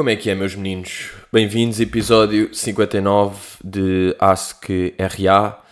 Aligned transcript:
Como 0.00 0.08
é 0.08 0.16
que 0.16 0.30
é, 0.30 0.34
meus 0.34 0.54
meninos? 0.54 1.10
Bem-vindos, 1.30 1.78
episódio 1.78 2.54
59 2.54 3.36
de 3.62 4.16
Ask 4.18 4.64
RA. 4.98 5.62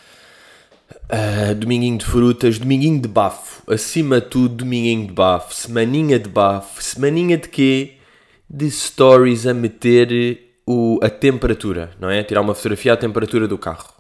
Uh, 1.11 1.55
dominguinho 1.55 1.97
de 1.97 2.05
frutas, 2.05 2.59
dominguinho 2.59 3.01
de 3.01 3.09
bafo. 3.09 3.63
Acima 3.73 4.21
de 4.21 4.27
tudo, 4.27 4.57
dominguinho 4.57 5.07
de 5.07 5.15
bafo. 5.15 5.55
Semaninha 5.55 6.19
de 6.19 6.29
bafo. 6.29 6.83
Semaninha 6.83 7.39
de 7.39 7.49
quê? 7.49 7.95
De 8.51 8.71
stories 8.71 9.47
a 9.47 9.55
meter 9.55 10.61
o, 10.67 11.01
a 11.03 11.09
temperatura, 11.09 11.93
não 11.99 12.11
é? 12.11 12.23
Tirar 12.23 12.43
uma 12.43 12.55
fotografia 12.55 12.93
à 12.93 12.97
temperatura 12.99 13.49
do 13.49 13.57
carro. 13.57 13.95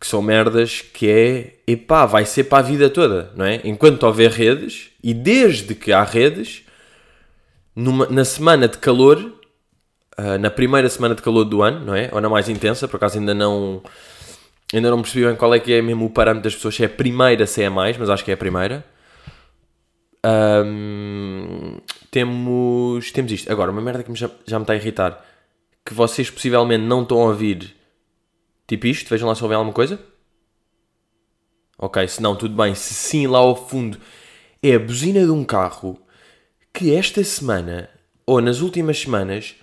Que 0.00 0.06
são 0.06 0.22
merdas 0.22 0.80
que 0.80 1.06
é, 1.06 1.56
epá, 1.70 2.06
vai 2.06 2.24
ser 2.24 2.44
para 2.44 2.60
a 2.60 2.66
vida 2.66 2.88
toda, 2.88 3.30
não 3.36 3.44
é? 3.44 3.60
Enquanto 3.62 4.04
houver 4.04 4.30
redes, 4.30 4.88
e 5.04 5.12
desde 5.12 5.74
que 5.74 5.92
há 5.92 6.02
redes, 6.02 6.62
numa, 7.76 8.06
na 8.06 8.24
semana 8.24 8.66
de 8.66 8.78
calor, 8.78 9.38
uh, 10.20 10.38
na 10.38 10.50
primeira 10.50 10.88
semana 10.88 11.14
de 11.14 11.22
calor 11.22 11.44
do 11.44 11.62
ano, 11.62 11.84
não 11.84 11.94
é? 11.94 12.10
Ou 12.12 12.20
na 12.20 12.28
mais 12.28 12.48
intensa, 12.48 12.86
por 12.86 12.96
acaso 12.96 13.18
ainda 13.18 13.34
não 13.34 13.82
ainda 14.72 14.90
não 14.90 15.02
percebi 15.02 15.26
bem 15.26 15.36
qual 15.36 15.54
é 15.54 15.58
que 15.58 15.72
é 15.72 15.82
mesmo 15.82 16.06
o 16.06 16.10
parâmetro 16.10 16.44
das 16.44 16.54
pessoas, 16.54 16.74
se 16.74 16.82
é 16.82 16.86
a 16.86 16.88
primeira, 16.88 17.46
se 17.46 17.62
é 17.62 17.66
a 17.66 17.70
mais, 17.70 17.96
mas 17.96 18.08
acho 18.08 18.24
que 18.24 18.30
é 18.30 18.34
a 18.34 18.36
primeira. 18.36 18.84
Um, 20.24 21.78
temos, 22.10 23.10
temos 23.10 23.32
isto. 23.32 23.50
Agora, 23.50 23.70
uma 23.70 23.80
merda 23.80 24.02
que 24.02 24.14
já, 24.14 24.30
já 24.46 24.58
me 24.58 24.64
está 24.64 24.74
a 24.74 24.76
irritar, 24.76 25.24
que 25.84 25.94
vocês 25.94 26.30
possivelmente 26.30 26.84
não 26.84 27.02
estão 27.02 27.20
a 27.22 27.26
ouvir, 27.26 27.74
tipo 28.66 28.86
isto, 28.86 29.08
vejam 29.08 29.28
lá 29.28 29.34
se 29.34 29.42
ouvem 29.42 29.56
alguma 29.56 29.72
coisa. 29.72 29.98
Ok, 31.78 32.06
se 32.06 32.22
não, 32.22 32.36
tudo 32.36 32.54
bem. 32.54 32.74
Se 32.74 32.92
sim, 32.94 33.26
lá 33.26 33.38
ao 33.38 33.56
fundo 33.56 33.98
é 34.62 34.74
a 34.74 34.78
buzina 34.78 35.24
de 35.24 35.30
um 35.30 35.44
carro 35.44 35.98
que 36.72 36.94
esta 36.94 37.24
semana, 37.24 37.88
ou 38.26 38.40
nas 38.40 38.60
últimas 38.60 38.98
semanas, 38.98 39.56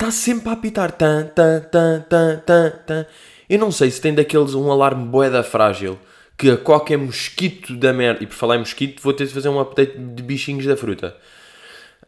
está 0.00 0.10
sempre 0.10 0.48
a 0.48 0.52
apitar. 0.52 0.92
Tan, 0.92 1.26
tan, 1.26 1.60
tan, 1.60 2.00
tan, 2.08 2.40
tan, 2.40 2.70
tan. 2.86 3.06
Eu 3.48 3.58
não 3.58 3.70
sei 3.70 3.90
se 3.90 4.00
tem 4.00 4.14
daqueles 4.14 4.54
um 4.54 4.70
alarme 4.70 5.04
boeda 5.04 5.42
frágil 5.42 5.98
que 6.38 6.50
a 6.50 6.56
qualquer 6.56 6.96
mosquito 6.96 7.76
da 7.76 7.92
merda. 7.92 8.24
E 8.24 8.26
por 8.26 8.34
falar 8.34 8.56
em 8.56 8.60
mosquito, 8.60 9.02
vou 9.02 9.12
ter 9.12 9.26
de 9.26 9.34
fazer 9.34 9.50
um 9.50 9.60
update 9.60 9.98
de 9.98 10.22
bichinhos 10.22 10.64
da 10.64 10.76
fruta. 10.76 11.14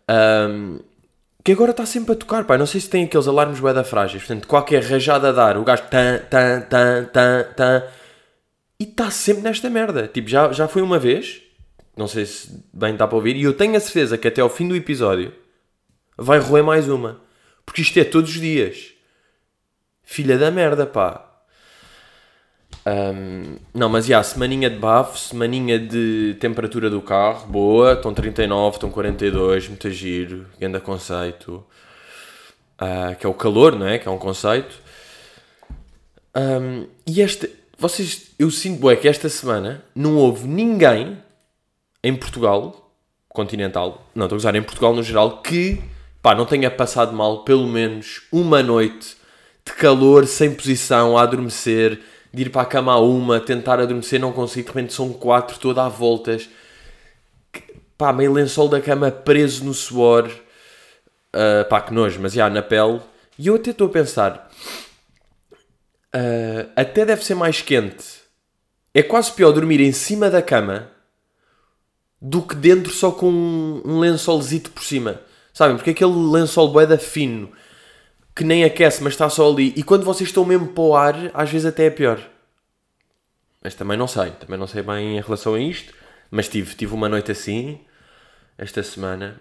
Um, 0.09 0.81
que 1.45 1.53
agora 1.53 1.73
está 1.73 1.85
sempre 1.85 2.13
a 2.13 2.17
tocar, 2.17 2.45
pá. 2.45 2.57
Não 2.57 2.67
sei 2.67 2.81
se 2.81 2.89
tem 2.89 3.05
aqueles 3.05 3.29
alarmes 3.29 3.61
boeda 3.61 3.85
frágeis. 3.85 4.23
Portanto, 4.23 4.49
qualquer 4.49 4.83
rajada 4.83 5.29
a 5.29 5.33
dar, 5.33 5.59
o 5.59 5.65
gajo 5.65 5.83
tan, 5.91 6.19
tan, 6.31 6.63
tan, 6.63 7.05
tan, 7.05 7.45
tan. 7.55 7.83
E 8.81 8.85
está 8.85 9.11
sempre 9.11 9.43
nesta 9.43 9.69
merda. 9.69 10.09
Tipo, 10.09 10.29
já, 10.29 10.51
já 10.51 10.67
foi 10.67 10.81
uma 10.81 10.99
vez. 10.99 11.43
Não 11.95 12.09
sei 12.09 12.25
se 12.25 12.65
bem 12.73 12.95
está 12.95 13.07
para 13.07 13.17
ouvir. 13.17 13.37
E 13.37 13.43
eu 13.43 13.53
tenho 13.53 13.77
a 13.77 13.81
certeza 13.81 14.17
que 14.17 14.27
até 14.27 14.41
ao 14.41 14.49
fim 14.49 14.67
do 14.67 14.75
episódio 14.75 15.33
vai 16.17 16.39
roer 16.39 16.65
mais 16.65 16.89
uma. 16.89 17.21
Porque 17.65 17.83
isto 17.83 17.99
é 17.99 18.05
todos 18.05 18.31
os 18.31 18.41
dias. 18.41 18.93
Filha 20.03 20.37
da 20.37 20.51
merda, 20.51 20.87
pá. 20.87 21.29
Um, 22.85 23.57
não, 23.73 23.89
mas 23.89 24.07
já, 24.07 24.23
semaninha 24.23 24.69
de 24.69 24.77
bafo, 24.77 25.17
semaninha 25.17 25.79
de 25.79 26.37
temperatura 26.41 26.91
do 26.91 27.01
carro, 27.01 27.47
boa, 27.47 27.93
estão 27.93 28.13
39, 28.13 28.77
estão 28.77 28.91
42, 28.91 29.69
muito 29.69 29.91
giro, 29.91 30.47
grande 30.59 30.81
conceito. 30.81 31.65
Uh, 32.81 33.15
que 33.17 33.25
é 33.25 33.29
o 33.29 33.35
calor, 33.35 33.79
não 33.79 33.87
é? 33.87 33.99
Que 33.99 34.09
é 34.09 34.11
um 34.11 34.19
conceito. 34.19 34.81
Um, 36.35 36.89
e 37.07 37.23
esta, 37.23 37.49
vocês, 37.79 38.33
eu 38.39 38.51
sinto 38.51 38.81
bué 38.81 38.97
que 38.97 39.07
esta 39.07 39.29
semana 39.29 39.85
não 39.95 40.17
houve 40.17 40.49
ninguém 40.49 41.19
em 42.03 42.17
Portugal, 42.17 42.93
continental, 43.29 44.09
não 44.15 44.27
estou 44.27 44.37
a 44.37 44.39
usar 44.39 44.55
em 44.57 44.63
Portugal 44.63 44.95
no 44.95 45.03
geral, 45.03 45.41
que 45.43 45.81
pá, 46.23 46.35
não 46.35 46.47
tenha 46.47 46.71
passado 46.71 47.13
mal 47.13 47.45
pelo 47.45 47.67
menos 47.67 48.23
uma 48.31 48.63
noite 48.63 49.17
de 49.65 49.73
calor, 49.73 50.27
sem 50.27 50.55
posição, 50.55 51.19
a 51.19 51.23
adormecer, 51.23 52.01
de 52.33 52.43
ir 52.43 52.51
para 52.51 52.63
a 52.63 52.67
cama 52.67 52.93
a 52.93 53.01
uma, 53.01 53.41
tentar 53.41 53.81
adormecer, 53.81 54.21
não 54.21 54.33
consigo, 54.33 54.69
de 54.69 54.75
repente 54.75 54.95
são 54.95 55.13
quatro, 55.13 55.59
toda 55.59 55.85
a 55.85 55.89
voltas, 55.89 56.49
pá, 57.99 58.13
meio 58.13 58.33
lençol 58.33 58.69
da 58.69 58.81
cama 58.81 59.11
preso 59.11 59.65
no 59.65 59.75
suor, 59.75 60.29
uh, 60.29 61.69
pá, 61.69 61.81
que 61.81 61.93
nojo, 61.93 62.21
mas 62.21 62.33
já, 62.33 62.49
na 62.49 62.63
pele, 62.63 63.01
e 63.39 63.49
eu 63.49 63.57
até 63.57 63.71
estou 63.71 63.89
a 63.89 63.91
pensar, 63.91 64.51
uh, 66.15 66.71
até 66.75 67.05
deve 67.05 67.25
ser 67.25 67.35
mais 67.35 67.61
quente, 67.61 68.23
é 68.95 69.03
quase 69.03 69.33
pior 69.33 69.53
dormir 69.53 69.81
em 69.81 69.93
cima 69.93 70.31
da 70.31 70.43
cama 70.43 70.91
do 72.21 72.43
que 72.43 72.55
dentro 72.55 72.93
só 72.93 73.11
com 73.11 73.31
um, 73.31 73.83
um 73.85 73.99
lençolzito 73.99 74.71
por 74.71 74.85
cima. 74.85 75.21
Sabem? 75.53 75.77
Porque 75.77 75.91
aquele 75.91 76.13
lençol 76.13 76.73
boeda 76.73 76.97
fino 76.99 77.53
que 78.35 78.45
nem 78.45 78.65
aquece, 78.65 79.03
mas 79.03 79.13
está 79.13 79.29
só 79.29 79.51
ali. 79.51 79.73
E 79.77 79.83
quando 79.83 80.05
vocês 80.05 80.29
estão 80.29 80.45
mesmo 80.45 80.69
para 80.69 80.83
o 80.83 80.97
ar, 80.97 81.15
às 81.35 81.51
vezes 81.51 81.67
até 81.67 81.87
é 81.87 81.91
pior. 81.91 82.21
Mas 83.63 83.75
também 83.75 83.97
não 83.97 84.07
sei. 84.09 84.31
Também 84.33 84.59
não 84.59 84.67
sei 84.67 84.83
bem 84.83 85.19
em 85.19 85.21
relação 85.21 85.55
a 85.55 85.61
isto. 85.61 85.93
Mas 86.31 86.49
tive, 86.49 86.75
tive 86.75 86.95
uma 86.95 87.09
noite 87.09 87.31
assim, 87.31 87.81
esta 88.57 88.83
semana. 88.83 89.41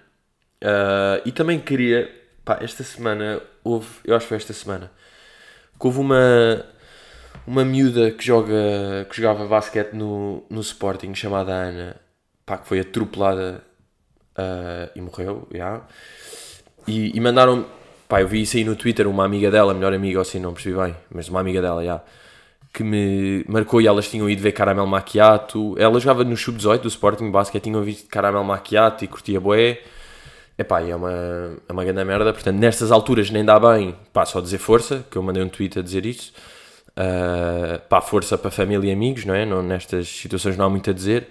Uh, 0.62 1.22
e 1.26 1.32
também 1.32 1.60
queria. 1.60 2.14
Pá, 2.44 2.60
esta 2.62 2.84
semana 2.84 3.42
houve. 3.64 3.88
Eu 4.04 4.16
acho 4.16 4.26
que 4.26 4.30
foi 4.30 4.38
esta 4.38 4.54
semana. 4.54 4.92
Que 5.80 5.88
houve 5.88 6.00
uma. 6.00 6.66
Uma 7.48 7.66
miúda 7.66 8.12
que, 8.12 8.24
joga, 8.24 8.54
que 9.10 9.18
jogava 9.18 9.48
basquete 9.48 9.94
no, 9.94 10.46
no 10.48 10.62
Sporting, 10.62 11.16
chamada 11.16 11.52
Ana, 11.52 11.96
pá, 12.46 12.58
que 12.58 12.68
foi 12.68 12.82
atropelada 12.82 13.64
uh, 14.38 14.90
e 14.96 15.02
morreu, 15.02 15.48
yeah. 15.54 15.82
e, 16.88 17.16
e 17.16 17.20
mandaram, 17.20 17.66
pá, 18.08 18.22
eu 18.22 18.28
vi 18.28 18.42
isso 18.42 18.58
aí 18.58 18.64
no 18.64 18.76
Twitter, 18.76 19.08
uma 19.08 19.26
amiga 19.26 19.50
dela, 19.50 19.74
melhor 19.74 19.94
amiga, 19.94 20.20
ou 20.20 20.22
assim, 20.22 20.40
não 20.40 20.54
percebi 20.54 20.78
bem, 20.78 20.96
mas 21.14 21.30
uma 21.30 21.40
amiga 21.40 21.62
dela, 21.62 21.82
yeah, 21.82 22.04
que 22.74 22.84
me 22.84 23.44
marcou 23.48 23.82
e 23.82 23.88
elas 23.88 24.10
tinham 24.10 24.30
ido 24.30 24.42
ver 24.42 24.52
Caramel 24.52 24.88
Macchiato, 24.88 25.76
ela 25.78 26.00
jogava 26.00 26.24
no 26.24 26.38
Sub-18 26.38 26.80
do 26.80 26.88
Sporting 26.88 27.30
Basket, 27.32 27.62
tinham 27.62 27.82
visto 27.84 28.08
Caramel 28.08 28.44
Macchiato 28.44 29.04
e 29.04 29.08
curtia 29.08 29.40
boé, 29.40 29.80
Epá, 30.62 30.82
é 30.82 30.96
uma, 30.96 31.12
é 31.68 31.74
uma 31.74 31.84
grande 31.84 32.04
merda, 32.04 32.32
portanto, 32.32 32.58
nestas 32.58 32.92
alturas 32.92 33.32
nem 33.32 33.44
dá 33.44 33.60
bem, 33.60 33.96
pá, 34.14 34.26
só 34.26 34.40
dizer 34.40 34.60
força, 34.60 35.04
que 35.10 35.18
eu 35.18 35.24
mandei 35.24 35.42
um 35.42 35.50
tweet 35.50 35.80
a 35.80 35.82
dizer 35.82 36.06
isso, 36.06 36.34
uh, 36.92 37.80
pá, 37.90 38.00
força 38.00 38.38
para 38.38 38.52
família 38.52 38.90
e 38.90 38.94
amigos, 38.94 39.26
não 39.26 39.34
é? 39.34 39.44
Não, 39.44 39.64
nestas 39.64 40.08
situações 40.08 40.56
não 40.58 40.66
há 40.66 40.70
muito 40.70 40.90
a 40.90 40.94
dizer, 40.94 41.28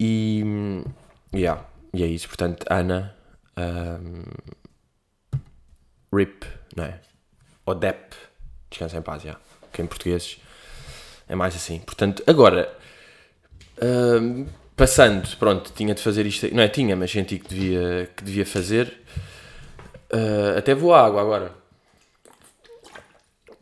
e, 0.00 0.82
Yeah, 1.34 1.64
e 1.94 2.02
é 2.02 2.06
isso. 2.06 2.28
Portanto, 2.28 2.66
Ana. 2.68 3.16
Um, 3.56 4.22
RIP, 6.14 6.44
não 6.76 6.84
é? 6.84 7.00
Ou 7.64 7.74
DEP. 7.74 8.14
Descansa 8.70 8.98
em 8.98 9.02
paz, 9.02 9.22
já. 9.22 9.36
Que 9.72 9.82
em 9.82 9.86
português 9.86 10.38
é 11.28 11.34
mais 11.34 11.54
assim. 11.54 11.78
Portanto, 11.80 12.22
agora. 12.26 12.76
Um, 13.82 14.46
passando, 14.76 15.36
pronto, 15.38 15.72
tinha 15.74 15.94
de 15.94 16.02
fazer 16.02 16.26
isto. 16.26 16.54
Não 16.54 16.62
é? 16.62 16.68
Tinha, 16.68 16.94
mas 16.94 17.10
senti 17.10 17.38
que 17.38 17.48
devia, 17.48 18.10
que 18.14 18.22
devia 18.22 18.46
fazer. 18.46 19.00
Uh, 20.12 20.58
até 20.58 20.74
vou 20.74 20.94
à 20.94 21.06
água 21.06 21.22
agora. 21.22 21.52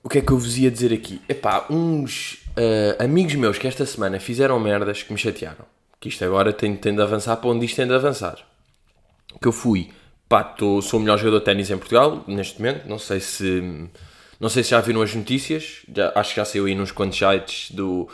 O 0.02 0.08
que 0.08 0.18
é 0.18 0.20
que 0.20 0.32
eu 0.32 0.38
vos 0.38 0.58
ia 0.58 0.70
dizer 0.70 0.92
aqui? 0.92 1.20
Epá, 1.28 1.66
uns 1.70 2.44
uh, 2.56 3.02
amigos 3.02 3.34
meus 3.34 3.58
que 3.58 3.68
esta 3.68 3.86
semana 3.86 4.18
fizeram 4.18 4.58
merdas 4.58 5.02
que 5.02 5.12
me 5.12 5.18
chatearam 5.18 5.64
que 6.00 6.08
isto 6.08 6.24
agora 6.24 6.52
tem, 6.52 6.74
tem 6.74 6.94
de 6.94 7.02
avançar 7.02 7.36
para 7.36 7.50
onde 7.50 7.66
isto 7.66 7.76
tem 7.76 7.86
de 7.86 7.94
avançar. 7.94 8.38
Que 9.40 9.46
eu 9.46 9.52
fui, 9.52 9.90
pá, 10.26 10.42
tô, 10.42 10.80
sou 10.80 10.98
o 10.98 11.02
melhor 11.02 11.18
jogador 11.18 11.40
de 11.40 11.44
ténis 11.44 11.70
em 11.70 11.76
Portugal, 11.76 12.24
neste 12.26 12.58
momento, 12.58 12.88
não 12.88 12.98
sei 12.98 13.20
se... 13.20 13.88
Não 14.40 14.48
sei 14.48 14.62
se 14.62 14.70
já 14.70 14.80
viram 14.80 15.02
as 15.02 15.14
notícias, 15.14 15.82
já, 15.94 16.12
acho 16.14 16.30
que 16.30 16.36
já 16.36 16.46
saiu 16.46 16.64
aí 16.64 16.74
nos 16.74 16.90
quantos 16.90 17.18
sites 17.18 17.70
do... 17.72 18.08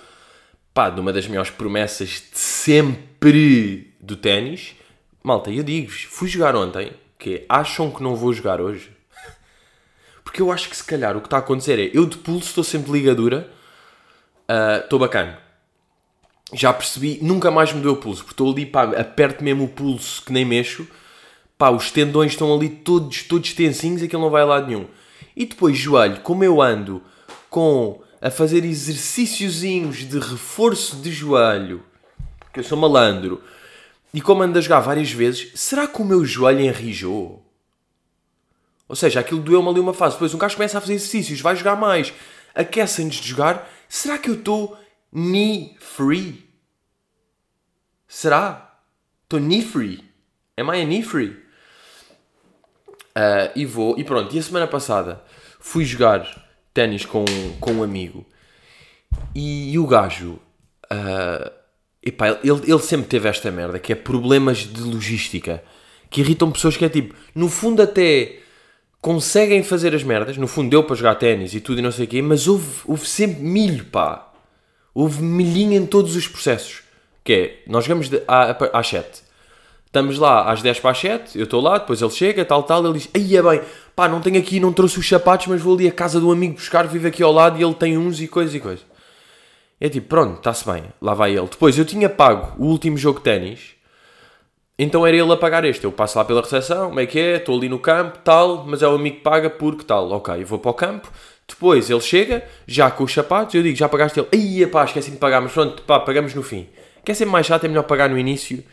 Pá, 0.74 0.90
de 0.90 1.00
uma 1.00 1.12
das 1.12 1.28
melhores 1.28 1.50
promessas 1.50 2.08
de 2.32 2.38
sempre 2.38 3.94
do 4.00 4.16
ténis. 4.16 4.74
Malta, 5.22 5.50
eu 5.52 5.62
digo-vos, 5.62 6.02
fui 6.02 6.28
jogar 6.28 6.56
ontem, 6.56 6.92
que 7.16 7.34
é, 7.36 7.46
acham 7.48 7.92
que 7.92 8.02
não 8.02 8.16
vou 8.16 8.32
jogar 8.32 8.60
hoje? 8.60 8.90
Porque 10.24 10.42
eu 10.42 10.50
acho 10.50 10.68
que 10.68 10.76
se 10.76 10.84
calhar 10.84 11.16
o 11.16 11.20
que 11.20 11.28
está 11.28 11.36
a 11.36 11.40
acontecer 11.40 11.78
é, 11.78 11.90
eu 11.94 12.04
de 12.04 12.18
pulso 12.18 12.48
estou 12.48 12.64
sempre 12.64 12.90
ligadura, 12.90 13.48
ah, 14.48 14.80
estou 14.82 14.98
uh, 14.98 15.00
bacana 15.00 15.45
já 16.52 16.72
percebi, 16.72 17.18
nunca 17.22 17.50
mais 17.50 17.72
me 17.72 17.80
deu 17.80 17.92
o 17.92 17.96
pulso, 17.96 18.22
porque 18.22 18.32
estou 18.32 18.52
ali, 18.52 18.66
pá, 18.66 18.84
aperto 18.84 19.42
mesmo 19.42 19.64
o 19.64 19.68
pulso 19.68 20.22
que 20.24 20.32
nem 20.32 20.44
mexo, 20.44 20.86
pá, 21.58 21.70
os 21.70 21.90
tendões 21.90 22.32
estão 22.32 22.54
ali 22.54 22.68
todos, 22.68 23.22
todos 23.24 23.52
tensinhos 23.52 24.02
aquilo 24.02 24.22
não 24.22 24.30
vai 24.30 24.42
a 24.42 24.46
lado 24.46 24.66
nenhum. 24.66 24.86
E 25.36 25.44
depois, 25.44 25.76
joelho, 25.76 26.20
como 26.20 26.44
eu 26.44 26.62
ando 26.62 27.02
com 27.50 28.00
a 28.20 28.30
fazer 28.30 28.64
exercíciozinhos 28.64 30.08
de 30.08 30.18
reforço 30.18 30.96
de 30.96 31.12
joelho, 31.12 31.82
que 32.52 32.60
eu 32.60 32.64
sou 32.64 32.78
malandro, 32.78 33.42
e 34.14 34.20
como 34.20 34.42
ando 34.42 34.58
a 34.58 34.62
jogar 34.62 34.80
várias 34.80 35.10
vezes, 35.10 35.50
será 35.54 35.86
que 35.86 36.00
o 36.00 36.04
meu 36.04 36.24
joelho 36.24 36.60
enrijou? 36.60 37.44
Ou 38.88 38.96
seja, 38.96 39.20
aquilo 39.20 39.40
doeu-me 39.40 39.68
ali 39.68 39.80
uma 39.80 39.92
fase. 39.92 40.14
Depois 40.14 40.32
um 40.32 40.38
gajo 40.38 40.56
começa 40.56 40.78
a 40.78 40.80
fazer 40.80 40.94
exercícios, 40.94 41.40
vai 41.40 41.56
jogar 41.56 41.76
mais, 41.76 42.12
aquece 42.54 43.02
antes 43.02 43.20
de 43.20 43.28
jogar. 43.28 43.68
Será 43.88 44.16
que 44.16 44.30
eu 44.30 44.34
estou 44.34 44.78
knee 45.12 45.76
free? 45.78 46.48
Será? 48.06 48.80
Estou 49.24 49.40
knee 49.40 49.62
free? 49.62 50.04
Am 50.56 50.74
I 50.74 50.82
a 50.82 50.84
knee 50.84 51.02
free? 51.02 51.30
Uh, 53.16 53.50
e 53.54 53.64
vou, 53.64 53.98
e 53.98 54.04
pronto, 54.04 54.34
e 54.34 54.38
a 54.38 54.42
semana 54.42 54.66
passada 54.66 55.24
fui 55.58 55.84
jogar 55.84 56.46
ténis 56.74 57.04
com, 57.04 57.24
com 57.58 57.72
um 57.72 57.82
amigo 57.82 58.26
e, 59.34 59.72
e 59.72 59.78
o 59.78 59.86
gajo, 59.86 60.38
uh, 60.92 61.50
epá, 62.02 62.38
ele, 62.42 62.60
ele 62.70 62.78
sempre 62.80 63.06
teve 63.06 63.28
esta 63.28 63.50
merda 63.50 63.78
que 63.78 63.92
é 63.92 63.96
problemas 63.96 64.58
de 64.58 64.82
logística 64.82 65.62
que 66.10 66.20
irritam 66.20 66.50
pessoas 66.50 66.76
que 66.76 66.84
é 66.84 66.88
tipo, 66.88 67.14
no 67.34 67.48
fundo 67.48 67.82
até 67.82 68.38
conseguem 69.00 69.62
fazer 69.62 69.94
as 69.94 70.02
merdas, 70.02 70.36
no 70.36 70.46
fundo 70.46 70.70
deu 70.70 70.84
para 70.84 70.96
jogar 70.96 71.14
ténis 71.14 71.54
e 71.54 71.60
tudo 71.60 71.78
e 71.78 71.82
não 71.82 71.92
sei 71.92 72.06
o 72.06 72.08
quê, 72.08 72.22
mas 72.22 72.46
houve, 72.48 72.66
houve 72.84 73.06
sempre 73.06 73.42
milho, 73.42 73.84
pá. 73.84 74.25
Houve 74.98 75.22
milhinho 75.22 75.74
em 75.74 75.84
todos 75.84 76.16
os 76.16 76.26
processos. 76.26 76.82
Que 77.22 77.32
é, 77.34 77.70
nós 77.70 77.84
jogamos 77.84 78.08
de, 78.08 78.22
à, 78.26 78.56
às 78.72 78.88
7. 78.88 79.22
Estamos 79.84 80.18
lá 80.18 80.50
às 80.50 80.62
10 80.62 80.80
para 80.80 80.90
as 80.90 80.98
7, 80.98 81.38
eu 81.38 81.44
estou 81.44 81.60
lá, 81.60 81.76
depois 81.76 82.00
ele 82.00 82.10
chega, 82.10 82.46
tal, 82.46 82.62
tal, 82.62 82.82
ele 82.82 82.94
diz, 82.98 83.10
aí 83.14 83.36
é 83.36 83.42
bem, 83.42 83.60
pá, 83.94 84.08
não 84.08 84.22
tenho 84.22 84.38
aqui, 84.38 84.58
não 84.58 84.72
trouxe 84.72 84.98
os 84.98 85.06
sapatos, 85.06 85.48
mas 85.48 85.60
vou 85.60 85.74
ali 85.74 85.86
à 85.86 85.92
casa 85.92 86.18
do 86.18 86.32
amigo 86.32 86.54
buscar, 86.54 86.86
vive 86.86 87.08
aqui 87.08 87.22
ao 87.22 87.30
lado 87.30 87.58
e 87.58 87.62
ele 87.62 87.74
tem 87.74 87.98
uns 87.98 88.22
e 88.22 88.26
coisa 88.26 88.56
e 88.56 88.60
coisa. 88.60 88.82
É 89.78 89.90
tipo, 89.90 90.08
pronto, 90.08 90.38
está-se 90.38 90.64
bem, 90.64 90.84
lá 91.00 91.12
vai 91.12 91.36
ele. 91.36 91.46
Depois 91.46 91.76
eu 91.76 91.84
tinha 91.84 92.08
pago 92.08 92.54
o 92.58 92.66
último 92.66 92.96
jogo 92.96 93.18
de 93.18 93.24
ténis, 93.24 93.74
então 94.78 95.06
era 95.06 95.14
ele 95.14 95.30
a 95.30 95.36
pagar 95.36 95.62
este. 95.66 95.84
Eu 95.84 95.92
passo 95.92 96.16
lá 96.16 96.24
pela 96.24 96.40
recepção, 96.40 96.88
como 96.88 97.00
é 97.00 97.06
que 97.06 97.18
é? 97.18 97.36
Estou 97.36 97.56
ali 97.56 97.68
no 97.68 97.78
campo, 97.78 98.18
tal, 98.24 98.64
mas 98.66 98.82
é 98.82 98.88
o 98.88 98.94
amigo 98.94 99.16
que 99.16 99.22
paga 99.22 99.50
porque 99.50 99.84
tal. 99.84 100.10
Ok, 100.10 100.42
eu 100.42 100.46
vou 100.46 100.58
para 100.58 100.70
o 100.70 100.74
campo. 100.74 101.12
Depois 101.48 101.88
ele 101.88 102.00
chega, 102.00 102.44
já 102.66 102.90
com 102.90 103.04
os 103.04 103.12
sapatos, 103.12 103.54
eu 103.54 103.62
digo, 103.62 103.76
já 103.76 103.88
pagaste 103.88 104.18
ele. 104.18 104.28
Aí, 104.32 104.66
pá, 104.66 104.84
esqueci 104.84 105.10
de 105.12 105.16
pagar, 105.16 105.40
mas 105.40 105.52
pronto, 105.52 105.82
pá, 105.82 106.00
pagamos 106.00 106.34
no 106.34 106.42
fim. 106.42 106.68
Quer 107.04 107.14
ser 107.14 107.24
mais 107.24 107.46
chato, 107.46 107.64
é 107.64 107.68
melhor 107.68 107.84
pagar 107.84 108.10
no 108.10 108.18
início 108.18 108.64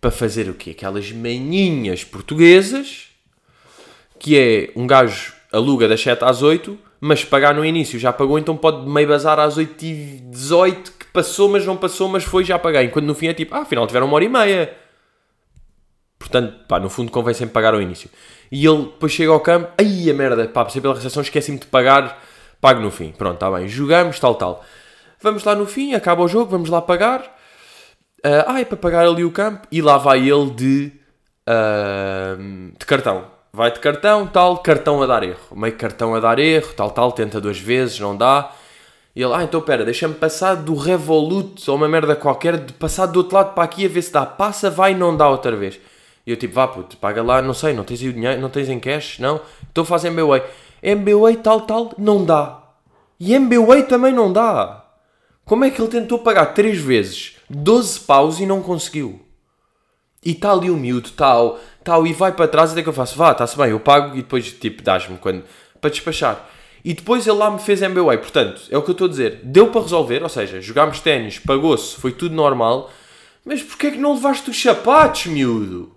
para 0.00 0.10
fazer 0.10 0.48
o 0.48 0.54
quê? 0.54 0.70
Aquelas 0.70 1.10
manhinhas 1.10 2.04
portuguesas, 2.04 3.08
que 4.20 4.38
é 4.38 4.70
um 4.76 4.86
gajo 4.86 5.32
aluga 5.50 5.88
das 5.88 6.00
7 6.00 6.24
às 6.24 6.42
8, 6.42 6.78
mas 7.00 7.24
pagar 7.24 7.54
no 7.54 7.64
início 7.64 7.98
já 7.98 8.12
pagou, 8.12 8.38
então 8.38 8.56
pode 8.56 8.88
meio 8.88 9.08
bazar 9.08 9.38
às 9.40 9.56
8 9.56 9.84
e 9.84 10.20
18, 10.30 10.92
que 10.92 11.06
passou, 11.06 11.48
mas 11.48 11.66
não 11.66 11.76
passou, 11.76 12.08
mas 12.08 12.22
foi, 12.22 12.44
já 12.44 12.58
paguei. 12.58 12.84
Enquanto 12.84 13.04
no 13.04 13.14
fim 13.14 13.26
é 13.26 13.34
tipo, 13.34 13.54
ah, 13.54 13.62
afinal 13.62 13.86
tiveram 13.86 14.06
uma 14.06 14.14
hora 14.14 14.24
e 14.24 14.28
meia 14.28 14.84
Portanto, 16.24 16.64
pá, 16.66 16.80
no 16.80 16.88
fundo 16.88 17.10
convém 17.12 17.34
sempre 17.34 17.52
pagar 17.52 17.74
ao 17.74 17.82
início. 17.82 18.08
E 18.54 18.64
ele 18.64 18.84
depois 18.84 19.10
chega 19.10 19.32
ao 19.32 19.40
campo, 19.40 19.72
aí 19.76 20.08
a 20.08 20.14
merda, 20.14 20.46
pá, 20.46 20.64
passei 20.64 20.80
pela 20.80 20.94
recepção, 20.94 21.20
esqueci-me 21.20 21.58
de 21.58 21.66
pagar, 21.66 22.22
pago 22.60 22.80
no 22.80 22.88
fim. 22.88 23.10
Pronto, 23.10 23.34
está 23.34 23.50
bem, 23.50 23.66
jogamos, 23.66 24.20
tal, 24.20 24.36
tal. 24.36 24.64
Vamos 25.20 25.42
lá 25.42 25.56
no 25.56 25.66
fim, 25.66 25.92
acaba 25.92 26.22
o 26.22 26.28
jogo, 26.28 26.52
vamos 26.52 26.70
lá 26.70 26.80
pagar. 26.80 27.22
Uh, 28.24 28.56
é 28.56 28.64
para 28.64 28.76
pagar 28.76 29.08
ali 29.08 29.24
o 29.24 29.32
campo. 29.32 29.66
E 29.72 29.82
lá 29.82 29.98
vai 29.98 30.20
ele 30.30 30.50
de, 30.50 30.92
uh, 31.48 32.70
de 32.78 32.86
cartão. 32.86 33.24
Vai 33.52 33.72
de 33.72 33.80
cartão, 33.80 34.24
tal, 34.24 34.58
cartão 34.58 35.02
a 35.02 35.06
dar 35.06 35.24
erro. 35.24 35.56
Meio 35.56 35.76
cartão 35.76 36.14
a 36.14 36.20
dar 36.20 36.38
erro, 36.38 36.74
tal, 36.76 36.92
tal, 36.92 37.10
tenta 37.10 37.40
duas 37.40 37.58
vezes, 37.58 37.98
não 37.98 38.16
dá. 38.16 38.52
E 39.16 39.22
ele, 39.22 39.34
ah, 39.34 39.42
então 39.42 39.60
pera, 39.62 39.84
deixa-me 39.84 40.14
passar 40.14 40.54
do 40.54 40.76
Revolut 40.76 41.68
ou 41.68 41.76
uma 41.76 41.88
merda 41.88 42.14
qualquer, 42.14 42.56
de 42.56 42.72
passar 42.72 43.06
do 43.06 43.16
outro 43.16 43.34
lado 43.34 43.52
para 43.52 43.64
aqui 43.64 43.84
a 43.84 43.88
ver 43.88 44.02
se 44.02 44.12
dá. 44.12 44.24
Passa, 44.24 44.70
vai 44.70 44.94
não 44.94 45.16
dá 45.16 45.28
outra 45.28 45.56
vez. 45.56 45.80
E 46.26 46.30
eu 46.30 46.36
tipo, 46.36 46.54
vá 46.54 46.66
puto, 46.66 46.96
paga 46.96 47.22
lá, 47.22 47.42
não 47.42 47.52
sei, 47.52 47.74
não 47.74 47.84
tens 47.84 48.00
aí 48.00 48.08
o 48.08 48.12
dinheiro, 48.12 48.40
não 48.40 48.48
tens 48.48 48.68
em 48.68 48.80
cash, 48.80 49.18
não? 49.18 49.40
Estou 49.68 49.82
a 49.82 49.86
fazer 49.86 50.08
MBWay. 50.08 50.42
MBWay 50.82 51.36
tal, 51.36 51.62
tal, 51.62 51.92
não 51.98 52.24
dá. 52.24 52.62
E 53.20 53.34
MBWay 53.34 53.84
também 53.84 54.12
não 54.12 54.32
dá. 54.32 54.84
Como 55.44 55.64
é 55.64 55.70
que 55.70 55.80
ele 55.80 55.90
tentou 55.90 56.18
pagar 56.18 56.46
3 56.46 56.78
vezes 56.78 57.36
12 57.50 58.00
paus 58.00 58.40
e 58.40 58.46
não 58.46 58.62
conseguiu? 58.62 59.20
E 60.24 60.30
está 60.30 60.52
ali 60.52 60.70
o 60.70 60.76
miúdo, 60.76 61.10
tal, 61.10 61.60
tal, 61.82 62.06
e 62.06 62.12
vai 62.14 62.32
para 62.32 62.48
trás 62.48 62.72
até 62.72 62.82
que 62.82 62.88
eu 62.88 62.94
faço, 62.94 63.16
vá, 63.16 63.32
está-se 63.32 63.56
bem, 63.58 63.70
eu 63.70 63.80
pago 63.80 64.16
e 64.16 64.22
depois 64.22 64.50
tipo 64.52 64.82
dás-me 64.82 65.18
quando, 65.18 65.44
para 65.80 65.90
despachar. 65.90 66.48
E 66.82 66.94
depois 66.94 67.26
ele 67.26 67.36
lá 67.36 67.50
me 67.50 67.58
fez 67.58 67.82
MBWay, 67.82 68.16
portanto, 68.18 68.62
é 68.70 68.78
o 68.78 68.82
que 68.82 68.90
eu 68.90 68.92
estou 68.92 69.06
a 69.06 69.10
dizer, 69.10 69.40
deu 69.42 69.68
para 69.68 69.82
resolver, 69.82 70.22
ou 70.22 70.28
seja, 70.30 70.62
jogámos 70.62 71.00
ténis, 71.00 71.38
pagou-se, 71.38 71.96
foi 71.96 72.12
tudo 72.12 72.34
normal, 72.34 72.90
mas 73.44 73.62
porquê 73.62 73.88
é 73.88 73.90
que 73.90 73.98
não 73.98 74.14
levaste 74.14 74.48
os 74.48 74.60
sapatos, 74.60 75.26
miúdo? 75.26 75.92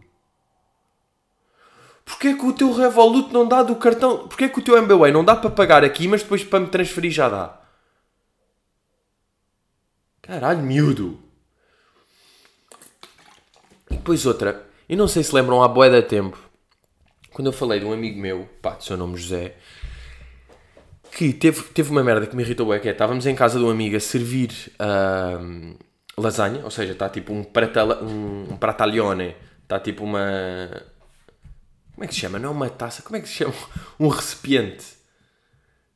Porquê 2.08 2.34
que 2.36 2.46
o 2.46 2.54
teu 2.54 2.72
Revolut 2.72 3.34
não 3.34 3.46
dá 3.46 3.62
do 3.62 3.76
cartão? 3.76 4.30
Porquê 4.30 4.48
que 4.48 4.60
o 4.60 4.62
teu 4.62 4.78
MBWay 4.78 5.12
não 5.12 5.26
dá 5.26 5.36
para 5.36 5.50
pagar 5.50 5.84
aqui, 5.84 6.08
mas 6.08 6.24
depois 6.24 6.42
para 6.42 6.62
me 6.62 6.68
transferir 6.68 7.12
já 7.12 7.28
dá? 7.28 7.62
Caralho, 10.22 10.62
miúdo. 10.64 11.20
E 13.92 13.98
depois 13.98 14.26
outra. 14.26 14.66
Eu 14.88 14.96
não 14.96 15.08
sei 15.10 15.22
se 15.22 15.36
lembram 15.36 15.62
há 15.62 15.68
boé 15.68 15.90
da 15.90 16.02
tempo. 16.02 16.40
Quando 17.34 17.48
eu 17.48 17.54
falei 17.54 17.82
de 17.82 17.86
um 17.86 17.92
amigo 17.92 18.18
meu, 18.18 18.48
pá, 18.62 18.76
de 18.76 18.86
seu 18.86 18.96
nome 18.96 19.18
José, 19.18 19.58
que 21.12 21.34
teve, 21.34 21.62
teve 21.74 21.92
uma 21.92 22.04
merda 22.06 22.26
que 22.26 22.38
me 22.38 22.42
irritou 22.42 22.74
é 22.74 22.80
que 22.80 22.88
é, 22.88 22.94
estávamos 22.94 23.26
em 23.26 23.36
casa 23.36 23.60
de 23.60 23.66
um 23.66 23.70
amigo 23.70 23.98
a 23.98 24.00
servir 24.00 24.52
uh, 24.80 25.78
lasanha, 26.18 26.64
ou 26.64 26.72
seja, 26.72 26.94
está 26.94 27.10
tipo 27.10 27.34
um, 27.34 27.44
pratala, 27.44 28.02
um, 28.02 28.54
um 28.54 28.58
está 28.58 29.80
tipo 29.80 30.06
uma 30.06 30.97
como 31.98 32.06
é 32.06 32.08
que 32.08 32.14
se 32.14 32.20
chama? 32.20 32.38
Não 32.38 32.50
é 32.50 32.52
uma 32.52 32.70
taça, 32.70 33.02
como 33.02 33.18
é 33.18 33.22
que 33.22 33.28
se 33.28 33.34
chama? 33.34 33.56
Um 34.00 34.08
recipiente. 34.08 34.86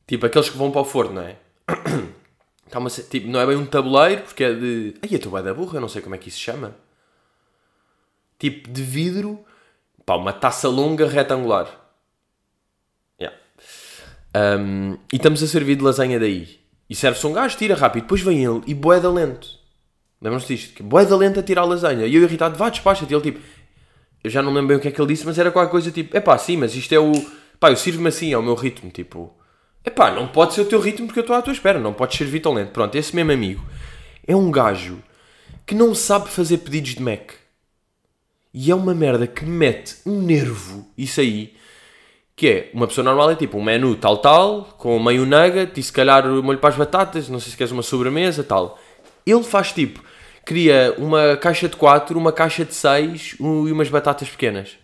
Tipo 0.08 0.26
aqueles 0.26 0.50
que 0.50 0.58
vão 0.58 0.72
para 0.72 0.82
o 0.82 0.84
forno, 0.84 1.14
não 1.14 1.22
é? 1.22 1.38
Está 2.66 2.80
uma, 2.82 2.90
tipo, 2.90 3.28
não 3.28 3.40
é 3.40 3.46
bem 3.46 3.56
um 3.56 3.68
tabuleiro, 3.68 4.24
porque 4.24 4.44
é 4.44 4.52
de. 4.52 4.96
Ai, 5.00 5.16
a 5.16 5.20
tua 5.20 5.44
da 5.44 5.54
burra, 5.54 5.78
eu 5.78 5.82
não 5.82 5.88
sei 5.88 6.02
como 6.02 6.16
é 6.16 6.18
que 6.18 6.28
isso 6.30 6.40
se 6.40 6.44
chama. 6.44 6.76
Tipo 8.40 8.72
de 8.72 8.82
vidro, 8.82 9.46
pá, 10.04 10.16
uma 10.16 10.34
taça 10.34 10.68
longa 10.68 11.08
retangular. 11.08 11.70
Yeah. 13.22 13.38
Um, 14.36 14.98
e 15.14 15.18
estamos 15.18 15.44
a 15.44 15.48
servir 15.48 15.76
de 15.76 15.84
lasanha 15.84 16.20
daí. 16.20 16.60
E 16.90 16.96
serve-se 16.96 17.28
um 17.28 17.34
gajo, 17.34 17.56
tira 17.58 17.76
rápido, 17.76 18.06
depois 18.06 18.22
vem 18.22 18.44
ele 18.44 18.64
e 18.66 18.74
boeda 18.74 19.08
lento. 19.08 19.48
Lembram-se 20.20 20.48
disto? 20.48 20.82
Boeda 20.82 21.16
lento 21.16 21.40
a 21.40 21.44
tirar 21.44 21.62
a 21.62 21.66
lasanha. 21.66 22.08
E 22.08 22.16
eu 22.16 22.24
irritado, 22.24 22.58
vá, 22.58 22.70
despacha-te. 22.70 23.14
Ele 23.14 23.22
tipo, 23.22 23.40
eu 24.24 24.30
já 24.30 24.42
não 24.42 24.54
lembro 24.54 24.70
bem 24.70 24.78
o 24.78 24.80
que 24.80 24.88
é 24.88 24.92
que 24.92 25.02
ele 25.02 25.14
disse, 25.14 25.26
mas 25.26 25.38
era 25.40 25.52
qualquer 25.52 25.72
coisa 25.72 25.92
tipo, 25.92 26.16
é 26.16 26.20
pá, 26.20 26.38
sim, 26.38 26.58
mas 26.58 26.76
isto 26.76 26.94
é 26.94 27.00
o. 27.00 27.12
Pá, 27.60 27.70
eu 27.70 27.76
sirvo-me 27.76 28.10
assim, 28.10 28.34
é 28.34 28.38
o 28.38 28.44
meu 28.44 28.56
ritmo, 28.56 28.90
tipo. 28.92 29.34
É 29.84 29.90
pá, 29.90 30.12
não 30.12 30.28
pode 30.28 30.54
ser 30.54 30.62
o 30.62 30.66
teu 30.66 30.80
ritmo 30.80 31.08
porque 31.08 31.20
eu 31.20 31.24
estou 31.24 31.36
à 31.36 31.42
tua 31.42 31.54
espera, 31.54 31.80
não 31.80 31.94
podes 31.94 32.18
servir 32.18 32.40
tão 32.40 32.54
lento. 32.54 32.72
Pronto, 32.72 32.96
esse 32.96 33.16
mesmo 33.16 33.32
amigo 33.32 33.64
é 34.28 34.36
um 34.36 34.52
gajo 34.52 35.00
que 35.66 35.74
não 35.74 35.96
sabe 35.96 36.30
fazer 36.30 36.60
pedidos 36.60 36.96
de 36.96 37.02
Mac. 37.02 37.32
E 38.54 38.70
é 38.70 38.76
uma 38.76 38.94
merda 38.94 39.26
que 39.26 39.46
me 39.46 39.52
mete 39.52 39.96
um 40.06 40.22
nervo, 40.22 40.86
isso 40.98 41.22
aí, 41.22 41.56
que 42.36 42.48
é, 42.48 42.72
uma 42.74 42.88
pessoa 42.88 43.06
normal 43.06 43.32
é 43.32 43.36
tipo 43.36 43.58
um 43.58 43.64
menu 43.64 43.96
tal 43.96 44.18
tal, 44.18 44.64
com 44.78 45.00
meio 45.00 45.26
nugget 45.26 45.80
e 45.80 45.84
se 45.84 45.92
calhar 45.92 46.28
molho 46.28 46.60
para 46.60 46.70
as 46.70 46.76
batatas, 46.76 47.30
não 47.30 47.40
sei 47.40 47.52
se 47.52 47.58
queres 47.58 47.72
uma 47.72 47.84
sobremesa, 47.84 48.44
tal. 48.44 48.78
Ele 49.26 49.44
faz 49.44 49.72
tipo, 49.72 50.04
queria 50.46 50.96
uma 50.98 51.38
caixa 51.38 51.68
de 51.68 51.76
4, 51.76 52.18
uma 52.18 52.32
caixa 52.32 52.66
de 52.66 52.74
6 52.74 53.36
um, 53.40 53.68
e 53.68 53.72
umas 53.72 53.90
batatas 53.90 54.30
pequenas. 54.30 54.78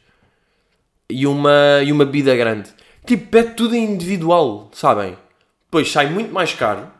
E 1.09 1.25
uma, 1.25 1.81
e 1.83 1.91
uma 1.91 2.05
bebida 2.05 2.35
grande. 2.35 2.69
Tipo, 3.05 3.27
pede 3.27 3.53
tudo 3.53 3.75
individual, 3.75 4.69
sabem? 4.73 5.17
Depois 5.65 5.91
sai 5.91 6.09
muito 6.09 6.33
mais 6.33 6.53
caro. 6.53 6.91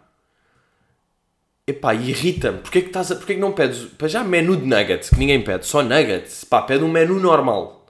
Epá, 1.68 1.94
irrita-me. 1.94 2.60
Porquê 2.60 2.82
que, 2.82 2.88
estás 2.88 3.12
a, 3.12 3.16
porquê 3.16 3.34
que 3.36 3.42
não 3.42 3.52
pedes... 3.52 3.86
Para 3.94 4.08
já 4.08 4.24
menu 4.24 4.56
de 4.56 4.66
nuggets, 4.66 5.10
que 5.10 5.18
ninguém 5.18 5.44
pede. 5.44 5.66
Só 5.66 5.84
nuggets. 5.84 6.46
Pá, 6.46 6.62
pede 6.62 6.84
um 6.84 6.90
menu 6.90 7.20
normal. 7.20 7.86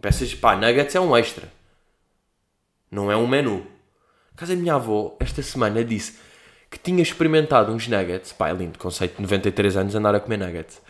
Peças, 0.00 0.32
pá, 0.32 0.54
nuggets 0.54 0.94
é 0.94 1.00
um 1.00 1.16
extra. 1.16 1.50
Não 2.88 3.10
é 3.10 3.16
um 3.16 3.26
menu. 3.26 3.66
Caso 4.36 4.52
a 4.52 4.56
minha 4.56 4.74
avó, 4.74 5.16
esta 5.18 5.42
semana, 5.42 5.84
disse 5.84 6.18
que 6.76 6.82
tinha 6.82 7.02
experimentado 7.02 7.72
uns 7.72 7.88
nuggets, 7.88 8.32
pá, 8.32 8.50
é 8.50 8.52
lindo, 8.52 8.78
conceito 8.78 9.16
de 9.16 9.22
93 9.22 9.76
anos 9.78 9.94
andar 9.94 10.14
a 10.14 10.20
comer 10.20 10.36
nuggets, 10.36 10.82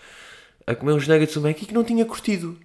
a 0.67 0.75
comer 0.75 0.93
uns 0.93 1.07
nuggets 1.07 1.35
do 1.35 1.41
Mac 1.41 1.63
e 1.63 1.67
que 1.67 1.75
não 1.75 1.85
tinha 1.85 2.05
curtido. 2.05 2.59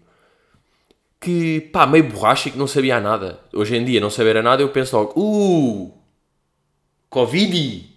Que, 1.19 1.61
pá, 1.71 1.85
meio 1.85 2.05
borracha 2.05 2.49
e 2.49 2.51
que 2.51 2.57
não 2.57 2.65
sabia 2.65 2.99
nada. 2.99 3.39
Hoje 3.53 3.75
em 3.75 3.85
dia, 3.85 4.01
não 4.01 4.09
saber 4.09 4.37
a 4.37 4.41
nada, 4.41 4.63
eu 4.63 4.69
penso 4.69 4.97
logo, 4.97 5.13
uh, 5.19 5.93
Covid, 7.09 7.95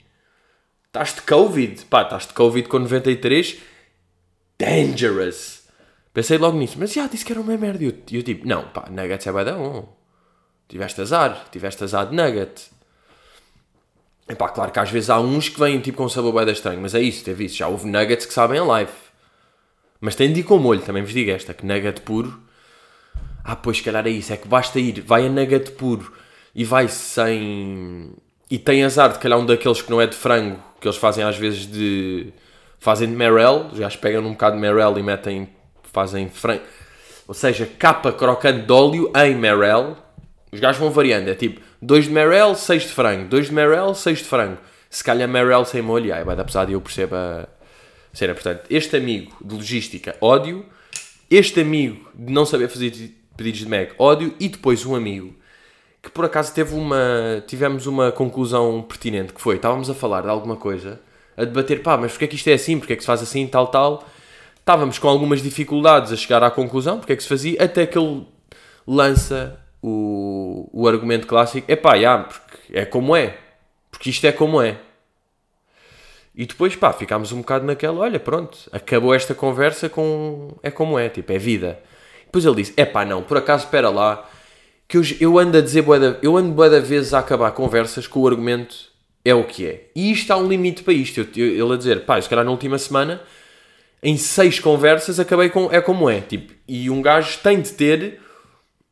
estás 0.87 1.14
de 1.14 1.23
Covid, 1.23 1.87
pá, 1.87 2.02
estás 2.02 2.26
de 2.26 2.35
Covid 2.35 2.69
com 2.69 2.81
93, 2.81 3.62
dangerous. 4.59 5.62
Pensei 6.12 6.37
logo 6.37 6.59
nisso, 6.59 6.76
mas 6.78 6.93
já 6.93 7.07
disse 7.07 7.25
que 7.25 7.33
era 7.33 7.40
uma 7.40 7.57
merda. 7.57 7.83
E 7.83 7.87
eu, 7.87 7.95
eu 8.12 8.23
tipo, 8.23 8.47
não, 8.47 8.69
pá, 8.69 8.90
nuggets 8.90 9.26
é 9.26 9.33
bom. 9.33 9.97
Tiveste 10.69 11.00
azar, 11.00 11.49
tiveste 11.50 11.83
azar 11.83 12.11
de 12.11 12.14
nugget. 12.14 12.74
Epá, 14.28 14.49
claro 14.49 14.73
que 14.73 14.78
às 14.78 14.90
vezes 14.90 15.11
há 15.11 15.21
uns 15.21 15.49
que 15.49 15.61
vêm 15.61 15.81
tipo 15.81 15.99
com 15.99 16.04
um 16.04 16.09
sabor 16.09 16.33
bem 16.33 16.52
estranho, 16.52 16.81
mas 16.81 16.95
é 16.95 17.00
isso, 17.00 17.25
teve 17.25 17.45
isso. 17.45 17.57
Já 17.57 17.69
houve 17.69 17.87
nuggets 17.87 18.25
que 18.25 18.33
sabem 18.33 18.59
a 18.59 18.64
live. 18.64 18.93
Mas 20.00 20.14
tem 20.14 20.33
de 20.33 20.40
ir 20.40 20.43
com 20.43 20.59
molho, 20.59 20.81
também 20.81 21.02
vos 21.02 21.12
digo 21.12 21.31
esta, 21.31 21.54
que 21.54 21.64
nugget 21.64 22.00
puro. 22.02 22.38
Ah, 23.43 23.57
pois, 23.57 23.81
calhar 23.81 24.07
é 24.07 24.11
isso, 24.11 24.33
é 24.33 24.37
que 24.37 24.49
basta 24.49 24.78
ir, 24.78 25.00
vai 25.00 25.26
a 25.26 25.28
nugget 25.28 25.73
puro 25.73 26.12
e 26.54 26.64
vai 26.64 26.88
sem. 26.88 28.12
E 28.50 28.59
tem 28.59 28.85
azar 28.85 29.12
de 29.12 29.19
calhar 29.19 29.38
um 29.38 29.47
daqueles 29.47 29.83
que 29.83 29.90
não 29.90 30.00
é 30.00 30.07
de 30.07 30.14
frango, 30.14 30.59
que 30.81 30.87
eles 30.87 30.97
fazem 30.99 31.25
às 31.25 31.37
vezes 31.37 31.66
de. 31.66 32.33
fazem 32.78 33.09
de 33.09 33.16
merel, 33.16 33.71
já 33.75 33.88
pegam 33.90 34.23
um 34.25 34.33
bocado 34.33 34.57
de 34.57 34.62
merel 34.62 34.99
e 34.99 35.02
metem. 35.02 35.49
fazem 35.93 36.28
frango. 36.28 36.64
ou 37.26 37.35
seja, 37.35 37.66
capa 37.78 38.12
crocante 38.12 38.66
de 38.66 38.73
óleo 38.73 39.11
em 39.16 39.35
Merrell. 39.35 39.97
Os 40.54 40.61
gajos 40.61 40.80
vão 40.80 40.88
variando, 40.88 41.28
é 41.28 41.34
tipo 41.34 41.61
2 41.82 42.04
de 42.04 42.12
Merrell, 42.12 42.54
6 42.54 42.84
de 42.84 42.88
frango, 42.90 43.28
2 43.28 43.49
de 43.49 43.52
Merrell, 43.52 43.92
6 43.92 44.18
de 44.20 44.25
frango. 44.25 44.58
Se 44.88 45.02
calhar 45.02 45.28
Merrell 45.28 45.64
sem 45.64 45.82
molho, 45.82 46.14
aí 46.14 46.23
vai 46.23 46.37
dar 46.37 46.44
pesado 46.44 46.70
e 46.70 46.75
eu 46.75 46.80
percebo 46.80 47.16
a 47.16 47.49
cena. 48.12 48.34
Portanto, 48.34 48.62
este 48.70 48.96
amigo 48.96 49.37
de 49.44 49.52
logística, 49.52 50.16
ódio. 50.20 50.64
Este 51.28 51.61
amigo 51.61 52.08
de 52.14 52.32
não 52.32 52.46
saber 52.46 52.68
fazer 52.68 52.92
pedidos 53.37 53.61
de 53.61 53.68
Mac, 53.68 53.94
ódio. 53.99 54.32
E 54.38 54.49
depois 54.49 54.87
um 54.87 54.94
amigo 54.94 55.34
que 56.00 56.11
por 56.11 56.25
acaso 56.25 56.54
teve 56.54 56.73
uma, 56.73 57.42
tivemos 57.49 57.87
uma 57.88 58.12
conclusão 58.12 58.80
pertinente, 58.82 59.32
que 59.32 59.40
foi, 59.40 59.56
estávamos 59.56 59.90
a 59.90 59.94
falar 59.94 60.20
de 60.23 60.28
alguma 60.28 60.54
coisa, 60.54 61.00
a 61.37 61.44
debater, 61.44 61.82
pá, 61.82 61.96
mas 61.96 62.12
porque 62.12 62.26
é 62.26 62.28
que 62.28 62.37
isto 62.37 62.46
é 62.46 62.52
assim, 62.52 62.78
porque 62.78 62.92
é 62.92 62.96
que 62.96 63.02
se 63.02 63.06
faz 63.08 63.20
assim, 63.20 63.44
tal, 63.49 63.66
tal. 63.66 64.06
Estávamos 64.61 65.00
com 65.00 65.08
algumas 65.08 65.42
dificuldades 65.42 66.12
a 66.12 66.16
chegar 66.16 66.44
à 66.44 66.50
conclusão, 66.50 66.99
porque 66.99 67.14
é 67.14 67.16
que 67.16 67.23
se 67.25 67.28
fazia, 67.28 67.61
até 67.61 67.87
que 67.87 67.99
ele 67.99 68.25
lança 68.87 69.58
o, 69.86 70.70
o 70.72 70.88
argumento 70.88 71.26
clássico, 71.26 71.70
é 71.70 71.76
pá, 71.76 71.98
já, 71.98 72.18
porque 72.20 72.72
é 72.72 72.86
como 72.86 73.14
é, 73.14 73.36
porque 73.90 74.08
isto 74.08 74.26
é 74.26 74.32
como 74.32 74.62
é. 74.62 74.78
E 76.34 76.46
depois, 76.46 76.74
pá, 76.74 76.90
ficámos 76.90 77.32
um 77.32 77.38
bocado 77.38 77.66
naquela, 77.66 78.00
olha, 78.00 78.18
pronto, 78.18 78.58
acabou 78.72 79.14
esta 79.14 79.34
conversa 79.34 79.90
com, 79.90 80.56
é 80.62 80.70
como 80.70 80.98
é, 80.98 81.10
tipo, 81.10 81.30
é 81.30 81.36
vida. 81.36 81.78
Depois 82.24 82.46
ele 82.46 82.56
disse, 82.56 82.72
é 82.78 82.86
pá, 82.86 83.04
não, 83.04 83.22
por 83.22 83.36
acaso, 83.36 83.66
espera 83.66 83.90
lá, 83.90 84.26
que 84.88 84.96
eu, 84.96 85.02
eu 85.20 85.38
ando 85.38 85.58
a 85.58 85.60
dizer 85.60 85.82
boeda, 85.82 86.18
eu 86.22 86.34
ando 86.34 86.52
boeda 86.52 86.80
vezes 86.80 87.12
a 87.12 87.18
acabar 87.18 87.52
conversas 87.52 88.06
com 88.06 88.20
o 88.20 88.26
argumento 88.26 88.90
é 89.22 89.34
o 89.34 89.44
que 89.44 89.66
é. 89.66 89.90
E 89.94 90.10
isto 90.10 90.30
há 90.32 90.38
um 90.38 90.48
limite 90.48 90.82
para 90.82 90.94
isto. 90.94 91.20
Eu, 91.20 91.26
eu, 91.36 91.66
ele 91.66 91.74
a 91.74 91.76
dizer, 91.76 92.06
pá, 92.06 92.20
se 92.20 92.28
calhar 92.28 92.44
na 92.44 92.50
última 92.50 92.78
semana, 92.78 93.20
em 94.02 94.16
seis 94.16 94.58
conversas, 94.58 95.20
acabei 95.20 95.50
com 95.50 95.70
é 95.70 95.80
como 95.82 96.08
é. 96.08 96.22
Tipo, 96.22 96.54
e 96.66 96.88
um 96.88 97.02
gajo 97.02 97.38
tem 97.42 97.60
de 97.60 97.72
ter 97.72 98.20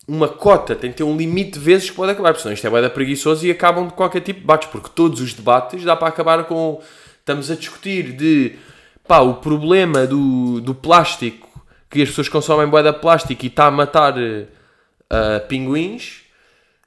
uma 0.06 0.28
cota, 0.28 0.74
tem 0.74 0.90
de 0.90 0.96
ter 0.96 1.04
um 1.04 1.16
limite 1.16 1.52
de 1.52 1.58
vezes 1.60 1.90
que 1.90 1.96
pode 1.96 2.12
acabar, 2.12 2.30
porque 2.30 2.42
senão 2.42 2.54
isto 2.54 2.66
é 2.66 2.70
boeda 2.70 2.90
preguiçoso 2.90 3.46
e 3.46 3.50
acabam 3.50 3.86
de 3.86 3.94
qualquer 3.94 4.20
tipo 4.20 4.40
de 4.40 4.40
debates, 4.40 4.68
porque 4.68 4.90
todos 4.94 5.20
os 5.20 5.32
debates 5.32 5.84
dá 5.84 5.96
para 5.96 6.08
acabar 6.08 6.44
com. 6.44 6.80
Estamos 7.20 7.50
a 7.50 7.54
discutir 7.54 8.12
de 8.12 8.56
pá, 9.06 9.20
o 9.20 9.34
problema 9.34 10.06
do, 10.06 10.60
do 10.60 10.74
plástico, 10.74 11.48
que 11.88 12.02
as 12.02 12.08
pessoas 12.08 12.28
consomem 12.28 12.66
boeda 12.66 12.92
plástico 12.92 13.44
e 13.44 13.48
está 13.48 13.66
a 13.66 13.70
matar 13.70 14.14
uh, 14.18 15.46
pinguins. 15.48 16.21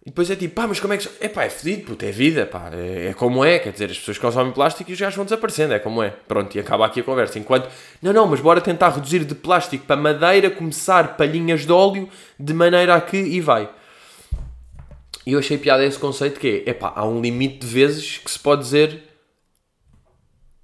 E 0.05 0.11
depois 0.11 0.29
é 0.29 0.35
tipo, 0.35 0.53
pá, 0.53 0.67
mas 0.67 0.79
como 0.79 0.93
é 0.93 0.97
que. 0.97 1.09
É 1.19 1.27
pá, 1.27 1.45
é 1.45 1.49
fedido, 1.49 1.87
puto, 1.87 2.05
é 2.05 2.11
vida, 2.11 2.45
pá, 2.45 2.69
é, 2.71 3.07
é, 3.07 3.13
como 3.15 3.43
é, 3.43 3.57
quer 3.57 3.71
dizer, 3.71 3.89
as 3.89 3.97
pessoas 3.97 4.19
consomem 4.19 4.53
plástico 4.53 4.91
e 4.91 4.93
os 4.93 4.99
gajos 4.99 5.15
vão 5.15 5.25
desaparecendo, 5.25 5.73
é 5.73 5.79
como 5.79 6.03
é. 6.03 6.11
Pronto, 6.11 6.55
e 6.55 6.59
acaba 6.59 6.85
aqui 6.85 6.99
a 6.99 7.03
conversa. 7.03 7.39
Enquanto, 7.39 7.67
não, 8.03 8.13
não, 8.13 8.27
mas 8.27 8.39
bora 8.39 8.61
tentar 8.61 8.89
reduzir 8.89 9.25
de 9.25 9.33
plástico 9.33 9.83
para 9.85 9.95
madeira, 9.95 10.51
começar 10.51 11.17
palhinhas 11.17 11.65
de 11.65 11.71
óleo, 11.71 12.07
de 12.39 12.53
maneira 12.53 12.93
a 12.93 13.01
que. 13.01 13.17
e 13.17 13.41
vai. 13.41 13.67
E 15.25 15.33
eu 15.33 15.39
achei 15.39 15.57
piada 15.57 15.83
esse 15.83 15.97
conceito 15.97 16.39
que 16.39 16.63
é, 16.67 16.69
é 16.69 16.73
pá, 16.75 16.93
há 16.95 17.03
um 17.03 17.19
limite 17.19 17.65
de 17.65 17.67
vezes 17.67 18.19
que 18.19 18.29
se 18.29 18.37
pode 18.37 18.61
dizer. 18.61 19.01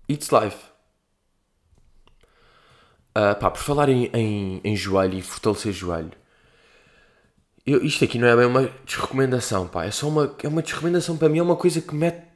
It's 0.07 0.29
life. 0.29 0.57
Uh, 3.17 3.35
pá, 3.39 3.49
por 3.49 3.59
falar 3.59 3.89
em, 3.89 4.05
em, 4.13 4.61
em 4.63 4.75
joelho 4.75 5.17
e 5.17 5.21
fortalecer 5.23 5.73
joelho, 5.73 6.11
eu, 7.65 7.83
isto 7.83 8.03
aqui 8.03 8.17
não 8.17 8.27
é 8.27 8.35
bem 8.35 8.45
uma 8.45 8.71
desrecomendação, 8.85 9.67
pá. 9.67 9.85
É 9.85 9.91
só 9.91 10.07
uma, 10.07 10.35
é 10.41 10.47
uma 10.47 10.61
desrecomendação 10.61 11.17
para 11.17 11.29
mim, 11.29 11.39
é 11.39 11.43
uma 11.43 11.55
coisa 11.55 11.81
que 11.81 11.93
mete. 11.93 12.31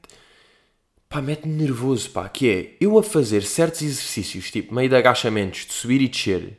Pá, 1.09 1.21
mete-me 1.21 1.53
nervoso, 1.53 2.09
pá. 2.11 2.29
Que 2.29 2.49
é 2.49 2.77
eu 2.79 2.97
a 2.97 3.03
fazer 3.03 3.43
certos 3.43 3.81
exercícios, 3.81 4.51
tipo 4.51 4.73
meio 4.73 4.89
de 4.89 4.95
agachamentos, 4.95 5.65
de 5.65 5.73
subir 5.73 6.01
e 6.01 6.07
descer, 6.07 6.57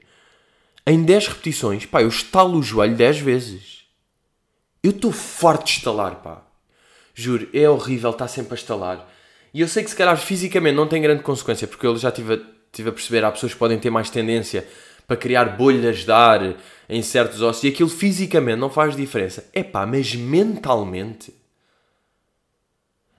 em 0.87 1.03
10 1.05 1.29
repetições, 1.29 1.87
pá, 1.87 2.03
eu 2.03 2.09
estalo 2.09 2.59
o 2.59 2.63
joelho 2.63 2.97
10 2.97 3.19
vezes. 3.19 3.85
Eu 4.83 4.91
estou 4.91 5.13
forte 5.13 5.73
de 5.73 5.79
estalar, 5.79 6.17
pá. 6.17 6.43
Juro, 7.15 7.49
é 7.53 7.69
horrível 7.69 8.11
estar 8.11 8.29
sempre 8.29 8.53
a 8.53 8.55
estalar. 8.55 9.09
E 9.55 9.61
eu 9.61 9.69
sei 9.69 9.83
que 9.83 9.91
se 9.91 9.97
calhar 9.97 10.17
fisicamente 10.17 10.75
não 10.75 10.87
tem 10.87 11.01
grande 11.01 11.23
consequência, 11.23 11.67
porque 11.67 11.87
eu 11.87 11.97
já 11.97 12.13
tive 12.13 12.35
a, 12.35 12.39
tive 12.73 12.91
a 12.91 12.93
perceber, 12.93 13.25
há 13.25 13.33
pessoas 13.33 13.53
que 13.53 13.59
podem 13.59 13.79
ter 13.79 13.91
mais 13.91 14.11
tendência 14.11 14.67
para 15.07 15.17
criar 15.17 15.57
bolhas 15.57 16.05
de 16.05 16.11
ar 16.11 16.57
em 16.89 17.03
certos 17.03 17.41
ossos 17.41 17.65
e 17.65 17.69
aquilo 17.69 17.89
fisicamente 17.89 18.59
não 18.59 18.71
faz 18.71 18.97
diferença. 18.97 19.49
É 19.53 19.63
pá, 19.63 19.87
mas 19.87 20.15
mentalmente. 20.15 21.35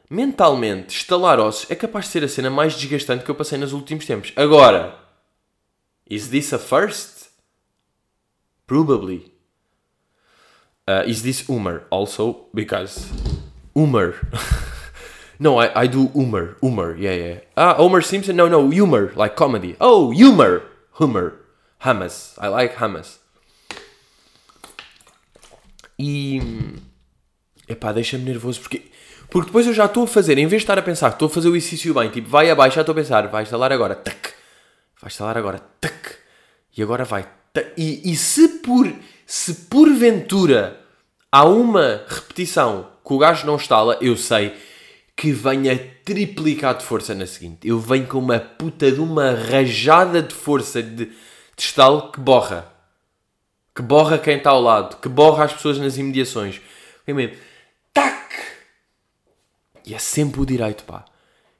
Mentalmente, 0.10 0.96
estalar 0.96 1.39
ossos 1.39 1.70
é 1.70 1.75
capaz 1.75 2.06
de 2.06 2.12
ser 2.12 2.24
a 2.24 2.27
cena 2.27 2.50
mais 2.50 2.75
desgastante 2.75 3.24
que 3.24 3.32
eu 3.32 3.36
passei 3.36 3.58
nos 3.58 3.74
últimos 3.74 4.06
tempos. 4.06 4.32
Agora, 4.36 4.98
is 6.10 6.29
this 6.29 6.53
a 6.53 6.60
first? 6.60 7.27
Probably. 8.65 9.32
Uh, 10.88 11.03
is 11.06 11.22
this 11.22 11.41
humor? 11.41 11.84
Also, 11.89 12.48
because 12.53 13.10
humor. 13.75 14.15
no, 15.39 15.60
I, 15.60 15.84
I 15.84 15.88
do 15.88 16.08
humor. 16.08 16.56
Humor, 16.62 16.96
yeah, 16.98 17.15
yeah. 17.15 17.39
Ah, 17.56 17.75
Homer 17.77 18.01
Simpson? 18.01 18.36
No, 18.36 18.48
no, 18.48 18.70
humor, 18.70 19.12
like 19.15 19.36
comedy. 19.36 19.75
Oh, 19.82 20.12
humor. 20.12 20.63
Humor. 20.91 21.34
Hummus. 21.84 22.36
I 22.41 22.48
like 22.48 22.75
hummus. 22.84 23.19
E. 26.00 26.41
Epá, 27.67 27.91
deixa-me 27.91 28.24
nervoso 28.24 28.62
porque. 28.62 28.91
Porque 29.29 29.48
depois 29.48 29.67
eu 29.67 29.74
já 29.74 29.86
estou 29.86 30.05
a 30.05 30.07
fazer, 30.07 30.38
em 30.38 30.48
vez 30.48 30.62
de 30.62 30.63
estar 30.63 30.79
a 30.79 30.81
pensar 30.81 31.10
estou 31.10 31.27
a 31.27 31.29
fazer 31.29 31.50
o 31.50 31.55
exercício 31.55 31.93
bem, 31.93 32.10
tipo, 32.10 32.29
vai 32.29 32.50
abaixo, 32.50 32.75
já 32.75 32.81
estou 32.81 32.93
a 32.93 32.96
pensar, 32.96 33.27
vai 33.27 33.43
instalar 33.43 33.74
agora, 33.74 33.93
tac, 33.93 34.29
vai 35.01 35.10
instalar 35.10 35.38
agora, 35.38 35.60
tac, 35.81 36.15
e 36.77 36.81
agora 36.81 37.03
vai, 37.03 37.27
tac. 37.51 37.74
E, 37.75 38.10
e 38.10 38.15
se 38.15 38.48
por, 38.60 38.89
se 39.25 39.53
porventura 39.69 40.79
há 41.29 41.43
uma 41.43 42.05
repetição 42.07 42.89
que 43.05 43.13
o 43.13 43.17
gajo 43.17 43.46
não 43.46 43.55
instala, 43.55 43.98
eu 44.00 44.15
sei 44.15 44.55
que 45.15 45.31
venha 45.31 45.77
triplicar 46.05 46.77
de 46.77 46.86
força 46.86 47.13
na 47.13 47.25
seguinte. 47.25 47.67
Eu 47.67 47.79
venho 47.79 48.05
com 48.05 48.19
uma 48.19 48.39
puta 48.39 48.91
de 48.91 49.01
uma 49.01 49.31
rajada 49.31 50.22
de 50.22 50.34
força 50.34 50.81
de 50.81 51.12
de 51.58 51.64
estalo 51.64 52.12
que 52.12 52.20
borra. 52.20 52.72
Que 53.76 53.82
borra 53.82 54.20
quem 54.20 54.38
está 54.38 54.52
ao 54.52 54.62
lado. 54.62 54.98
Que 54.98 55.10
borra 55.10 55.46
as 55.46 55.54
pessoas 55.54 55.80
nas 55.80 55.98
imediações. 55.98 56.62
É 57.06 57.12
mesmo. 57.12 57.36
Tac! 57.92 58.32
E 59.84 59.94
é 59.94 60.00
sempre 60.00 60.40
o 60.40 60.46
direito, 60.46 60.84
pá. 60.84 61.04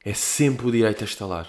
É 0.06 0.14
sempre 0.14 0.68
o 0.68 0.72
direito 0.72 1.04
a 1.04 1.06
estalar. 1.06 1.48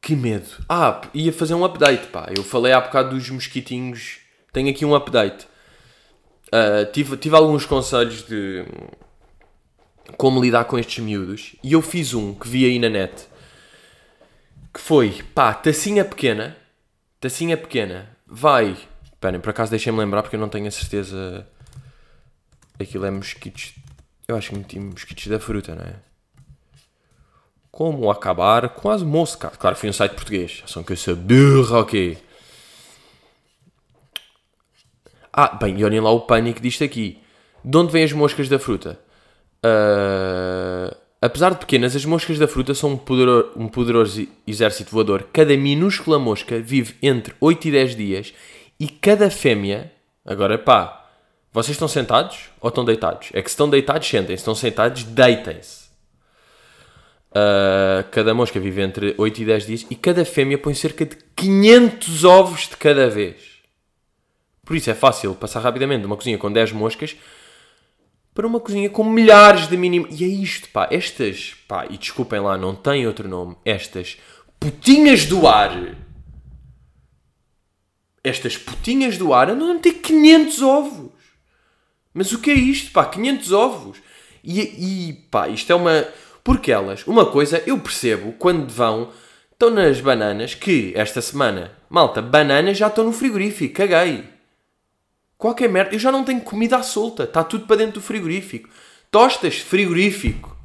Que 0.00 0.16
medo. 0.16 0.48
Ah, 0.68 1.02
ia 1.14 1.32
fazer 1.32 1.54
um 1.54 1.64
update, 1.64 2.06
pá. 2.06 2.26
Eu 2.34 2.42
falei 2.42 2.72
há 2.72 2.80
bocado 2.80 3.14
dos 3.14 3.28
mosquitinhos. 3.28 4.18
Tenho 4.52 4.70
aqui 4.70 4.84
um 4.84 4.94
update. 4.94 5.46
Uh, 6.48 6.90
tive, 6.92 7.16
tive 7.16 7.36
alguns 7.36 7.64
conselhos 7.64 8.22
de 8.26 8.64
como 10.16 10.42
lidar 10.42 10.64
com 10.64 10.78
estes 10.78 11.04
miúdos. 11.04 11.56
E 11.62 11.72
eu 11.72 11.82
fiz 11.82 12.14
um 12.14 12.34
que 12.34 12.48
vi 12.48 12.64
aí 12.64 12.78
na 12.78 12.88
net 12.88 13.31
que 14.72 14.80
foi, 14.80 15.22
pá, 15.34 15.52
tacinha 15.52 16.04
pequena, 16.04 16.56
tacinha 17.20 17.56
pequena, 17.56 18.16
vai, 18.26 18.76
esperem, 19.04 19.40
por 19.40 19.50
acaso 19.50 19.70
deixem-me 19.70 19.98
lembrar 19.98 20.22
porque 20.22 20.36
eu 20.36 20.40
não 20.40 20.48
tenho 20.48 20.66
a 20.66 20.70
certeza, 20.70 21.46
aquilo 22.80 23.04
é 23.04 23.10
mosquitos, 23.10 23.74
eu 24.26 24.36
acho 24.36 24.50
que 24.50 24.56
meti 24.56 24.80
mosquitos 24.80 25.26
da 25.26 25.38
fruta, 25.38 25.74
não 25.74 25.84
é? 25.84 25.96
Como 27.70 28.10
acabar 28.10 28.68
com 28.70 28.90
as 28.90 29.02
moscas? 29.02 29.56
Claro, 29.56 29.76
foi 29.76 29.88
um 29.88 29.92
site 29.92 30.12
português, 30.12 30.62
são 30.66 30.82
que 30.82 30.92
eu 30.92 30.96
sou 30.96 31.16
burro, 31.16 31.80
ok. 31.80 32.18
Ah, 35.32 35.56
bem, 35.56 35.78
e 35.78 35.84
olhem 35.84 36.00
lá 36.00 36.10
o 36.10 36.20
pânico 36.20 36.60
disto 36.60 36.84
aqui. 36.84 37.22
De 37.64 37.76
onde 37.76 37.90
vêm 37.90 38.04
as 38.04 38.12
moscas 38.12 38.48
da 38.48 38.58
fruta? 38.58 39.00
Uh, 39.64 40.94
Apesar 41.22 41.50
de 41.50 41.58
pequenas, 41.58 41.94
as 41.94 42.04
moscas 42.04 42.36
da 42.36 42.48
fruta 42.48 42.74
são 42.74 42.94
um 42.94 42.96
poderoso, 42.96 43.52
um 43.54 43.68
poderoso 43.68 44.26
exército 44.44 44.90
voador. 44.90 45.28
Cada 45.32 45.56
minúscula 45.56 46.18
mosca 46.18 46.58
vive 46.58 46.96
entre 47.00 47.32
8 47.40 47.68
e 47.68 47.70
10 47.70 47.94
dias 47.94 48.34
e 48.80 48.88
cada 48.88 49.30
fêmea. 49.30 49.92
Agora 50.26 50.58
pá, 50.58 51.08
vocês 51.52 51.76
estão 51.76 51.86
sentados 51.86 52.50
ou 52.60 52.70
estão 52.70 52.84
deitados? 52.84 53.28
É 53.32 53.40
que 53.40 53.48
se 53.48 53.52
estão 53.52 53.70
deitados, 53.70 54.08
sentem. 54.08 54.36
Se 54.36 54.40
estão 54.40 54.56
sentados, 54.56 55.04
deitem-se. 55.04 55.82
Uh, 57.30 58.02
cada 58.10 58.34
mosca 58.34 58.58
vive 58.58 58.82
entre 58.82 59.14
8 59.16 59.42
e 59.42 59.44
10 59.44 59.66
dias 59.66 59.86
e 59.88 59.94
cada 59.94 60.24
fêmea 60.24 60.58
põe 60.58 60.74
cerca 60.74 61.06
de 61.06 61.16
500 61.36 62.24
ovos 62.24 62.62
de 62.62 62.76
cada 62.76 63.08
vez. 63.08 63.36
Por 64.66 64.74
isso 64.74 64.90
é 64.90 64.94
fácil 64.94 65.36
passar 65.36 65.60
rapidamente 65.60 66.00
de 66.00 66.06
uma 66.06 66.16
cozinha 66.16 66.36
com 66.36 66.50
10 66.50 66.72
moscas 66.72 67.16
para 68.34 68.46
uma 68.46 68.60
cozinha 68.60 68.88
com 68.88 69.04
milhares 69.04 69.68
de 69.68 69.76
mínimo. 69.76 70.06
E 70.10 70.24
é 70.24 70.26
isto, 70.26 70.68
pá. 70.70 70.88
Estas, 70.90 71.54
pá, 71.68 71.86
e 71.88 71.98
desculpem 71.98 72.40
lá, 72.40 72.56
não 72.56 72.74
tem 72.74 73.06
outro 73.06 73.28
nome. 73.28 73.56
Estas 73.64 74.18
putinhas 74.58 75.26
do 75.26 75.46
ar. 75.46 75.96
Estas 78.24 78.56
putinhas 78.56 79.18
do 79.18 79.34
ar 79.34 79.50
andam 79.50 79.70
a 79.70 79.74
meter 79.74 79.94
500 79.94 80.62
ovos. 80.62 81.12
Mas 82.14 82.32
o 82.32 82.38
que 82.38 82.50
é 82.50 82.54
isto, 82.54 82.92
pá? 82.92 83.04
500 83.04 83.52
ovos. 83.52 83.98
E, 84.44 84.60
e 84.60 85.12
pá, 85.30 85.48
isto 85.48 85.72
é 85.72 85.74
uma. 85.74 86.06
Porque 86.44 86.72
elas, 86.72 87.06
uma 87.06 87.26
coisa 87.26 87.62
eu 87.66 87.78
percebo 87.78 88.32
quando 88.32 88.68
vão, 88.68 89.10
estão 89.52 89.70
nas 89.70 90.00
bananas, 90.00 90.54
que 90.54 90.92
esta 90.96 91.20
semana 91.22 91.70
Malta, 91.92 92.22
bananas 92.22 92.78
já 92.78 92.86
estão 92.86 93.04
no 93.04 93.12
frigorífico, 93.12 93.74
caguei. 93.74 94.24
Qualquer 95.42 95.68
merda, 95.68 95.92
eu 95.92 95.98
já 95.98 96.12
não 96.12 96.22
tenho 96.22 96.40
comida 96.40 96.76
à 96.76 96.84
solta, 96.84 97.24
está 97.24 97.42
tudo 97.42 97.66
para 97.66 97.74
dentro 97.74 97.94
do 97.94 98.00
frigorífico. 98.00 98.68
Tostas, 99.10 99.58
frigorífico. 99.58 100.56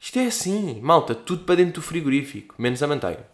Isto 0.00 0.18
é 0.18 0.26
assim, 0.26 0.80
malta, 0.80 1.14
tudo 1.14 1.44
para 1.44 1.54
dentro 1.54 1.74
do 1.74 1.80
frigorífico, 1.80 2.56
menos 2.58 2.82
a 2.82 2.88
manteiga. 2.88 3.24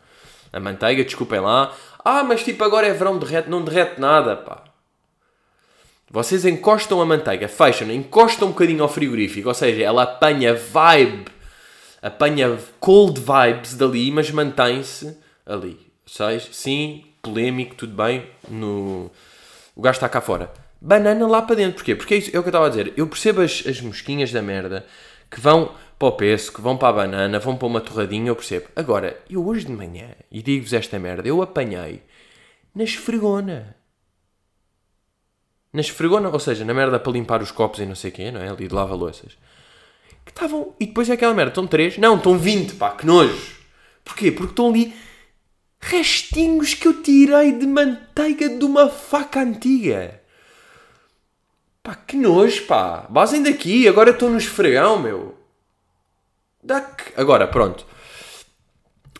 A 0.52 0.60
manteiga, 0.60 1.02
desculpem 1.02 1.40
lá. 1.40 1.74
Ah, 2.04 2.22
mas 2.22 2.44
tipo 2.44 2.62
agora 2.62 2.86
é 2.86 2.92
verão, 2.92 3.18
derrete, 3.18 3.48
não 3.48 3.64
derrete 3.64 3.98
nada, 3.98 4.36
pá. 4.36 4.64
Vocês 6.10 6.44
encostam 6.44 7.00
a 7.00 7.06
manteiga, 7.06 7.48
fecham, 7.48 7.90
encostam 7.90 8.48
um 8.48 8.50
bocadinho 8.50 8.82
ao 8.82 8.88
frigorífico, 8.90 9.48
ou 9.48 9.54
seja, 9.54 9.82
ela 9.82 10.02
apanha 10.02 10.54
vibe, 10.54 11.24
apanha 12.02 12.58
cold 12.78 13.18
vibes 13.18 13.74
dali, 13.74 14.10
mas 14.10 14.30
mantém-se 14.30 15.16
ali. 15.46 15.90
Ou 16.04 16.12
seja, 16.12 16.50
sim, 16.52 17.06
polémico, 17.22 17.76
tudo 17.76 17.94
bem, 17.96 18.26
no... 18.46 19.10
o 19.78 19.80
gajo 19.80 19.96
está 19.96 20.08
cá 20.08 20.20
fora. 20.20 20.52
Banana 20.80 21.24
lá 21.28 21.40
para 21.40 21.54
dentro, 21.54 21.76
porquê? 21.76 21.94
Porque 21.94 22.14
é, 22.14 22.16
isso, 22.16 22.30
é 22.34 22.38
o 22.38 22.42
que 22.42 22.48
eu 22.48 22.50
estava 22.50 22.66
a 22.66 22.68
dizer. 22.68 22.92
Eu 22.96 23.06
percebo 23.06 23.42
as, 23.42 23.62
as 23.64 23.80
mosquinhas 23.80 24.32
da 24.32 24.42
merda 24.42 24.84
que 25.30 25.40
vão 25.40 25.72
para 25.96 26.08
o 26.08 26.12
peso, 26.12 26.52
que 26.52 26.60
vão 26.60 26.76
para 26.76 26.88
a 26.88 26.92
banana, 26.92 27.38
vão 27.38 27.56
para 27.56 27.68
uma 27.68 27.80
torradinha, 27.80 28.28
eu 28.28 28.34
percebo. 28.34 28.66
Agora, 28.74 29.16
eu 29.30 29.46
hoje 29.46 29.66
de 29.66 29.72
manhã, 29.72 30.08
e 30.32 30.42
digo-vos 30.42 30.72
esta 30.72 30.98
merda, 30.98 31.28
eu 31.28 31.40
apanhei 31.40 32.02
na 32.74 32.82
esfregona. 32.82 33.76
Na 35.72 35.80
esfregona, 35.80 36.28
ou 36.28 36.40
seja, 36.40 36.64
na 36.64 36.74
merda 36.74 36.98
para 36.98 37.12
limpar 37.12 37.40
os 37.40 37.52
copos 37.52 37.78
e 37.78 37.86
não 37.86 37.94
sei 37.94 38.10
o 38.10 38.14
quê, 38.14 38.32
não 38.32 38.40
é? 38.40 38.48
Ali 38.48 38.66
de 38.66 38.74
lava-louças. 38.74 39.38
Que 40.24 40.32
estavam... 40.32 40.74
E 40.80 40.86
depois 40.86 41.08
é 41.08 41.12
aquela 41.12 41.34
merda, 41.34 41.50
estão 41.50 41.68
3? 41.68 41.98
Não, 41.98 42.16
estão 42.16 42.36
20, 42.36 42.74
pá, 42.74 42.90
que 42.90 43.06
nojo. 43.06 43.56
Porquê? 44.04 44.32
Porque 44.32 44.50
estão 44.50 44.70
ali 44.70 44.92
restinhos 45.80 46.74
que 46.74 46.88
eu 46.88 47.02
tirei 47.02 47.52
de 47.52 47.66
manteiga 47.66 48.48
de 48.48 48.64
uma 48.64 48.88
faca 48.88 49.40
antiga. 49.40 50.20
Pá, 51.82 51.94
que 51.94 52.16
nojo, 52.16 52.66
pá. 52.66 53.06
Basem 53.08 53.42
daqui, 53.42 53.88
agora 53.88 54.10
estou 54.10 54.28
no 54.28 54.38
esfregão, 54.38 54.98
meu. 54.98 55.38
Duck. 56.62 57.12
Agora, 57.16 57.46
pronto. 57.46 57.86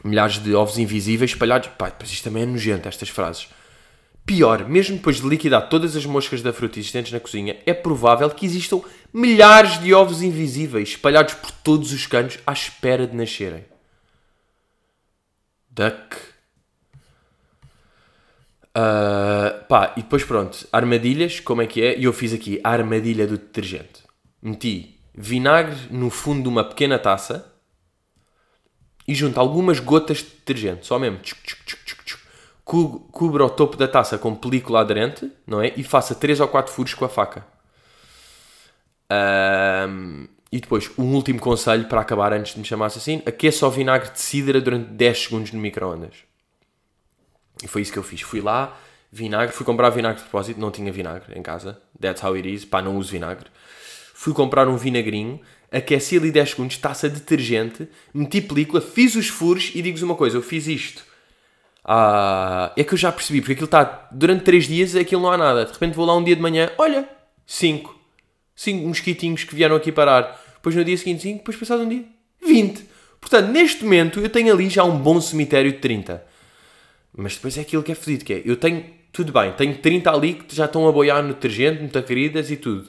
Milhares 0.05 0.39
de 0.43 0.55
ovos 0.55 0.79
invisíveis 0.79 1.31
espalhados. 1.31 1.71
Pá, 1.79 1.93
isto 2.03 2.25
também 2.25 2.43
é 2.43 2.47
nojento, 2.47 2.89
estas 2.89 3.09
frases. 3.09 3.49
Pior, 4.27 4.69
mesmo 4.69 4.97
depois 4.97 5.17
de 5.17 5.27
liquidar 5.27 5.71
todas 5.71 5.97
as 5.97 6.05
moscas 6.05 6.43
da 6.43 6.53
fruta 6.53 6.79
existentes 6.79 7.11
na 7.11 7.19
cozinha, 7.19 7.57
é 7.65 7.73
provável 7.73 8.29
que 8.29 8.45
existam 8.45 8.83
milhares 9.11 9.81
de 9.81 9.95
ovos 9.95 10.21
invisíveis 10.21 10.91
espalhados 10.91 11.33
por 11.33 11.51
todos 11.51 11.93
os 11.93 12.07
cantos 12.07 12.39
à 12.47 12.53
espera 12.53 13.07
de 13.07 13.17
nascerem. 13.17 13.65
Duck. 15.71 16.28
Uh, 18.79 19.65
pá, 19.65 19.93
e 19.97 20.03
depois 20.03 20.23
pronto, 20.23 20.69
armadilhas, 20.73 21.41
como 21.41 21.63
é 21.63 21.67
que 21.67 21.83
é? 21.83 21.99
E 21.99 22.05
eu 22.05 22.13
fiz 22.13 22.33
aqui 22.33 22.61
a 22.63 22.71
armadilha 22.71 23.27
do 23.27 23.37
detergente. 23.37 24.05
Meti 24.41 25.01
vinagre 25.13 25.77
no 25.91 26.11
fundo 26.11 26.43
de 26.43 26.49
uma 26.49 26.63
pequena 26.63 26.97
taça 26.97 27.53
e 29.07 29.15
junto 29.15 29.41
algumas 29.41 29.81
gotas 29.81 30.19
de 30.19 30.25
detergente, 30.27 30.87
só 30.87 30.97
mesmo. 30.97 31.19
Tchuc, 31.19 31.43
tchuc, 31.43 31.85
tchuc, 31.85 32.23
cubra 32.65 33.45
o 33.45 33.51
topo 33.51 33.77
da 33.77 33.89
taça 33.89 34.17
com 34.17 34.35
película 34.35 34.81
aderente, 34.81 35.29
não 35.45 35.61
é? 35.61 35.73
E 35.77 35.83
faça 35.83 36.15
3 36.15 36.39
ou 36.39 36.47
4 36.47 36.73
furos 36.73 36.95
com 36.95 37.05
a 37.05 37.09
faca. 37.09 37.45
Um, 39.11 40.29
e 40.53 40.61
depois, 40.61 40.91
um 40.97 41.15
último 41.15 41.41
conselho 41.41 41.87
para 41.87 42.01
acabar 42.01 42.33
antes 42.33 42.53
de 42.53 42.61
me 42.61 42.65
chamar 42.65 42.87
assassino: 42.87 43.23
aqueça 43.27 43.67
o 43.67 43.71
vinagre 43.71 44.11
de 44.11 44.21
cidra 44.21 44.61
durante 44.61 44.91
10 44.91 45.19
segundos 45.25 45.53
no 45.53 45.59
microondas. 45.59 46.28
E 47.63 47.69
foi 47.69 47.83
isso 47.83 47.93
que 47.93 47.99
eu 47.99 48.03
fiz. 48.03 48.21
Fui 48.21 48.41
lá, 48.41 48.79
vinagre, 49.11 49.55
fui 49.55 49.65
comprar 49.65 49.91
vinagre 49.91 50.19
de 50.19 50.25
depósito, 50.25 50.61
não 50.61 50.71
tinha 50.71 50.93
vinagre 50.93 51.39
em 51.39 51.43
casa. 51.43 51.81
That's 52.01 52.23
how 52.23 52.35
it 52.35 52.53
is, 52.53 52.65
pá, 52.65 52.81
não 52.83 52.97
uso 52.97 53.11
vinagre. 53.11 53.47
Fui 54.15 54.33
comprar 54.33 54.69
um 54.69 54.77
vinagrinho, 54.77 55.41
aqueci 55.71 56.17
ali 56.17 56.31
10 56.31 56.51
segundos, 56.51 56.77
taça 56.79 57.09
de 57.09 57.17
detergente, 57.17 57.89
meti 58.13 58.41
película, 58.41 58.81
fiz 58.81 59.15
os 59.15 59.29
furos 59.29 59.71
e 59.75 59.83
digo-vos 59.83 60.03
uma 60.03 60.15
coisa: 60.15 60.37
eu 60.37 60.43
fiz 60.43 60.67
isto 60.67 61.09
ah, 61.91 62.71
é 62.77 62.85
que 62.85 62.93
eu 62.93 62.99
já 62.99 63.11
percebi, 63.11 63.41
porque 63.41 63.55
aquilo 63.55 63.65
está 63.65 64.09
durante 64.13 64.45
3 64.45 64.67
dias, 64.67 64.95
aquilo 64.95 65.23
não 65.23 65.33
há 65.33 65.39
nada. 65.39 65.65
De 65.65 65.73
repente 65.73 65.95
vou 65.95 66.05
lá 66.05 66.15
um 66.15 66.23
dia 66.23 66.37
de 66.37 66.43
manhã, 66.43 66.71
olha, 66.77 67.09
5. 67.47 67.99
5 68.55 68.87
mosquitinhos 68.87 69.45
que 69.45 69.55
vieram 69.55 69.75
aqui 69.75 69.91
parar. 69.91 70.39
Depois 70.57 70.75
no 70.75 70.85
dia 70.85 70.99
seguinte 70.99 71.23
5, 71.23 71.39
depois 71.39 71.57
passado 71.57 71.85
um 71.85 71.89
dia, 71.89 72.05
20. 72.45 72.85
Portanto, 73.19 73.49
neste 73.49 73.85
momento 73.85 74.21
eu 74.21 74.29
tenho 74.29 74.53
ali 74.53 74.69
já 74.69 74.85
um 74.85 74.99
bom 74.99 75.19
cemitério 75.19 75.73
de 75.73 75.79
30. 75.79 76.23
Mas 77.21 77.35
depois 77.35 77.59
é 77.59 77.63
aquilo 77.63 77.83
que 77.83 77.91
é 77.91 77.97
fedido, 77.97 78.25
que 78.25 78.33
é, 78.33 78.43
eu 78.45 78.57
tenho, 78.57 78.95
tudo 79.11 79.33
bem, 79.33 79.53
tenho 79.55 79.77
30 79.77 80.09
ali 80.09 80.35
que 80.35 80.55
já 80.55 80.67
estão 80.67 80.87
a 80.87 80.93
boiar 80.93 81.21
no 81.21 81.35
detergente, 81.35 82.01
queridas 82.03 82.49
e 82.49 82.57
tudo. 82.57 82.89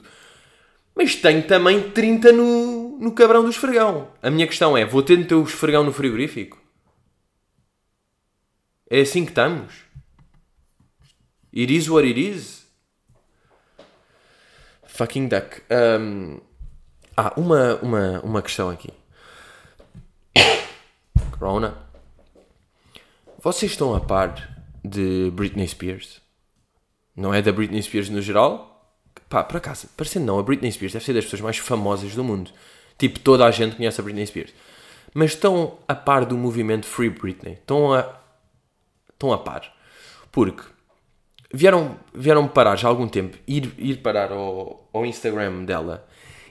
Mas 0.94 1.16
tenho 1.16 1.42
também 1.42 1.90
30 1.90 2.30
no, 2.30 2.96
no 3.00 3.10
cabrão 3.10 3.42
do 3.42 3.50
esfregão. 3.50 4.12
A 4.22 4.30
minha 4.30 4.46
questão 4.46 4.78
é, 4.78 4.84
vou 4.84 5.02
ter 5.02 5.16
de 5.16 5.24
ter 5.24 5.34
o 5.34 5.42
esfregão 5.42 5.82
no 5.82 5.92
frigorífico? 5.92 6.62
É 8.88 9.00
assim 9.00 9.24
que 9.24 9.32
estamos. 9.32 9.74
It 11.52 11.74
is 11.74 11.88
what 11.88 12.06
it 12.06 12.20
is. 12.20 12.68
Fucking 14.84 15.26
duck. 15.26 15.60
Um, 15.68 16.38
ah, 17.16 17.32
uma, 17.36 17.74
uma, 17.82 18.20
uma 18.20 18.42
questão 18.42 18.70
aqui. 18.70 18.92
Corona. 21.36 21.89
Vocês 23.42 23.72
estão 23.72 23.94
a 23.94 24.00
par 24.00 24.34
de 24.84 25.30
Britney 25.32 25.66
Spears? 25.66 26.20
Não 27.16 27.32
é 27.32 27.40
da 27.40 27.50
Britney 27.50 27.82
Spears 27.82 28.10
no 28.10 28.20
geral? 28.20 28.94
Pá, 29.30 29.42
por 29.42 29.56
acaso, 29.56 29.88
parecendo 29.96 30.26
não, 30.26 30.38
a 30.38 30.42
Britney 30.42 30.70
Spears 30.70 30.92
deve 30.92 31.06
ser 31.06 31.14
das 31.14 31.24
pessoas 31.24 31.40
mais 31.40 31.56
famosas 31.56 32.14
do 32.14 32.22
mundo. 32.22 32.50
Tipo, 32.98 33.18
toda 33.18 33.46
a 33.46 33.50
gente 33.50 33.76
conhece 33.76 33.98
a 33.98 34.04
Britney 34.04 34.26
Spears. 34.26 34.52
Mas 35.14 35.30
estão 35.30 35.78
a 35.88 35.94
par 35.94 36.26
do 36.26 36.36
movimento 36.36 36.84
Free 36.84 37.08
Britney. 37.08 37.54
Estão 37.54 37.94
a, 37.94 38.14
estão 39.10 39.32
a 39.32 39.38
par. 39.38 39.74
Porque 40.30 40.62
vieram, 41.50 41.98
vieram 42.12 42.46
parar 42.46 42.76
já 42.76 42.88
há 42.88 42.90
algum 42.90 43.08
tempo, 43.08 43.38
ir, 43.48 43.72
ir 43.78 44.02
parar 44.02 44.32
ao, 44.32 44.86
ao 44.92 45.06
Instagram 45.06 45.64
dela 45.64 46.06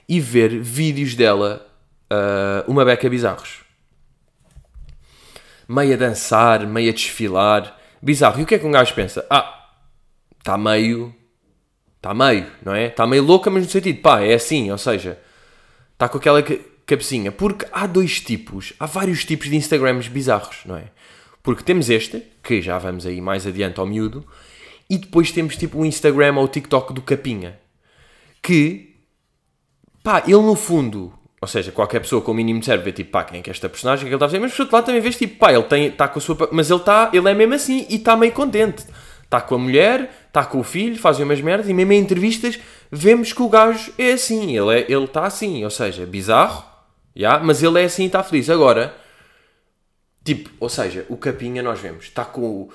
e 0.08 0.18
ver 0.18 0.60
vídeos 0.60 1.14
dela, 1.14 1.64
uh, 2.12 2.68
uma 2.68 2.84
beca 2.84 3.08
bizarros. 3.08 3.69
Meio 5.72 5.94
a 5.94 5.96
dançar, 5.96 6.66
meio 6.66 6.90
a 6.90 6.92
desfilar. 6.92 7.78
Bizarro. 8.02 8.40
E 8.40 8.42
o 8.42 8.46
que 8.46 8.56
é 8.56 8.58
que 8.58 8.66
um 8.66 8.72
gajo 8.72 8.92
pensa? 8.92 9.24
Ah, 9.30 9.68
está 10.36 10.58
meio. 10.58 11.14
Está 11.96 12.12
meio, 12.12 12.50
não 12.64 12.74
é? 12.74 12.86
Está 12.88 13.06
meio 13.06 13.22
louca, 13.22 13.48
mas 13.50 13.62
no 13.62 13.70
sentido, 13.70 14.00
pá, 14.00 14.20
é 14.20 14.34
assim, 14.34 14.68
ou 14.70 14.78
seja, 14.78 15.16
está 15.92 16.08
com 16.08 16.18
aquela 16.18 16.42
cabecinha. 16.84 17.30
Porque 17.30 17.66
há 17.70 17.86
dois 17.86 18.20
tipos, 18.20 18.72
há 18.80 18.86
vários 18.86 19.24
tipos 19.24 19.48
de 19.48 19.54
Instagrams 19.54 20.08
bizarros, 20.08 20.62
não 20.64 20.76
é? 20.76 20.86
Porque 21.40 21.62
temos 21.62 21.88
este, 21.88 22.20
que 22.42 22.60
já 22.60 22.78
vamos 22.78 23.06
aí 23.06 23.20
mais 23.20 23.46
adiante 23.46 23.78
ao 23.78 23.86
miúdo, 23.86 24.26
e 24.88 24.98
depois 24.98 25.30
temos 25.30 25.56
tipo 25.56 25.78
o 25.78 25.86
Instagram 25.86 26.36
ou 26.36 26.46
o 26.46 26.48
TikTok 26.48 26.92
do 26.92 27.00
Capinha. 27.00 27.60
Que, 28.42 28.96
pá, 30.02 30.24
ele 30.26 30.42
no 30.42 30.56
fundo, 30.56 31.12
ou 31.40 31.48
seja, 31.48 31.72
qualquer 31.72 32.00
pessoa 32.00 32.20
com 32.20 32.32
o 32.32 32.34
mínimo 32.34 32.60
de 32.60 32.66
cérebro 32.66 32.84
vê 32.84 32.92
tipo, 32.92 33.10
pá, 33.10 33.24
quem 33.24 33.40
é 33.40 33.42
que 33.42 33.50
é 33.50 33.52
esta 33.52 33.68
personagem 33.68 34.04
que 34.04 34.08
ele 34.08 34.16
está 34.16 34.26
a 34.26 34.28
fazer, 34.28 34.38
mas 34.38 34.52
por 34.52 34.62
outro 34.62 34.76
lado 34.76 34.86
também 34.86 35.00
vês 35.00 35.16
tipo, 35.16 35.38
pá, 35.38 35.52
ele 35.52 35.62
tem, 35.62 35.90
tá 35.90 36.08
com 36.08 36.18
a 36.18 36.22
sua. 36.22 36.48
Mas 36.52 36.70
ele 36.70 36.80
está, 36.80 37.10
ele 37.12 37.28
é 37.28 37.34
mesmo 37.34 37.54
assim 37.54 37.86
e 37.88 37.96
está 37.96 38.16
meio 38.16 38.32
contente. 38.32 38.84
Está 39.24 39.40
com 39.40 39.54
a 39.54 39.58
mulher, 39.58 40.10
está 40.26 40.44
com 40.44 40.58
o 40.58 40.64
filho, 40.64 40.98
fazem 40.98 41.24
umas 41.24 41.40
merdas 41.40 41.68
e 41.68 41.72
mesmo 41.72 41.92
em 41.92 42.00
entrevistas 42.00 42.58
vemos 42.90 43.32
que 43.32 43.42
o 43.42 43.48
gajo 43.48 43.92
é 43.96 44.12
assim, 44.12 44.56
ele 44.58 44.80
está 44.80 44.92
é, 44.92 44.92
ele 44.92 45.06
tá 45.06 45.24
assim, 45.24 45.62
ou 45.62 45.70
seja, 45.70 46.04
bizarro, 46.04 46.64
yeah, 47.16 47.42
mas 47.42 47.62
ele 47.62 47.80
é 47.80 47.84
assim 47.84 48.02
e 48.02 48.06
está 48.06 48.22
feliz. 48.24 48.50
Agora 48.50 48.92
Tipo, 50.22 50.50
ou 50.60 50.68
seja, 50.68 51.06
o 51.08 51.16
Capinha 51.16 51.62
nós 51.62 51.80
vemos, 51.80 52.04
está 52.04 52.24
com 52.24 52.42
o, 52.42 52.70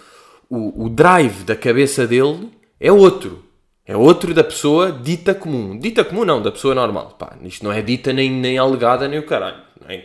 o, 0.49 0.85
o 0.85 0.89
drive 0.89 1.43
da 1.43 1.55
cabeça 1.55 2.07
dele 2.07 2.51
é 2.79 2.91
outro. 2.91 3.44
É 3.85 3.95
outro 3.95 4.33
da 4.33 4.43
pessoa 4.43 4.91
dita 4.91 5.35
comum. 5.35 5.77
Dita 5.77 6.03
comum 6.03 6.25
não, 6.25 6.41
da 6.41 6.51
pessoa 6.51 6.73
normal. 6.73 7.15
Pá, 7.19 7.37
isto 7.43 7.63
não 7.63 7.71
é 7.71 7.81
dita 7.81 8.11
nem, 8.11 8.31
nem 8.31 8.57
alegada 8.57 9.07
nem 9.07 9.19
o 9.19 9.25
caralho. 9.25 9.61
É? 9.87 9.97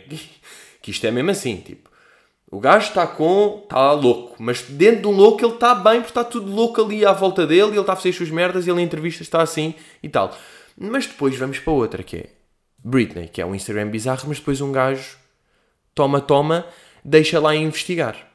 Que 0.81 0.91
isto 0.91 1.05
é 1.05 1.11
mesmo 1.11 1.31
assim, 1.31 1.57
tipo. 1.57 1.89
O 2.51 2.59
gajo 2.59 2.89
está 2.89 3.07
com. 3.07 3.61
está 3.63 3.91
louco. 3.93 4.35
Mas 4.37 4.61
dentro 4.61 5.01
de 5.01 5.07
um 5.07 5.11
louco 5.11 5.43
ele 5.43 5.53
está 5.53 5.73
bem, 5.73 5.95
porque 5.95 6.11
está 6.11 6.23
tudo 6.23 6.51
louco 6.51 6.81
ali 6.81 7.05
à 7.05 7.13
volta 7.13 7.47
dele 7.47 7.71
ele 7.71 7.79
está 7.79 7.93
a 7.93 7.95
fazer 7.95 8.09
as 8.09 8.15
suas 8.15 8.29
merdas 8.29 8.67
e 8.67 8.69
ele 8.69 8.81
em 8.81 8.85
entrevistas 8.85 9.25
está 9.25 9.41
assim 9.41 9.73
e 10.03 10.09
tal. 10.09 10.35
Mas 10.77 11.07
depois 11.07 11.35
vamos 11.37 11.59
para 11.59 11.73
outra 11.73 12.03
que 12.03 12.17
é 12.17 12.25
Britney, 12.83 13.27
que 13.27 13.41
é 13.41 13.45
um 13.45 13.55
Instagram 13.55 13.89
bizarro, 13.89 14.25
mas 14.27 14.39
depois 14.39 14.59
um 14.61 14.71
gajo 14.71 15.17
toma, 15.95 16.19
toma 16.19 16.65
deixa 17.03 17.39
lá 17.39 17.55
investigar. 17.55 18.30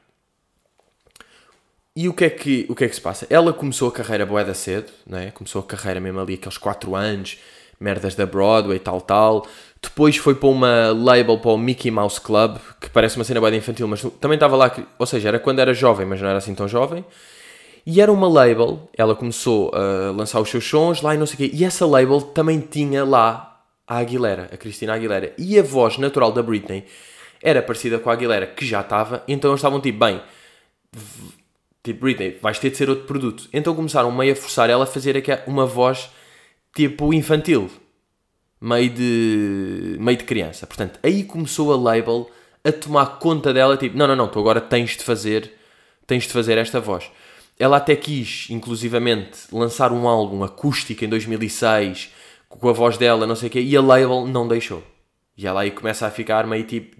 E 1.99 2.07
o 2.07 2.13
que, 2.13 2.25
é 2.25 2.29
que, 2.29 2.63
o 2.69 2.75
que 2.75 2.83
é 2.83 2.87
que 2.87 2.93
se 2.93 3.01
passa? 3.01 3.25
Ela 3.27 3.51
começou 3.51 3.87
a 3.87 3.91
carreira 3.91 4.23
boeda 4.23 4.53
cedo, 4.53 4.85
né? 5.07 5.31
começou 5.31 5.61
a 5.61 5.63
carreira 5.63 5.99
mesmo 5.99 6.19
ali, 6.19 6.35
aqueles 6.35 6.55
4 6.55 6.95
anos, 6.95 7.39
merdas 7.79 8.13
da 8.13 8.23
Broadway, 8.23 8.77
tal, 8.77 9.01
tal. 9.01 9.47
Depois 9.81 10.15
foi 10.15 10.35
para 10.35 10.47
uma 10.47 10.91
label 10.91 11.39
para 11.39 11.49
o 11.49 11.57
Mickey 11.57 11.89
Mouse 11.89 12.21
Club, 12.21 12.57
que 12.79 12.87
parece 12.91 13.15
uma 13.15 13.23
cena 13.23 13.41
bem 13.41 13.57
infantil, 13.57 13.87
mas 13.87 14.03
também 14.21 14.35
estava 14.35 14.55
lá, 14.55 14.71
ou 14.99 15.07
seja, 15.07 15.29
era 15.29 15.39
quando 15.39 15.57
era 15.57 15.73
jovem, 15.73 16.05
mas 16.05 16.21
não 16.21 16.29
era 16.29 16.37
assim 16.37 16.53
tão 16.53 16.67
jovem. 16.67 17.03
E 17.83 17.99
era 17.99 18.13
uma 18.13 18.29
label, 18.29 18.87
ela 18.95 19.15
começou 19.15 19.71
a 19.73 20.11
lançar 20.11 20.39
os 20.39 20.51
seus 20.51 20.69
sons 20.69 21.01
lá 21.01 21.15
e 21.15 21.17
não 21.17 21.25
sei 21.25 21.33
o 21.33 21.37
quê. 21.49 21.51
E 21.51 21.65
essa 21.65 21.83
label 21.83 22.21
também 22.21 22.59
tinha 22.59 23.03
lá 23.03 23.59
a 23.87 23.97
Aguilera, 23.97 24.49
a 24.53 24.57
Cristina 24.57 24.93
Aguilera. 24.93 25.33
E 25.35 25.57
a 25.57 25.63
voz 25.63 25.97
natural 25.97 26.31
da 26.31 26.43
Britney 26.43 26.85
era 27.41 27.59
parecida 27.59 27.97
com 27.97 28.11
a 28.11 28.13
Aguilera, 28.13 28.45
que 28.45 28.67
já 28.67 28.81
estava. 28.81 29.23
Então 29.27 29.49
eles 29.49 29.61
estavam 29.61 29.81
tipo, 29.81 29.97
bem, 29.97 30.21
tipo, 31.87 32.01
Britney, 32.01 32.37
vais 32.41 32.59
ter 32.59 32.69
de 32.69 32.77
ser 32.77 32.89
outro 32.89 33.05
produto. 33.05 33.47
Então 33.51 33.75
começaram 33.75 34.11
meio 34.11 34.33
a 34.33 34.35
forçar 34.35 34.69
ela 34.69 34.83
a 34.83 34.87
fazer 34.87 35.23
uma 35.47 35.65
voz 35.65 36.09
tipo 36.75 37.13
infantil, 37.13 37.69
meio 38.61 38.89
de, 38.89 39.97
meio 39.99 40.17
de 40.17 40.23
criança. 40.23 40.67
Portanto, 40.67 40.99
aí 41.01 41.23
começou 41.23 41.73
a 41.73 41.77
label 41.77 42.29
a 42.63 42.71
tomar 42.71 43.19
conta 43.19 43.53
dela, 43.53 43.77
tipo, 43.77 43.97
não, 43.97 44.07
não, 44.07 44.15
não, 44.15 44.27
tu 44.27 44.39
agora 44.39 44.59
tens 44.59 44.97
de 44.97 45.03
fazer, 45.03 45.51
tens 46.05 46.23
de 46.23 46.33
fazer 46.33 46.57
esta 46.57 46.79
voz. 46.79 47.09
Ela 47.59 47.77
até 47.77 47.95
quis, 47.95 48.47
inclusivamente, 48.49 49.39
lançar 49.51 49.91
um 49.91 50.07
álbum 50.07 50.43
acústico 50.43 51.03
em 51.03 51.09
2006 51.09 52.11
com 52.47 52.69
a 52.69 52.73
voz 52.73 52.97
dela, 52.97 53.25
não 53.25 53.35
sei 53.35 53.47
o 53.47 53.51
quê, 53.51 53.61
e 53.61 53.75
a 53.75 53.81
label 53.81 54.27
não 54.27 54.47
deixou. 54.47 54.83
E 55.35 55.47
ela 55.47 55.61
aí 55.61 55.71
começa 55.71 56.05
a 56.05 56.11
ficar 56.11 56.45
meio 56.45 56.63
tipo. 56.63 56.95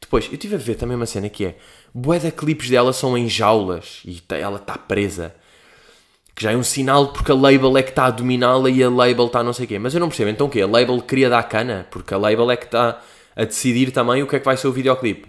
Depois, 0.00 0.26
eu 0.26 0.34
estive 0.34 0.54
a 0.54 0.58
ver 0.58 0.74
também 0.76 0.96
uma 0.96 1.06
cena 1.06 1.28
que 1.28 1.46
é. 1.46 1.56
Bué 1.96 2.18
de 2.18 2.32
clipes 2.32 2.68
dela 2.68 2.92
são 2.92 3.16
em 3.16 3.28
jaulas 3.28 4.00
e 4.04 4.20
tá, 4.20 4.36
ela 4.36 4.56
está 4.56 4.76
presa. 4.76 5.32
Que 6.34 6.42
já 6.42 6.50
é 6.50 6.56
um 6.56 6.64
sinal 6.64 7.12
porque 7.12 7.30
a 7.30 7.34
label 7.34 7.78
é 7.78 7.82
que 7.84 7.90
está 7.90 8.06
a 8.06 8.10
dominá-la 8.10 8.68
e 8.68 8.82
a 8.82 8.90
label 8.90 9.26
está 9.26 9.44
não 9.44 9.52
sei 9.52 9.66
o 9.66 9.68
quê. 9.68 9.78
Mas 9.78 9.94
eu 9.94 10.00
não 10.00 10.08
percebo, 10.08 10.30
então 10.30 10.48
o 10.48 10.50
quê? 10.50 10.62
A 10.62 10.66
label 10.66 11.00
queria 11.00 11.30
dar 11.30 11.44
cana? 11.44 11.86
Porque 11.92 12.12
a 12.12 12.18
label 12.18 12.50
é 12.50 12.56
que 12.56 12.64
está 12.64 13.00
a 13.36 13.44
decidir 13.44 13.92
também 13.92 14.24
o 14.24 14.26
que 14.26 14.34
é 14.34 14.38
que 14.40 14.44
vai 14.44 14.56
ser 14.56 14.66
o 14.66 14.72
videoclipe. 14.72 15.28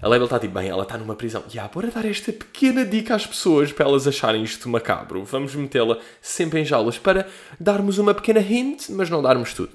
A 0.00 0.06
label 0.06 0.26
está 0.26 0.38
tipo, 0.38 0.54
bem, 0.54 0.68
ela 0.68 0.84
está 0.84 0.96
numa 0.96 1.16
prisão. 1.16 1.42
E 1.48 1.54
yeah, 1.54 1.72
bora 1.72 1.90
dar 1.90 2.04
esta 2.04 2.32
pequena 2.32 2.84
dica 2.84 3.16
às 3.16 3.26
pessoas 3.26 3.72
para 3.72 3.86
elas 3.86 4.06
acharem 4.06 4.44
isto 4.44 4.68
macabro. 4.68 5.24
Vamos 5.24 5.56
metê-la 5.56 5.98
sempre 6.20 6.60
em 6.60 6.64
jaulas 6.64 6.98
para 6.98 7.26
darmos 7.58 7.98
uma 7.98 8.14
pequena 8.14 8.40
hint, 8.40 8.90
mas 8.90 9.10
não 9.10 9.20
darmos 9.20 9.54
tudo. 9.54 9.72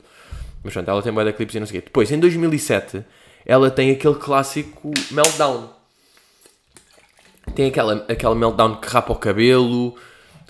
Mas 0.63 0.71
pronto, 0.71 0.89
ela 0.89 1.01
tem 1.01 1.11
boa 1.11 1.25
de 1.25 1.33
clipes 1.33 1.55
e 1.55 1.59
não 1.59 1.67
sei 1.67 1.79
o 1.79 1.81
quê. 1.81 1.87
Depois, 1.87 2.09
em 2.09 2.19
2007, 2.19 3.03
ela 3.45 3.69
tem 3.69 3.91
aquele 3.91 4.15
clássico 4.15 4.91
meltdown. 5.11 5.80
Tem 7.55 7.67
aquela, 7.67 8.05
aquela 8.09 8.35
meltdown 8.35 8.75
que 8.75 8.87
rapa 8.87 9.11
o 9.11 9.15
cabelo, 9.15 9.95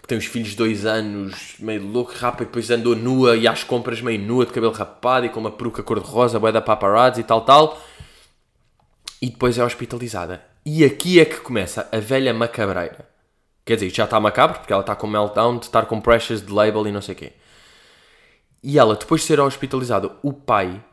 que 0.02 0.08
tem 0.08 0.18
os 0.18 0.26
filhos 0.26 0.50
de 0.50 0.56
dois 0.58 0.86
anos, 0.86 1.56
meio 1.60 1.86
louco, 1.86 2.14
rapa 2.14 2.44
e 2.44 2.46
depois 2.46 2.70
andou 2.70 2.96
nua 2.96 3.36
e 3.36 3.48
às 3.48 3.64
compras 3.64 4.02
meio 4.02 4.20
nua, 4.20 4.46
de 4.46 4.52
cabelo 4.52 4.74
rapado 4.74 5.26
e 5.26 5.30
com 5.30 5.40
uma 5.40 5.52
peruca 5.52 5.82
cor-de-rosa, 5.82 6.40
boia 6.40 6.54
da 6.54 6.62
paparazzi 6.62 7.22
e 7.22 7.24
tal, 7.24 7.42
tal 7.42 7.82
e 9.22 9.30
depois 9.30 9.58
é 9.58 9.64
hospitalizada. 9.64 10.44
E 10.66 10.84
aqui 10.84 11.20
é 11.20 11.26
que 11.26 11.38
começa 11.38 11.88
a 11.92 12.00
velha 12.00 12.34
macabreira. 12.34 13.08
Quer 13.64 13.76
dizer, 13.76 13.90
já 13.92 14.06
está 14.06 14.20
macabro, 14.20 14.60
porque 14.60 14.74
ela 14.74 14.82
está 14.82 14.96
com 14.96 15.06
meltdown 15.06 15.60
de 15.60 15.66
estar 15.66 15.86
com 15.86 16.02
pressures 16.02 16.44
de 16.44 16.52
label 16.52 16.88
e 16.88 16.92
não 16.92 17.02
sei 17.02 17.14
o 17.14 17.18
quê. 17.18 17.34
E 18.64 18.80
ela, 18.80 18.96
depois 18.96 19.22
de 19.22 19.28
ser 19.28 19.40
hospitalizada, 19.40 20.12
o 20.24 20.34
pai, 20.34 20.84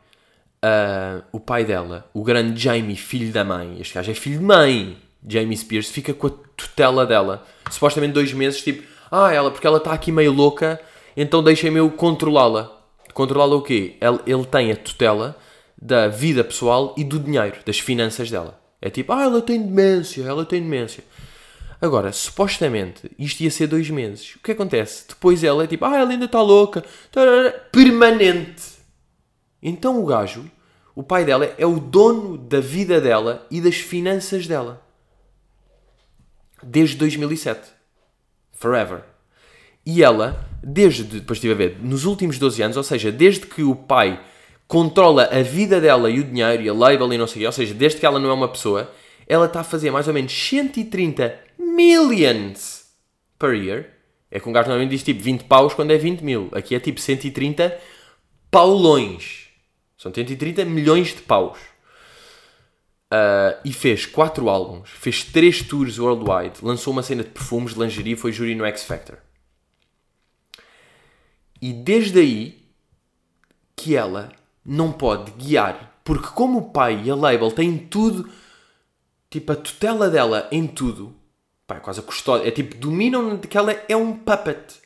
uh, 0.63 1.23
o 1.31 1.39
pai 1.39 1.65
dela, 1.65 2.07
o 2.13 2.23
grande 2.23 2.59
Jamie, 2.61 2.95
filho 2.95 3.33
da 3.33 3.43
mãe, 3.43 3.79
este 3.79 3.95
gajo 3.95 4.11
é 4.11 4.13
filho 4.13 4.39
de 4.39 4.45
mãe, 4.45 4.97
Jamie 5.27 5.57
Spears, 5.57 5.89
fica 5.89 6.13
com 6.13 6.27
a 6.27 6.31
tutela 6.55 7.05
dela. 7.05 7.45
Supostamente 7.69 8.13
dois 8.13 8.33
meses, 8.33 8.61
tipo, 8.61 8.83
ah, 9.11 9.31
ela, 9.31 9.51
porque 9.51 9.67
ela 9.67 9.77
está 9.77 9.93
aqui 9.93 10.11
meio 10.11 10.31
louca, 10.31 10.79
então 11.15 11.43
deixem-me 11.43 11.79
eu 11.79 11.89
controlá-la. 11.91 12.71
Controlá-la 13.13 13.55
o 13.55 13.61
quê? 13.61 13.97
Ele, 13.99 14.19
ele 14.25 14.45
tem 14.45 14.71
a 14.71 14.75
tutela 14.75 15.35
da 15.81 16.07
vida 16.07 16.43
pessoal 16.43 16.93
e 16.97 17.03
do 17.03 17.19
dinheiro, 17.19 17.57
das 17.65 17.79
finanças 17.79 18.29
dela. 18.29 18.59
É 18.81 18.89
tipo, 18.89 19.11
ah, 19.11 19.23
ela 19.23 19.41
tem 19.41 19.61
demência, 19.61 20.23
ela 20.23 20.45
tem 20.45 20.61
demência. 20.61 21.03
Agora, 21.81 22.11
supostamente, 22.11 23.09
isto 23.17 23.41
ia 23.41 23.51
ser 23.51 23.67
dois 23.67 23.89
meses. 23.89 24.35
O 24.35 24.39
que 24.39 24.51
acontece? 24.51 25.05
Depois 25.07 25.43
ela 25.43 25.63
é 25.63 25.67
tipo, 25.67 25.85
ah, 25.85 25.97
ela 25.97 26.11
ainda 26.11 26.25
está 26.25 26.41
louca. 26.41 26.83
Permanente. 27.71 28.79
Então 29.61 30.01
o 30.01 30.05
gajo, 30.05 30.49
o 30.93 31.03
pai 31.03 31.23
dela, 31.23 31.53
é 31.57 31.65
o 31.65 31.79
dono 31.79 32.37
da 32.37 32.59
vida 32.59 32.99
dela 32.99 33.45
e 33.49 33.61
das 33.61 33.75
finanças 33.75 34.45
dela. 34.45 34.81
Desde 36.63 36.95
2007. 36.97 37.69
Forever. 38.53 39.03
E 39.85 40.03
ela, 40.03 40.47
desde, 40.63 41.03
depois 41.03 41.37
estive 41.37 41.53
a 41.53 41.57
ver, 41.57 41.77
nos 41.81 42.05
últimos 42.05 42.37
12 42.37 42.61
anos, 42.61 42.77
ou 42.77 42.83
seja, 42.83 43.11
desde 43.11 43.45
que 43.45 43.63
o 43.63 43.75
pai 43.75 44.19
controla 44.67 45.25
a 45.31 45.41
vida 45.41 45.81
dela 45.81 46.09
e 46.11 46.19
o 46.19 46.23
dinheiro 46.23 46.61
e 46.61 46.69
a 46.69 46.73
label 46.73 47.11
e 47.11 47.17
não 47.17 47.25
sei 47.25 47.37
o 47.37 47.39
quê, 47.39 47.45
ou 47.47 47.51
seja, 47.51 47.73
desde 47.73 47.99
que 47.99 48.05
ela 48.05 48.19
não 48.19 48.29
é 48.29 48.33
uma 48.33 48.47
pessoa, 48.47 48.91
ela 49.27 49.45
está 49.45 49.61
a 49.61 49.63
fazer 49.63 49.89
mais 49.89 50.07
ou 50.07 50.13
menos 50.13 50.31
130 50.31 51.39
millions 51.57 52.85
per 53.37 53.53
year. 53.53 53.85
É 54.29 54.39
que 54.39 54.47
um 54.47 54.51
gajo 54.51 54.67
normalmente 54.67 54.91
diz 54.91 55.03
tipo 55.03 55.21
20 55.21 55.45
paus 55.45 55.73
quando 55.73 55.91
é 55.91 55.97
20 55.97 56.21
mil. 56.21 56.49
Aqui 56.51 56.75
é 56.75 56.79
tipo 56.79 56.99
130 56.99 57.75
paulões. 58.51 59.47
São 59.97 60.13
130 60.13 60.65
milhões 60.65 61.07
de 61.07 61.21
paus. 61.21 61.57
Uh, 63.11 63.57
e 63.65 63.73
fez 63.73 64.05
4 64.05 64.47
álbuns, 64.47 64.89
fez 64.91 65.23
3 65.23 65.63
tours 65.63 65.97
worldwide, 65.97 66.59
lançou 66.61 66.93
uma 66.93 67.01
cena 67.01 67.23
de 67.23 67.29
perfumes, 67.29 67.73
de 67.73 67.79
lingerie, 67.79 68.15
foi 68.15 68.31
júri 68.31 68.53
no 68.53 68.65
X 68.65 68.83
Factor. 68.83 69.17
E 71.59 71.73
desde 71.73 72.19
aí 72.19 72.69
que 73.75 73.95
ela 73.95 74.31
não 74.63 74.91
pode 74.91 75.31
guiar, 75.31 75.99
porque 76.03 76.27
como 76.27 76.59
o 76.59 76.69
pai 76.69 77.01
e 77.03 77.09
a 77.09 77.15
label 77.15 77.51
têm 77.51 77.77
tudo, 77.77 78.29
tipo 79.29 79.51
a 79.51 79.55
tutela 79.55 80.09
dela 80.09 80.47
em 80.51 80.67
tudo, 80.67 81.15
pá, 81.65 81.77
é 81.77 81.79
quase 81.79 81.99
a 81.99 82.03
custódia, 82.03 82.47
é 82.47 82.51
tipo, 82.51 82.75
dominam 82.75 83.39
que 83.39 83.57
ela 83.57 83.71
é 83.87 83.95
um 83.95 84.15
puppet, 84.15 84.79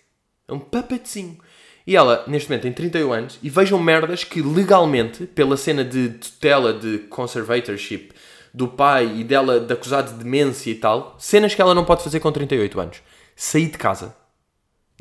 é 0.47 0.53
um 0.53 0.59
puppetzinho. 0.59 1.37
E 1.85 1.95
ela, 1.95 2.23
neste 2.27 2.49
momento, 2.49 2.63
tem 2.63 2.71
31 2.71 3.11
anos 3.11 3.39
e 3.43 3.49
vejam 3.49 3.77
merdas 3.81 4.23
que 4.23 4.41
legalmente, 4.41 5.25
pela 5.25 5.57
cena 5.57 5.83
de 5.83 6.09
tutela, 6.09 6.73
de 6.73 6.99
conservatorship 7.09 8.11
do 8.53 8.67
pai 8.67 9.17
e 9.17 9.23
dela 9.23 9.59
de 9.59 9.73
acusar 9.73 10.03
de 10.03 10.13
demência 10.13 10.69
e 10.69 10.75
tal, 10.75 11.15
cenas 11.19 11.55
que 11.55 11.61
ela 11.61 11.73
não 11.73 11.83
pode 11.83 12.03
fazer 12.03 12.19
com 12.19 12.31
38 12.31 12.79
anos. 12.79 13.01
Sair 13.35 13.67
de 13.67 13.77
casa, 13.77 14.15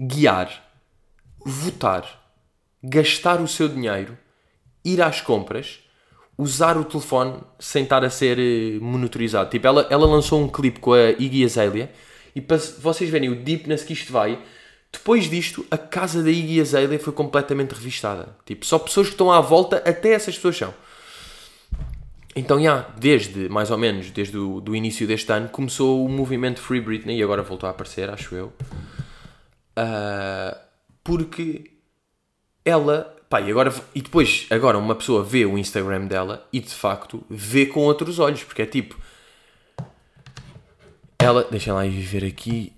guiar, 0.00 0.72
votar, 1.44 2.20
gastar 2.82 3.40
o 3.40 3.46
seu 3.46 3.68
dinheiro. 3.68 4.16
Ir 4.84 5.00
às 5.00 5.20
compras, 5.20 5.80
usar 6.36 6.76
o 6.76 6.84
telefone 6.84 7.40
sem 7.58 7.84
estar 7.84 8.04
a 8.04 8.10
ser 8.10 8.38
eh, 8.38 8.78
monitorizado. 8.80 9.50
Tipo, 9.50 9.66
ela, 9.66 9.86
ela 9.90 10.06
lançou 10.06 10.42
um 10.42 10.48
clipe 10.48 10.80
com 10.80 10.92
a 10.92 11.10
Iggy 11.10 11.44
Azalea 11.44 11.92
e 12.34 12.40
para 12.40 12.56
vocês 12.56 13.08
verem 13.08 13.28
o 13.28 13.36
deepness 13.36 13.84
que 13.84 13.92
isto 13.92 14.12
vai, 14.12 14.42
depois 14.92 15.30
disto, 15.30 15.64
a 15.70 15.78
casa 15.78 16.22
da 16.22 16.30
Iggy 16.30 16.60
Azalea 16.60 16.98
foi 16.98 17.12
completamente 17.12 17.72
revistada. 17.72 18.36
Tipo, 18.44 18.66
só 18.66 18.78
pessoas 18.78 19.08
que 19.08 19.14
estão 19.14 19.32
à 19.32 19.40
volta, 19.40 19.78
até 19.78 20.12
essas 20.12 20.36
pessoas 20.36 20.56
são. 20.56 20.74
Então, 22.36 22.56
já, 22.58 22.62
yeah, 22.62 22.94
desde, 22.98 23.48
mais 23.48 23.70
ou 23.70 23.78
menos, 23.78 24.10
desde 24.10 24.36
o 24.38 24.60
do 24.60 24.76
início 24.76 25.06
deste 25.06 25.30
ano, 25.32 25.48
começou 25.48 26.04
o 26.04 26.08
movimento 26.08 26.60
Free 26.60 26.80
Britney, 26.80 27.18
e 27.18 27.22
agora 27.22 27.42
voltou 27.42 27.66
a 27.66 27.70
aparecer, 27.70 28.08
acho 28.08 28.34
eu. 28.34 28.52
Uh, 29.78 30.56
porque 31.02 31.72
ela 32.64 33.16
Pá, 33.32 33.40
e, 33.40 33.50
agora, 33.50 33.72
e 33.94 34.02
depois, 34.02 34.46
agora 34.50 34.76
uma 34.76 34.94
pessoa 34.94 35.24
vê 35.24 35.46
o 35.46 35.56
Instagram 35.56 36.04
dela 36.04 36.46
e 36.52 36.60
de 36.60 36.68
facto 36.68 37.24
vê 37.30 37.64
com 37.64 37.80
outros 37.80 38.18
olhos, 38.18 38.44
porque 38.44 38.60
é 38.60 38.66
tipo. 38.66 38.94
Ela. 41.18 41.44
Deixa 41.50 41.72
lá 41.72 41.86
ir 41.86 41.98
ver 42.02 42.26
aqui. 42.26 42.74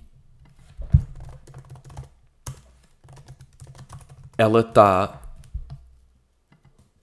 Ela 4.37 4.61
está. 4.61 5.20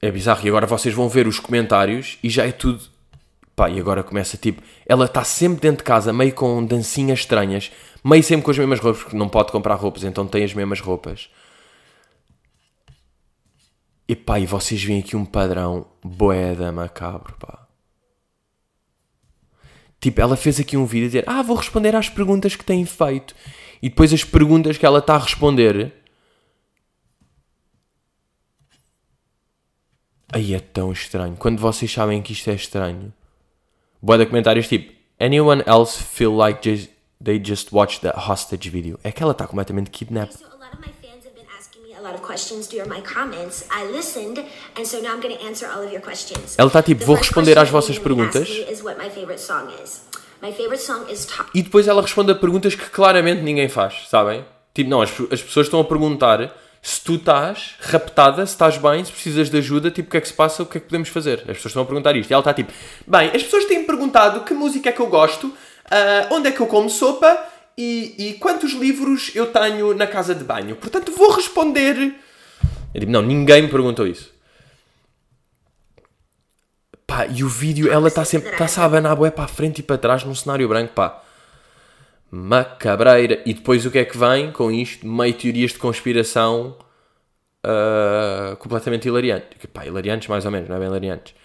É 0.01 0.11
bizarro. 0.11 0.45
E 0.45 0.49
agora 0.49 0.67
vocês 0.67 0.93
vão 0.93 1.07
ver 1.07 1.27
os 1.27 1.39
comentários 1.39 2.17
e 2.23 2.29
já 2.29 2.45
é 2.45 2.51
tudo. 2.51 2.81
Pá, 3.55 3.69
e 3.69 3.79
agora 3.79 4.03
começa 4.03 4.37
tipo. 4.37 4.61
Ela 4.85 5.05
está 5.05 5.23
sempre 5.23 5.61
dentro 5.61 5.79
de 5.79 5.83
casa, 5.83 6.11
meio 6.11 6.33
com 6.33 6.65
dancinhas 6.65 7.19
estranhas, 7.19 7.71
meio 8.03 8.23
sempre 8.23 8.45
com 8.45 8.51
as 8.51 8.57
mesmas 8.57 8.79
roupas, 8.79 9.03
porque 9.03 9.17
não 9.17 9.29
pode 9.29 9.51
comprar 9.51 9.75
roupas, 9.75 10.03
então 10.03 10.25
tem 10.25 10.43
as 10.43 10.53
mesmas 10.53 10.79
roupas. 10.79 11.29
E 14.07 14.15
pá, 14.15 14.39
e 14.39 14.45
vocês 14.45 14.83
veem 14.83 14.99
aqui 14.99 15.15
um 15.15 15.25
padrão 15.25 15.85
boeda 16.03 16.71
macabro, 16.71 17.35
pá. 17.39 17.67
Tipo, 20.01 20.19
ela 20.19 20.35
fez 20.35 20.59
aqui 20.59 20.75
um 20.75 20.85
vídeo 20.85 21.05
a 21.05 21.07
dizer: 21.09 21.23
Ah, 21.27 21.43
vou 21.43 21.55
responder 21.55 21.95
às 21.95 22.09
perguntas 22.09 22.55
que 22.55 22.65
têm 22.65 22.83
feito. 22.85 23.35
E 23.81 23.89
depois 23.89 24.11
as 24.11 24.23
perguntas 24.23 24.77
que 24.77 24.85
ela 24.85 24.99
está 24.99 25.15
a 25.15 25.19
responder. 25.19 26.00
Aí 30.33 30.53
é 30.53 30.59
tão 30.59 30.91
estranho. 30.91 31.35
Quando 31.37 31.59
vocês 31.59 31.91
sabem 31.91 32.21
que 32.21 32.31
isto 32.31 32.49
é 32.49 32.53
estranho. 32.53 33.13
Boa 34.01 34.17
de 34.17 34.25
comentários 34.25 34.67
tipo: 34.67 34.93
Anyone 35.19 35.61
else 35.67 36.01
feel 36.01 36.35
like 36.35 36.61
just, 36.63 36.89
they 37.23 37.41
just 37.43 37.71
watched 37.73 38.01
the 38.01 38.13
hostage 38.17 38.69
video? 38.69 38.97
É 39.03 39.11
que 39.11 39.21
ela 39.21 39.33
está 39.33 39.45
completamente 39.45 39.89
kidnapped. 39.89 40.37
a 41.97 42.03
lot 42.03 42.15
of 42.15 42.23
questions 42.23 42.67
during 42.67 42.89
my 42.89 42.99
comments. 43.01 43.63
I 43.69 43.85
listened, 43.91 44.43
and 44.75 44.85
so 44.85 44.99
now 45.01 45.13
I'm 45.13 45.21
going 45.21 45.37
to 45.37 45.45
answer 45.45 45.69
all 45.69 45.83
of 45.83 45.91
your 45.93 46.01
questions. 46.01 46.55
Ela 46.57 46.69
tá 46.69 46.81
tipo, 46.81 47.05
vou 47.05 47.15
responder 47.15 47.59
às 47.59 47.69
vossas 47.69 47.97
that 47.97 48.03
perguntas. 48.03 48.49
E 51.53 51.61
depois 51.61 51.87
ela 51.87 52.01
responde 52.01 52.31
a 52.31 52.35
perguntas 52.35 52.73
que 52.73 52.89
claramente 52.89 53.43
ninguém 53.43 53.69
faz, 53.69 54.07
sabem? 54.09 54.43
Tipo, 54.73 54.89
não, 54.89 55.01
as, 55.03 55.11
as 55.31 55.43
pessoas 55.43 55.67
estão 55.67 55.79
a 55.79 55.83
perguntar 55.83 56.51
se 56.81 57.03
tu 57.03 57.15
estás 57.15 57.75
raptada, 57.79 58.45
se 58.45 58.53
estás 58.53 58.77
bem, 58.77 59.05
se 59.05 59.11
precisas 59.11 59.49
de 59.49 59.57
ajuda, 59.57 59.91
tipo, 59.91 60.07
o 60.07 60.11
que 60.11 60.17
é 60.17 60.21
que 60.21 60.27
se 60.27 60.33
passa, 60.33 60.63
o 60.63 60.65
que 60.65 60.77
é 60.77 60.81
que 60.81 60.87
podemos 60.87 61.09
fazer? 61.09 61.39
As 61.41 61.57
pessoas 61.57 61.65
estão 61.67 61.83
a 61.83 61.85
perguntar 61.85 62.15
isto. 62.15 62.31
E 62.31 62.33
ela 62.33 62.41
está 62.41 62.53
tipo, 62.53 62.73
bem, 63.05 63.27
as 63.27 63.43
pessoas 63.43 63.65
têm 63.65 63.85
perguntado 63.85 64.43
que 64.43 64.53
música 64.53 64.89
é 64.89 64.91
que 64.91 64.99
eu 64.99 65.07
gosto, 65.07 65.55
ah, 65.89 66.27
onde 66.31 66.47
é 66.47 66.51
que 66.51 66.59
eu 66.59 66.65
como 66.65 66.89
sopa 66.89 67.37
e, 67.77 68.15
e 68.17 68.33
quantos 68.33 68.73
livros 68.73 69.31
eu 69.35 69.47
tenho 69.47 69.93
na 69.93 70.07
casa 70.07 70.33
de 70.33 70.43
banho. 70.43 70.75
Portanto, 70.75 71.11
vou 71.11 71.31
responder. 71.31 72.15
Eu 72.93 72.99
digo, 72.99 73.11
não, 73.11 73.21
ninguém 73.21 73.61
me 73.61 73.67
perguntou 73.67 74.07
isso. 74.07 74.31
Pá, 77.05 77.27
e 77.27 77.43
o 77.43 77.49
vídeo, 77.49 77.91
ela 77.91 78.07
está 78.07 78.25
sempre, 78.25 78.51
está-se 78.51 78.79
a 78.79 78.85
abanar 78.85 79.15
para 79.17 79.43
a 79.43 79.47
frente 79.47 79.79
e 79.79 79.83
para 79.83 79.97
trás 79.97 80.23
num 80.23 80.33
cenário 80.33 80.67
branco, 80.67 80.93
pá. 80.93 81.21
Macabreira. 82.31 83.41
E 83.45 83.53
depois 83.53 83.85
o 83.85 83.91
que 83.91 83.99
é 83.99 84.05
que 84.05 84.17
vem 84.17 84.51
com 84.51 84.71
isto? 84.71 85.05
Meio 85.05 85.33
teorias 85.33 85.71
de 85.71 85.77
conspiração 85.77 86.77
ah, 87.63 88.55
completamente 88.59 89.07
hilariantes. 89.07 89.47
Pá, 89.71 89.85
hilariantes 89.85 90.27
mais 90.27 90.45
ou 90.45 90.51
menos, 90.51 90.69
não 90.69 90.75
é 90.75 90.79
bem 90.79 90.87
hilariantes. 90.87 91.35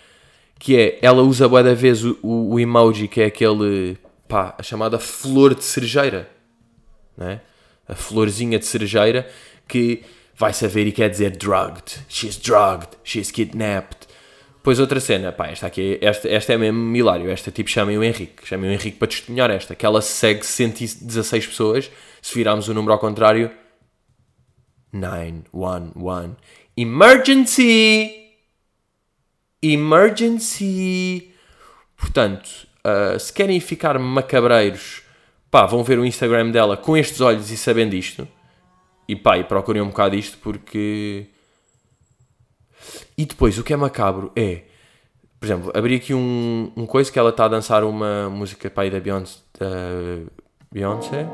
Que 0.58 0.76
é, 0.76 0.98
ela 1.02 1.22
usa 1.22 1.48
bué 1.48 1.62
da 1.62 1.74
vez 1.74 2.04
o, 2.04 2.18
o, 2.22 2.54
o 2.54 2.60
emoji 2.60 3.08
que 3.08 3.20
é 3.20 3.26
aquele, 3.26 3.98
pá, 4.26 4.54
a 4.58 4.62
chamada 4.62 4.98
flor 4.98 5.54
de 5.54 5.64
cerejeira. 5.64 6.28
Não 7.16 7.28
é? 7.28 7.40
A 7.88 7.94
florzinha 7.94 8.58
de 8.58 8.64
cerejeira 8.64 9.28
que 9.68 10.02
vai 10.34 10.52
saber 10.52 10.86
e 10.86 10.92
quer 10.92 11.10
dizer 11.10 11.36
drugged. 11.36 12.00
She's 12.08 12.36
drugged. 12.36 12.96
She's 13.04 13.30
kidnapped. 13.30 13.95
Depois 14.66 14.80
outra 14.80 14.98
cena, 14.98 15.30
pá, 15.30 15.46
esta 15.46 15.68
aqui, 15.68 15.96
esta, 16.00 16.28
esta 16.28 16.52
é 16.52 16.58
mesmo 16.58 16.96
hilário. 16.96 17.30
Esta 17.30 17.52
tipo 17.52 17.70
chamem 17.70 17.96
o 17.96 18.02
Henrique, 18.02 18.44
chamem 18.44 18.68
o 18.68 18.72
Henrique 18.72 18.98
para 18.98 19.06
testemunhar 19.06 19.48
esta, 19.48 19.76
que 19.76 19.86
ela 19.86 20.02
segue 20.02 20.44
116 20.44 21.46
pessoas. 21.46 21.88
Se 22.20 22.34
virarmos 22.34 22.66
o 22.66 22.74
número 22.74 22.92
ao 22.92 22.98
contrário, 22.98 23.48
911. 24.92 26.34
Emergency! 26.76 28.10
Emergency! 29.62 31.32
Portanto, 31.96 32.50
ah, 32.82 33.16
se 33.20 33.32
querem 33.32 33.60
ficar 33.60 33.96
macabreiros, 34.00 35.00
pá, 35.48 35.64
vão 35.64 35.84
ver 35.84 36.00
o 36.00 36.04
Instagram 36.04 36.50
dela 36.50 36.76
com 36.76 36.96
estes 36.96 37.20
olhos 37.20 37.52
e 37.52 37.56
sabendo 37.56 37.94
isto. 37.94 38.26
E 39.06 39.14
pá, 39.14 39.38
e 39.38 39.44
procurem 39.44 39.80
um 39.80 39.90
bocado 39.90 40.16
isto 40.16 40.38
porque 40.38 41.35
e 43.16 43.24
depois, 43.24 43.58
o 43.58 43.64
que 43.64 43.72
é 43.72 43.76
macabro 43.76 44.30
é, 44.36 44.62
por 45.38 45.46
exemplo, 45.46 45.72
abri 45.74 45.96
aqui 45.96 46.14
um, 46.14 46.70
um 46.76 46.86
coisa 46.86 47.10
que 47.10 47.18
ela 47.18 47.30
está 47.30 47.44
a 47.44 47.48
dançar 47.48 47.84
uma 47.84 48.28
música 48.30 48.70
pai 48.70 48.90
da 48.90 49.00
Beyoncé, 49.00 49.38
da 49.58 50.30
Beyoncé, 50.72 51.26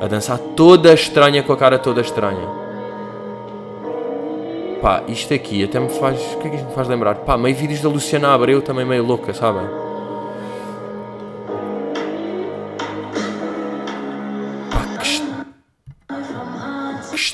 a 0.00 0.06
dançar 0.06 0.38
toda 0.56 0.92
estranha 0.92 1.42
com 1.42 1.52
a 1.52 1.56
cara 1.56 1.78
toda 1.78 2.00
estranha. 2.00 2.66
Pá, 4.82 5.02
isto 5.08 5.32
aqui 5.32 5.64
até 5.64 5.80
me 5.80 5.88
faz, 5.88 6.20
o 6.34 6.38
que 6.38 6.48
é 6.48 6.50
que 6.50 6.56
isto 6.56 6.68
me 6.68 6.74
faz 6.74 6.88
lembrar? 6.88 7.16
Pá, 7.16 7.36
meio 7.38 7.56
vídeos 7.56 7.80
da 7.80 7.88
Luciana 7.88 8.34
Abreu 8.34 8.60
também 8.60 8.84
meio 8.84 9.04
louca, 9.04 9.32
sabem? 9.32 9.85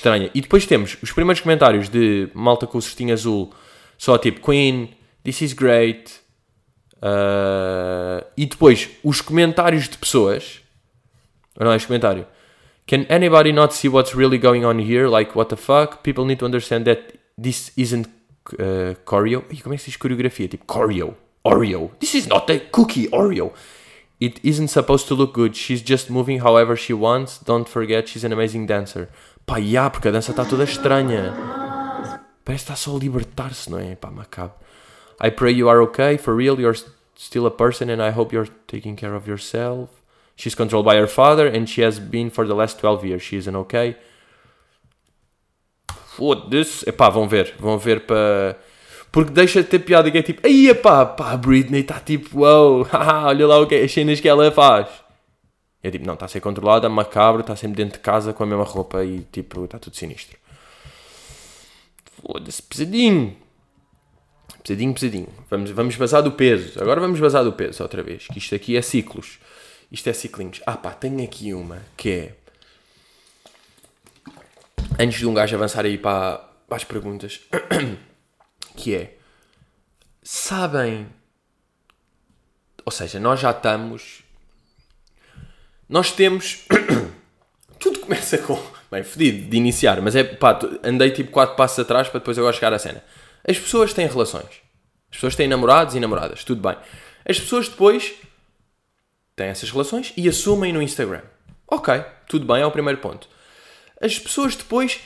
Estranha. 0.02 0.30
E 0.34 0.40
depois 0.40 0.66
temos 0.66 0.96
os 1.00 1.12
primeiros 1.12 1.40
comentários 1.40 1.88
de 1.88 2.28
malta 2.34 2.66
com 2.66 2.78
o 2.78 2.82
cestinho 2.82 3.14
azul, 3.14 3.52
só 3.96 4.18
tipo 4.18 4.40
Queen, 4.40 4.90
This 5.24 5.40
is 5.40 5.52
great. 5.52 6.20
Uh, 6.96 8.24
e 8.36 8.46
depois 8.46 8.90
os 9.04 9.20
comentários 9.20 9.88
de 9.88 9.96
pessoas. 9.96 10.60
Ou 11.56 11.64
não 11.64 11.72
é 11.72 11.76
este 11.76 11.86
comentário? 11.86 12.26
Can 12.86 13.06
anybody 13.08 13.52
not 13.52 13.74
see 13.74 13.88
what's 13.88 14.14
really 14.14 14.38
going 14.38 14.64
on 14.64 14.80
here? 14.80 15.08
Like, 15.08 15.36
what 15.36 15.48
the 15.48 15.56
fuck? 15.56 16.02
People 16.02 16.24
need 16.24 16.38
to 16.38 16.46
understand 16.46 16.84
that 16.86 17.14
this 17.40 17.70
isn't 17.76 18.08
uh, 18.54 18.96
choreo. 19.04 19.44
Ih, 19.50 19.60
como 19.62 19.74
é 19.74 19.76
que 19.76 19.84
se 19.84 19.90
diz 19.90 19.96
coreografia? 19.96 20.48
Tipo, 20.48 20.64
choreo. 20.66 21.14
Oreo. 21.44 21.90
This 22.00 22.14
is 22.14 22.26
not 22.26 22.50
a 22.50 22.58
cookie 22.58 23.08
Oreo. 23.10 23.52
It 24.20 24.40
isn't 24.44 24.68
supposed 24.68 25.08
to 25.08 25.14
look 25.14 25.34
good. 25.34 25.56
She's 25.56 25.82
just 25.82 26.08
moving 26.08 26.40
however 26.40 26.76
she 26.76 26.92
wants. 26.92 27.40
Don't 27.44 27.68
forget, 27.68 28.08
she's 28.08 28.24
an 28.24 28.32
amazing 28.32 28.66
dancer. 28.66 29.08
Pá, 29.46 29.58
yeah, 29.58 29.90
porque 29.90 30.08
a 30.08 30.10
dança 30.10 30.30
está 30.30 30.44
toda 30.44 30.64
estranha. 30.64 31.32
Parece 32.44 32.64
que 32.64 32.72
está 32.72 32.76
só 32.76 32.96
a 32.96 32.98
libertar-se, 32.98 33.70
não 33.70 33.78
é? 33.78 33.94
Pá, 33.94 34.10
macabro. 34.10 34.54
I 35.22 35.30
pray 35.30 35.54
you 35.54 35.68
are 35.68 35.80
okay. 35.80 36.18
For 36.18 36.34
real, 36.36 36.58
you're 36.58 36.78
still 37.16 37.46
a 37.46 37.50
person 37.50 37.90
and 37.90 38.02
I 38.02 38.10
hope 38.10 38.34
you're 38.34 38.50
taking 38.66 38.96
care 38.96 39.14
of 39.14 39.28
yourself. 39.28 39.90
She's 40.36 40.54
controlled 40.54 40.86
by 40.86 40.96
her 40.96 41.06
father 41.06 41.46
and 41.46 41.68
she 41.68 41.82
has 41.82 41.98
been 41.98 42.30
for 42.30 42.46
the 42.46 42.54
last 42.54 42.78
12 42.80 43.04
years. 43.04 43.22
She 43.22 43.36
isn't 43.36 43.54
okay. 43.54 43.96
Foda-se. 46.16 46.88
Epá, 46.88 47.08
vão 47.08 47.28
ver. 47.28 47.54
Vão 47.58 47.78
ver 47.78 48.00
para... 48.00 48.58
Porque 49.10 49.30
deixa 49.30 49.62
de 49.62 49.68
ter 49.68 49.78
piada 49.80 50.10
que 50.10 50.18
é 50.18 50.22
tipo... 50.22 50.46
Aí, 50.46 50.68
epá, 50.68 51.04
pá, 51.04 51.32
a 51.32 51.36
Britney 51.36 51.82
está 51.82 52.00
tipo... 52.00 52.40
Uou, 52.40 52.82
haha, 52.90 53.28
olha 53.28 53.46
lá 53.46 53.60
o 53.60 53.66
que, 53.66 53.74
as 53.74 53.92
cenas 53.92 54.20
que 54.20 54.28
ela 54.28 54.50
faz. 54.50 54.88
É 55.82 55.90
tipo, 55.90 56.06
não, 56.06 56.14
está 56.14 56.26
a 56.26 56.28
ser 56.28 56.40
controlada, 56.40 56.88
macabro, 56.88 57.40
está 57.40 57.56
sempre 57.56 57.76
dentro 57.76 57.98
de 57.98 58.04
casa 58.04 58.32
com 58.32 58.42
a 58.44 58.46
mesma 58.46 58.64
roupa 58.64 59.04
e 59.04 59.22
tipo, 59.32 59.64
está 59.64 59.78
tudo 59.78 59.96
sinistro. 59.96 60.38
Foda-se, 62.20 62.62
pesadinho. 62.62 63.36
Pesadinho, 64.62 64.94
pesadinho. 64.94 65.28
Vamos, 65.50 65.70
vamos 65.70 65.96
basar 65.96 66.20
do 66.20 66.32
peso. 66.32 66.80
Agora 66.80 67.00
vamos 67.00 67.18
basar 67.18 67.42
do 67.42 67.52
peso 67.52 67.82
outra 67.82 68.02
vez. 68.02 68.28
Que 68.28 68.38
isto 68.38 68.54
aqui 68.54 68.76
é 68.76 68.82
ciclos. 68.82 69.40
Isto 69.90 70.08
é 70.08 70.12
ciclinhos. 70.12 70.60
Ah 70.64 70.76
pá, 70.76 70.92
tenho 70.92 71.22
aqui 71.24 71.52
uma 71.52 71.82
que 71.96 72.10
é. 72.10 72.34
Antes 74.98 75.18
de 75.18 75.26
um 75.26 75.34
gajo 75.34 75.56
avançar 75.56 75.84
aí 75.84 75.98
para, 75.98 76.38
para 76.68 76.76
as 76.76 76.84
perguntas. 76.84 77.40
Que 78.74 78.94
é. 78.94 79.18
Sabem. 80.22 81.06
Ou 82.86 82.90
seja, 82.90 83.20
nós 83.20 83.38
já 83.38 83.50
estamos. 83.50 84.21
Nós 85.88 86.12
temos. 86.12 86.66
Tudo 87.78 88.00
começa 88.00 88.38
com. 88.38 88.60
Bem, 88.90 89.02
fedido 89.02 89.50
de 89.50 89.56
iniciar, 89.56 90.00
mas 90.02 90.14
é 90.14 90.22
pá, 90.22 90.58
andei 90.84 91.10
tipo 91.10 91.30
4 91.30 91.56
passos 91.56 91.78
atrás 91.78 92.08
para 92.08 92.20
depois 92.20 92.38
agora 92.38 92.52
chegar 92.52 92.72
à 92.72 92.78
cena. 92.78 93.02
As 93.48 93.58
pessoas 93.58 93.92
têm 93.92 94.06
relações. 94.06 94.62
As 95.10 95.16
pessoas 95.16 95.34
têm 95.34 95.48
namorados 95.48 95.94
e 95.94 96.00
namoradas, 96.00 96.44
tudo 96.44 96.60
bem. 96.60 96.76
As 97.28 97.40
pessoas 97.40 97.68
depois 97.68 98.14
têm 99.34 99.48
essas 99.48 99.70
relações 99.70 100.12
e 100.16 100.28
assumem 100.28 100.72
no 100.72 100.82
Instagram. 100.82 101.22
Ok, 101.66 102.04
tudo 102.28 102.46
bem, 102.46 102.62
é 102.62 102.66
o 102.66 102.70
primeiro 102.70 103.00
ponto. 103.00 103.28
As 104.00 104.18
pessoas 104.18 104.54
depois 104.54 105.00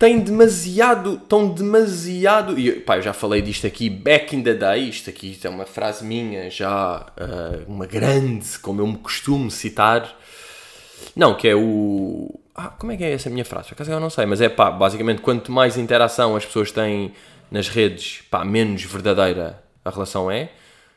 têm 0.00 0.18
demasiado, 0.18 1.20
estão 1.22 1.46
demasiado, 1.52 2.58
e 2.58 2.80
pá, 2.80 2.96
eu 2.96 3.02
já 3.02 3.12
falei 3.12 3.42
disto 3.42 3.66
aqui 3.66 3.90
back 3.90 4.34
in 4.34 4.42
the 4.42 4.54
day, 4.54 4.88
isto 4.88 5.10
aqui 5.10 5.38
é 5.44 5.48
uma 5.48 5.66
frase 5.66 6.02
minha, 6.04 6.50
já 6.50 7.06
ah, 7.16 7.64
uma 7.68 7.86
grande, 7.86 8.58
como 8.60 8.80
eu 8.80 8.86
me 8.86 8.96
costumo 8.96 9.50
citar, 9.50 10.18
não, 11.14 11.34
que 11.34 11.46
é 11.46 11.54
o. 11.54 12.40
Ah, 12.54 12.68
como 12.68 12.92
é 12.92 12.96
que 12.96 13.04
é 13.04 13.12
essa 13.12 13.28
minha 13.28 13.44
frase? 13.44 13.68
Por 13.68 13.74
acaso 13.74 13.90
eu 13.92 14.00
não 14.00 14.10
sei, 14.10 14.24
mas 14.24 14.40
é 14.40 14.48
pá, 14.48 14.70
basicamente 14.70 15.20
quanto 15.20 15.52
mais 15.52 15.76
interação 15.76 16.34
as 16.34 16.46
pessoas 16.46 16.72
têm 16.72 17.12
nas 17.50 17.68
redes, 17.68 18.22
pá, 18.30 18.42
menos 18.44 18.82
verdadeira 18.84 19.62
a 19.84 19.90
relação 19.90 20.30
é. 20.30 20.50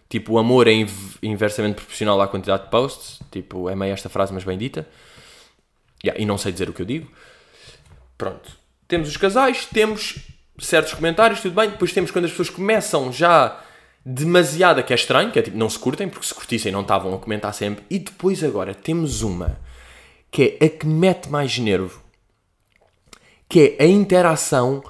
Tipo, 0.10 0.34
o 0.34 0.38
amor 0.38 0.68
é 0.68 0.74
inv- 0.74 1.18
inversamente 1.24 1.76
proporcional 1.76 2.22
à 2.22 2.28
quantidade 2.28 2.66
de 2.66 2.70
posts. 2.70 3.20
Tipo, 3.32 3.70
é 3.70 3.76
meio 3.76 3.94
esta 3.94 4.10
frase, 4.10 4.32
mas 4.32 4.44
bem 4.44 4.58
dita. 4.58 4.88
Yeah, 6.04 6.22
e 6.22 6.26
não 6.26 6.38
sei 6.38 6.52
dizer 6.52 6.70
o 6.70 6.74
que 6.74 6.82
eu 6.82 6.86
digo. 6.86 7.12
Pronto. 8.18 8.62
Temos 8.94 9.10
os 9.10 9.18
casais, 9.18 9.66
temos 9.66 10.20
certos 10.60 10.94
comentários, 10.94 11.42
tudo 11.42 11.56
bem. 11.56 11.72
Depois 11.72 11.92
temos 11.92 12.12
quando 12.12 12.26
as 12.26 12.30
pessoas 12.30 12.52
começam 12.52 13.12
já 13.12 13.60
demasiada, 14.06 14.84
que 14.84 14.94
é 14.94 14.96
estranho, 14.96 15.32
que 15.32 15.40
é 15.40 15.42
tipo, 15.42 15.58
não 15.58 15.68
se 15.68 15.80
curtem, 15.80 16.08
porque 16.08 16.28
se 16.28 16.34
curtissem 16.36 16.72
não 16.72 16.82
estavam 16.82 17.12
a 17.12 17.18
comentar 17.18 17.52
sempre. 17.56 17.84
E 17.90 17.98
depois 17.98 18.44
agora 18.44 18.76
temos 18.76 19.24
uma 19.24 19.60
que 20.30 20.60
é 20.62 20.66
a 20.68 20.70
que 20.70 20.86
mete 20.86 21.28
mais 21.28 21.58
nervo, 21.58 22.04
que 23.50 23.76
é 23.80 23.84
a 23.84 23.88
interação 23.88 24.84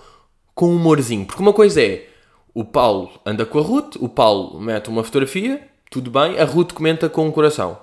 com 0.53 0.65
o 0.65 0.75
humorzinho. 0.75 1.25
Porque 1.25 1.41
uma 1.41 1.53
coisa 1.53 1.81
é, 1.81 2.05
o 2.53 2.65
Paulo 2.65 3.21
anda 3.25 3.45
com 3.45 3.57
a 3.57 3.61
Ruth, 3.61 3.95
o 4.01 4.09
Paulo 4.09 4.59
mete 4.59 4.89
uma 4.89 5.05
fotografia, 5.05 5.65
tudo 5.89 6.11
bem, 6.11 6.37
a 6.37 6.43
Ruth 6.43 6.73
comenta 6.73 7.07
com 7.07 7.25
um 7.25 7.31
coração. 7.31 7.79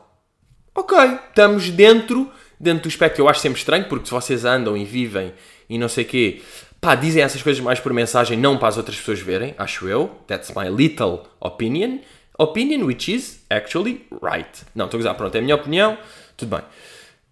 Ok, 0.75 0.99
estamos 1.31 1.71
dentro, 1.71 2.31
dentro 2.61 2.83
do 2.83 2.89
espectro. 2.91 3.23
Eu 3.23 3.29
acho 3.31 3.41
sempre 3.41 3.59
estranho, 3.59 3.89
porque 3.89 4.05
se 4.05 4.11
vocês 4.11 4.45
andam 4.45 4.77
e 4.77 4.85
vivem 4.85 5.33
e 5.71 5.79
não 5.79 5.89
sei 5.89 6.05
quê, 6.05 6.43
pá, 6.81 6.97
dizem 6.97 7.23
essas 7.23 7.41
coisas 7.41 7.63
mais 7.63 7.79
por 7.79 7.93
mensagem, 7.93 8.37
não 8.37 8.59
para 8.59 8.67
as 8.67 8.77
outras 8.77 8.97
pessoas 8.97 9.21
verem, 9.21 9.55
acho 9.57 9.89
eu. 9.89 10.11
That's 10.27 10.53
my 10.55 10.69
little 10.69 11.21
opinion. 11.41 12.01
Opinion 12.37 12.85
which 12.85 13.15
is 13.15 13.45
actually 13.49 14.07
right. 14.21 14.51
Não, 14.75 14.87
estou 14.87 14.99
a 14.99 15.03
gozar, 15.03 15.15
pronto, 15.15 15.35
é 15.37 15.39
a 15.39 15.43
minha 15.43 15.55
opinião, 15.55 15.97
tudo 16.37 16.57
bem. 16.57 16.65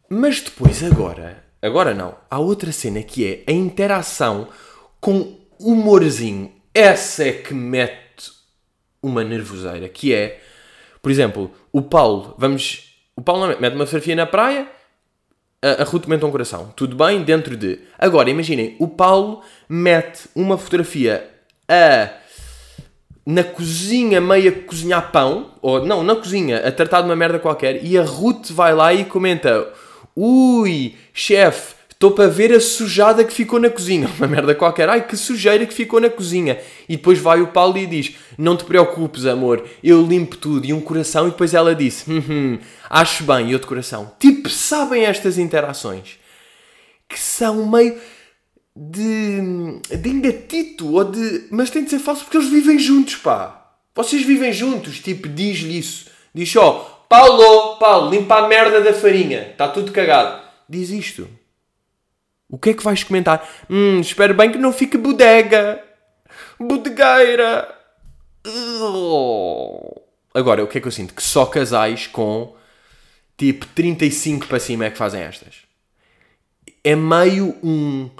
Mas 0.08 0.40
depois 0.40 0.84
agora, 0.84 1.42
agora 1.60 1.92
não. 1.92 2.14
Há 2.30 2.38
outra 2.38 2.70
cena 2.70 3.02
que 3.02 3.26
é 3.26 3.50
a 3.50 3.52
interação 3.52 4.48
com 5.00 5.36
humorzinho. 5.58 6.52
Essa 6.72 7.24
é 7.24 7.32
que 7.32 7.52
mete 7.52 8.30
uma 9.02 9.24
nervoseira, 9.24 9.88
que 9.88 10.14
é, 10.14 10.40
por 11.02 11.10
exemplo, 11.10 11.50
o 11.72 11.82
Paulo, 11.82 12.34
vamos, 12.38 12.94
o 13.16 13.22
Paulo 13.22 13.48
mete 13.58 13.74
uma 13.74 13.84
fotografia 13.84 14.14
na 14.14 14.26
praia, 14.26 14.68
a, 15.62 15.84
Ruth 15.84 16.06
mete 16.06 16.24
um 16.24 16.30
coração. 16.30 16.72
Tudo 16.76 16.96
bem 16.96 17.22
dentro 17.22 17.56
de. 17.56 17.80
Agora, 17.98 18.30
imaginem, 18.30 18.76
o 18.78 18.88
Paulo 18.88 19.42
mete 19.68 20.28
uma 20.34 20.56
fotografia 20.56 21.28
a 21.68 22.10
na 23.28 23.44
cozinha 23.44 24.22
meio 24.22 24.48
a 24.48 24.66
cozinhar 24.66 25.12
pão, 25.12 25.50
ou 25.60 25.84
não, 25.84 26.02
na 26.02 26.16
cozinha, 26.16 26.66
a 26.66 26.72
tratar 26.72 27.02
de 27.02 27.08
uma 27.08 27.14
merda 27.14 27.38
qualquer, 27.38 27.84
e 27.84 27.98
a 27.98 28.02
Ruth 28.02 28.50
vai 28.50 28.74
lá 28.74 28.94
e 28.94 29.04
comenta: 29.04 29.70
Ui, 30.16 30.94
chefe, 31.12 31.74
estou 31.98 32.12
para 32.12 32.28
ver 32.28 32.52
a 32.52 32.60
sujada 32.60 33.24
que 33.24 33.32
ficou 33.32 33.58
na 33.58 33.68
cozinha. 33.68 34.08
Uma 34.16 34.28
merda 34.28 34.54
qualquer. 34.54 34.88
Ai, 34.88 35.06
que 35.06 35.16
sujeira 35.16 35.66
que 35.66 35.74
ficou 35.74 36.00
na 36.00 36.08
cozinha. 36.08 36.58
E 36.88 36.96
depois 36.96 37.18
vai 37.18 37.42
o 37.42 37.48
Paulo 37.48 37.76
e 37.76 37.86
diz: 37.86 38.14
Não 38.38 38.56
te 38.56 38.64
preocupes, 38.64 39.26
amor, 39.26 39.68
eu 39.82 40.00
limpo 40.02 40.36
tudo. 40.36 40.64
E 40.64 40.72
um 40.72 40.80
coração. 40.80 41.26
E 41.26 41.30
depois 41.32 41.52
ela 41.52 41.74
disse: 41.74 42.10
hum, 42.10 42.22
hum, 42.30 42.58
Acho 42.88 43.24
bem. 43.24 43.50
E 43.50 43.52
outro 43.52 43.68
coração. 43.68 44.12
Tipo, 44.18 44.48
sabem 44.48 45.04
estas 45.04 45.36
interações? 45.36 46.18
Que 47.08 47.18
são 47.18 47.68
meio 47.68 47.98
de, 48.76 49.80
de 50.00 50.08
engatito 50.08 50.94
ou 50.94 51.04
de. 51.04 51.48
Mas 51.50 51.70
tem 51.70 51.82
de 51.82 51.90
ser 51.90 51.98
falso 51.98 52.24
porque 52.24 52.36
eles 52.36 52.48
vivem 52.48 52.78
juntos, 52.78 53.16
pá. 53.16 53.56
Vocês 53.94 54.22
vivem 54.22 54.52
juntos. 54.52 55.00
Tipo, 55.00 55.28
diz-lhe 55.28 55.78
isso. 55.78 56.06
Diz 56.32 56.48
só: 56.48 57.04
Paulo, 57.08 57.76
Paulo, 57.78 58.10
limpa 58.10 58.36
a 58.36 58.46
merda 58.46 58.80
da 58.80 58.92
farinha. 58.92 59.48
Está 59.50 59.66
tudo 59.66 59.90
cagado. 59.90 60.46
Diz 60.68 60.90
isto. 60.90 61.26
O 62.48 62.58
que 62.58 62.70
é 62.70 62.74
que 62.74 62.82
vais 62.82 63.04
comentar? 63.04 63.46
Hum, 63.68 64.00
espero 64.00 64.34
bem 64.34 64.50
que 64.50 64.58
não 64.58 64.72
fique 64.72 64.96
bodega. 64.96 65.82
Bodegueira. 66.58 67.74
Agora, 70.34 70.64
o 70.64 70.66
que 70.66 70.78
é 70.78 70.80
que 70.80 70.86
eu 70.86 70.92
sinto? 70.92 71.14
Que 71.14 71.22
só 71.22 71.44
casais 71.46 72.06
com 72.06 72.56
tipo 73.36 73.66
35 73.66 74.46
para 74.46 74.58
cima 74.58 74.86
é 74.86 74.90
que 74.90 74.98
fazem 74.98 75.22
estas. 75.22 75.62
É 76.82 76.96
meio 76.96 77.56
um 77.62 78.10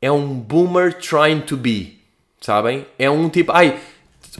é 0.00 0.10
um 0.10 0.34
boomer 0.34 0.94
trying 0.94 1.40
to 1.42 1.56
be, 1.56 2.00
sabem? 2.40 2.86
É 2.98 3.10
um 3.10 3.28
tipo, 3.28 3.52
ai, 3.52 3.78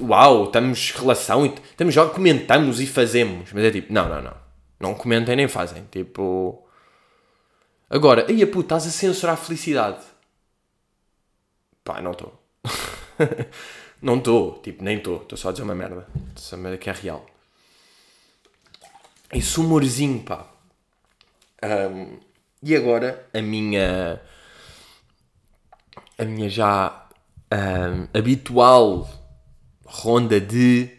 uau, 0.01 0.45
estamos 0.45 0.91
relação, 0.93 1.45
estamos 1.45 1.93
já 1.93 2.07
comentamos 2.07 2.81
e 2.81 2.87
fazemos, 2.87 3.53
mas 3.53 3.65
é 3.65 3.71
tipo, 3.71 3.93
não, 3.93 4.09
não, 4.09 4.23
não, 4.23 4.35
não 4.81 4.95
comentem 4.95 5.37
nem 5.37 5.49
fazem, 5.49 5.85
tipo. 5.91 6.67
Agora, 7.91 8.25
aí 8.29 8.41
a 8.41 8.47
puta, 8.47 8.77
estás 8.77 8.87
a 8.87 8.91
censurar 8.91 9.35
a 9.35 9.37
felicidade. 9.37 10.05
Pá, 11.83 12.01
não 12.01 12.13
estou. 12.13 12.41
não 14.01 14.19
estou, 14.19 14.61
tipo, 14.63 14.85
nem 14.85 14.99
estou, 14.99 15.23
estou 15.23 15.37
só 15.37 15.49
a 15.49 15.53
dizer 15.53 15.65
uma 15.65 15.75
merda. 15.75 16.07
Essa 16.37 16.57
merda 16.57 16.79
que 16.79 16.89
é 16.89 16.93
real. 16.93 17.27
Esse 19.33 19.59
humorzinho, 19.59 20.23
pá. 20.23 20.47
Um, 21.65 22.19
e 22.63 22.77
agora, 22.77 23.29
a 23.35 23.43
minha 23.43 24.23
a 26.17 26.25
minha 26.25 26.49
já 26.49 27.09
um, 27.53 28.07
habitual 28.17 29.09
ronda 29.85 30.41
de 30.41 30.91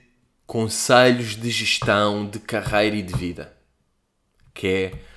conselhos 0.45 1.35
de 1.35 1.49
gestão 1.49 2.27
de 2.27 2.39
carreira 2.39 2.95
e 2.95 3.01
de 3.01 3.13
vida. 3.13 3.55
Que 4.53 4.67
é, 4.67 5.10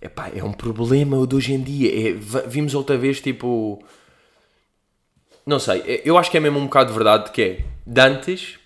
epá, 0.00 0.30
é 0.34 0.42
um 0.42 0.52
problema 0.52 1.26
de 1.26 1.34
hoje 1.34 1.52
em 1.52 1.62
dia. 1.62 2.10
É, 2.10 2.12
vimos 2.46 2.74
outra 2.74 2.96
vez, 2.96 3.20
tipo... 3.20 3.82
Não 5.44 5.60
sei, 5.60 6.02
eu 6.04 6.18
acho 6.18 6.30
que 6.30 6.36
é 6.36 6.40
mesmo 6.40 6.58
um 6.58 6.64
bocado 6.64 6.90
de 6.90 6.94
verdade 6.94 7.30
que 7.30 7.40
é, 7.40 7.64
de 7.86 8.00
antes, 8.00 8.58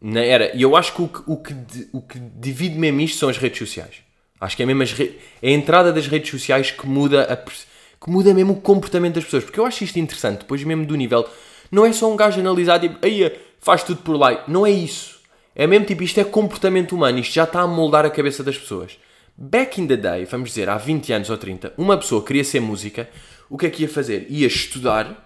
na 0.00 0.20
era, 0.20 0.56
e 0.56 0.62
eu 0.62 0.74
acho 0.74 0.94
que 0.94 1.02
o, 1.02 1.10
o, 1.26 1.36
que, 1.36 1.54
o 1.92 2.00
que 2.00 2.18
divide 2.18 2.78
mesmo 2.78 3.00
isto 3.02 3.18
são 3.18 3.28
as 3.28 3.36
redes 3.36 3.58
sociais. 3.58 3.96
Acho 4.40 4.56
que 4.56 4.62
é 4.62 4.66
mesmo 4.66 4.82
as 4.82 4.92
re, 4.92 5.18
é 5.42 5.48
a 5.48 5.52
entrada 5.52 5.92
das 5.92 6.06
redes 6.06 6.30
sociais 6.30 6.70
que 6.70 6.86
muda 6.86 7.22
a 7.24 7.36
que 7.36 8.10
muda 8.10 8.32
mesmo 8.34 8.52
o 8.52 8.60
comportamento 8.60 9.14
das 9.14 9.24
pessoas. 9.24 9.44
Porque 9.44 9.58
eu 9.58 9.66
acho 9.66 9.82
isto 9.82 9.98
interessante, 9.98 10.40
depois 10.40 10.62
mesmo 10.62 10.84
do 10.86 10.94
nível. 10.94 11.26
Não 11.70 11.84
é 11.84 11.92
só 11.92 12.10
um 12.10 12.16
gajo 12.16 12.38
analisar 12.38 12.78
tipo, 12.78 12.96
aí 13.04 13.32
faz 13.58 13.82
tudo 13.82 14.02
por 14.02 14.16
lá. 14.16 14.44
Não 14.46 14.66
é 14.66 14.70
isso. 14.70 15.18
É 15.54 15.66
mesmo 15.66 15.86
tipo, 15.86 16.02
isto 16.02 16.20
é 16.20 16.24
comportamento 16.24 16.92
humano, 16.94 17.18
isto 17.18 17.32
já 17.32 17.44
está 17.44 17.60
a 17.62 17.66
moldar 17.66 18.04
a 18.04 18.10
cabeça 18.10 18.44
das 18.44 18.58
pessoas. 18.58 18.98
Back 19.38 19.80
in 19.80 19.86
the 19.86 19.96
day, 19.96 20.24
vamos 20.24 20.50
dizer, 20.50 20.68
há 20.68 20.78
20 20.78 21.12
anos 21.12 21.30
ou 21.30 21.36
30, 21.36 21.74
uma 21.76 21.98
pessoa 21.98 22.24
queria 22.24 22.42
ser 22.42 22.60
música, 22.60 23.08
o 23.50 23.58
que 23.58 23.66
é 23.66 23.70
que 23.70 23.82
ia 23.82 23.88
fazer? 23.88 24.26
Ia 24.30 24.46
estudar, 24.46 25.24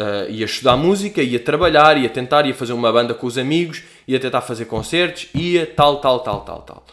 Uh, 0.00 0.30
ia 0.30 0.44
estudar 0.44 0.76
música, 0.76 1.20
ia 1.20 1.40
trabalhar, 1.40 1.96
ia 2.00 2.08
tentar, 2.08 2.46
ia 2.46 2.54
fazer 2.54 2.72
uma 2.72 2.92
banda 2.92 3.14
com 3.14 3.26
os 3.26 3.36
amigos, 3.36 3.82
ia 4.06 4.20
tentar 4.20 4.42
fazer 4.42 4.66
concertos, 4.66 5.26
ia 5.34 5.66
tal, 5.66 6.00
tal, 6.00 6.20
tal, 6.20 6.44
tal, 6.44 6.62
tal. 6.62 6.86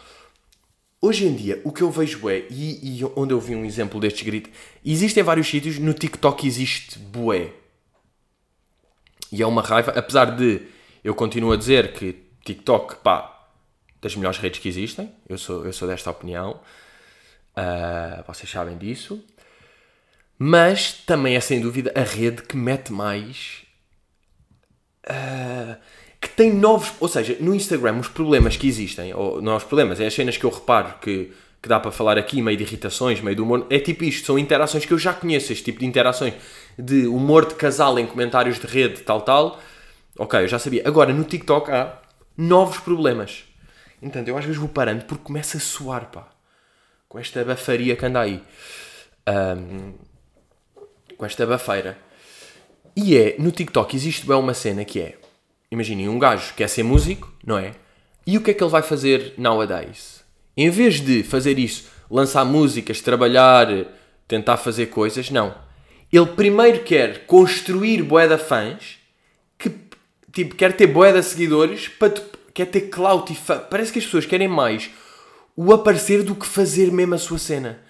Hoje 1.00 1.24
em 1.24 1.36
dia, 1.36 1.60
o 1.62 1.70
que 1.70 1.82
eu 1.82 1.90
vejo 1.92 2.28
é, 2.28 2.46
e, 2.50 2.98
e 2.98 3.04
onde 3.14 3.32
eu 3.32 3.38
vi 3.38 3.54
um 3.54 3.64
exemplo 3.64 4.00
deste 4.00 4.24
grito, 4.24 4.50
existem 4.84 5.22
vários 5.22 5.46
sítios, 5.46 5.78
no 5.78 5.94
TikTok 5.94 6.44
existe 6.48 6.98
bué. 6.98 7.52
E 9.30 9.40
é 9.40 9.46
uma 9.46 9.62
raiva, 9.62 9.92
apesar 9.92 10.36
de 10.36 10.62
eu 11.04 11.14
continuo 11.14 11.52
a 11.52 11.56
dizer 11.56 11.92
que 11.92 12.24
TikTok, 12.44 12.96
pá, 13.04 13.35
das 14.06 14.14
melhores 14.14 14.38
redes 14.38 14.60
que 14.60 14.68
existem, 14.68 15.10
eu 15.28 15.36
sou, 15.36 15.66
eu 15.66 15.72
sou 15.72 15.88
desta 15.88 16.08
opinião, 16.08 16.60
uh, 17.56 18.22
vocês 18.24 18.48
sabem 18.48 18.78
disso, 18.78 19.22
mas 20.38 20.92
também 20.92 21.34
é 21.34 21.40
sem 21.40 21.60
dúvida 21.60 21.92
a 21.94 22.02
rede 22.02 22.42
que 22.42 22.56
mete 22.56 22.92
mais. 22.92 23.64
Uh, 25.08 25.76
que 26.20 26.28
tem 26.28 26.52
novos. 26.54 26.92
Ou 27.00 27.08
seja, 27.08 27.36
no 27.40 27.52
Instagram, 27.52 27.98
os 27.98 28.06
problemas 28.06 28.56
que 28.56 28.68
existem, 28.68 29.12
ou 29.12 29.42
não 29.42 29.56
os 29.56 29.64
problemas, 29.64 29.98
é 29.98 30.06
as 30.06 30.14
cenas 30.14 30.36
que 30.36 30.44
eu 30.44 30.50
reparo 30.50 30.94
que, 31.00 31.32
que 31.60 31.68
dá 31.68 31.80
para 31.80 31.90
falar 31.90 32.16
aqui, 32.16 32.40
meio 32.40 32.56
de 32.56 32.62
irritações, 32.62 33.20
meio 33.20 33.34
de 33.34 33.42
humor, 33.42 33.66
é 33.68 33.80
tipo 33.80 34.04
isto: 34.04 34.24
são 34.26 34.38
interações 34.38 34.86
que 34.86 34.92
eu 34.92 34.98
já 34.98 35.12
conheço, 35.12 35.52
este 35.52 35.64
tipo 35.64 35.80
de 35.80 35.86
interações 35.86 36.34
de 36.78 37.08
humor 37.08 37.44
de 37.44 37.56
casal 37.56 37.98
em 37.98 38.06
comentários 38.06 38.60
de 38.60 38.66
rede, 38.68 39.00
tal, 39.00 39.22
tal. 39.22 39.60
Ok, 40.16 40.40
eu 40.40 40.48
já 40.48 40.60
sabia. 40.60 40.82
Agora, 40.86 41.12
no 41.12 41.24
TikTok 41.24 41.70
há 41.72 41.98
novos 42.36 42.78
problemas. 42.78 43.44
Então, 44.00 44.22
eu 44.24 44.36
às 44.36 44.44
vezes 44.44 44.58
vou 44.58 44.68
parando 44.68 45.04
porque 45.04 45.24
começa 45.24 45.56
a 45.56 45.60
suar, 45.60 46.10
pá. 46.10 46.28
Com 47.08 47.18
esta 47.18 47.44
bafaria 47.44 47.96
que 47.96 48.04
anda 48.04 48.20
aí. 48.20 48.42
Um, 49.28 49.94
com 51.16 51.24
esta 51.24 51.46
bafeira. 51.46 51.98
E 52.94 53.16
é, 53.16 53.36
no 53.38 53.50
TikTok 53.50 53.94
existe 53.94 54.26
bem 54.26 54.36
uma 54.36 54.54
cena 54.54 54.84
que 54.84 55.00
é 55.00 55.18
imaginem, 55.70 56.08
um 56.08 56.18
gajo 56.18 56.54
quer 56.54 56.68
ser 56.68 56.82
músico, 56.82 57.32
não 57.44 57.58
é? 57.58 57.72
E 58.26 58.36
o 58.36 58.40
que 58.40 58.50
é 58.50 58.54
que 58.54 58.62
ele 58.62 58.70
vai 58.70 58.82
fazer 58.82 59.34
nowadays? 59.36 60.24
Em 60.56 60.70
vez 60.70 61.00
de 61.00 61.22
fazer 61.22 61.58
isso, 61.58 61.88
lançar 62.10 62.44
músicas, 62.44 63.00
trabalhar, 63.00 63.68
tentar 64.26 64.56
fazer 64.56 64.86
coisas, 64.86 65.30
não. 65.30 65.54
Ele 66.12 66.26
primeiro 66.26 66.82
quer 66.82 67.26
construir 67.26 68.02
boeda 68.02 68.38
fãs, 68.38 68.98
que 69.58 69.70
tipo, 70.32 70.54
quer 70.54 70.72
ter 70.72 70.86
boeda 70.86 71.22
seguidores, 71.22 71.88
para 71.88 72.14
quer 72.56 72.66
ter 72.66 72.88
clout 72.88 73.30
e. 73.30 73.36
Parece 73.68 73.92
que 73.92 73.98
as 73.98 74.06
pessoas 74.06 74.24
querem 74.24 74.48
mais 74.48 74.90
o 75.54 75.72
aparecer 75.74 76.22
do 76.22 76.34
que 76.34 76.46
fazer 76.46 76.90
mesmo 76.90 77.14
a 77.14 77.18
sua 77.18 77.38
cena. 77.38 77.82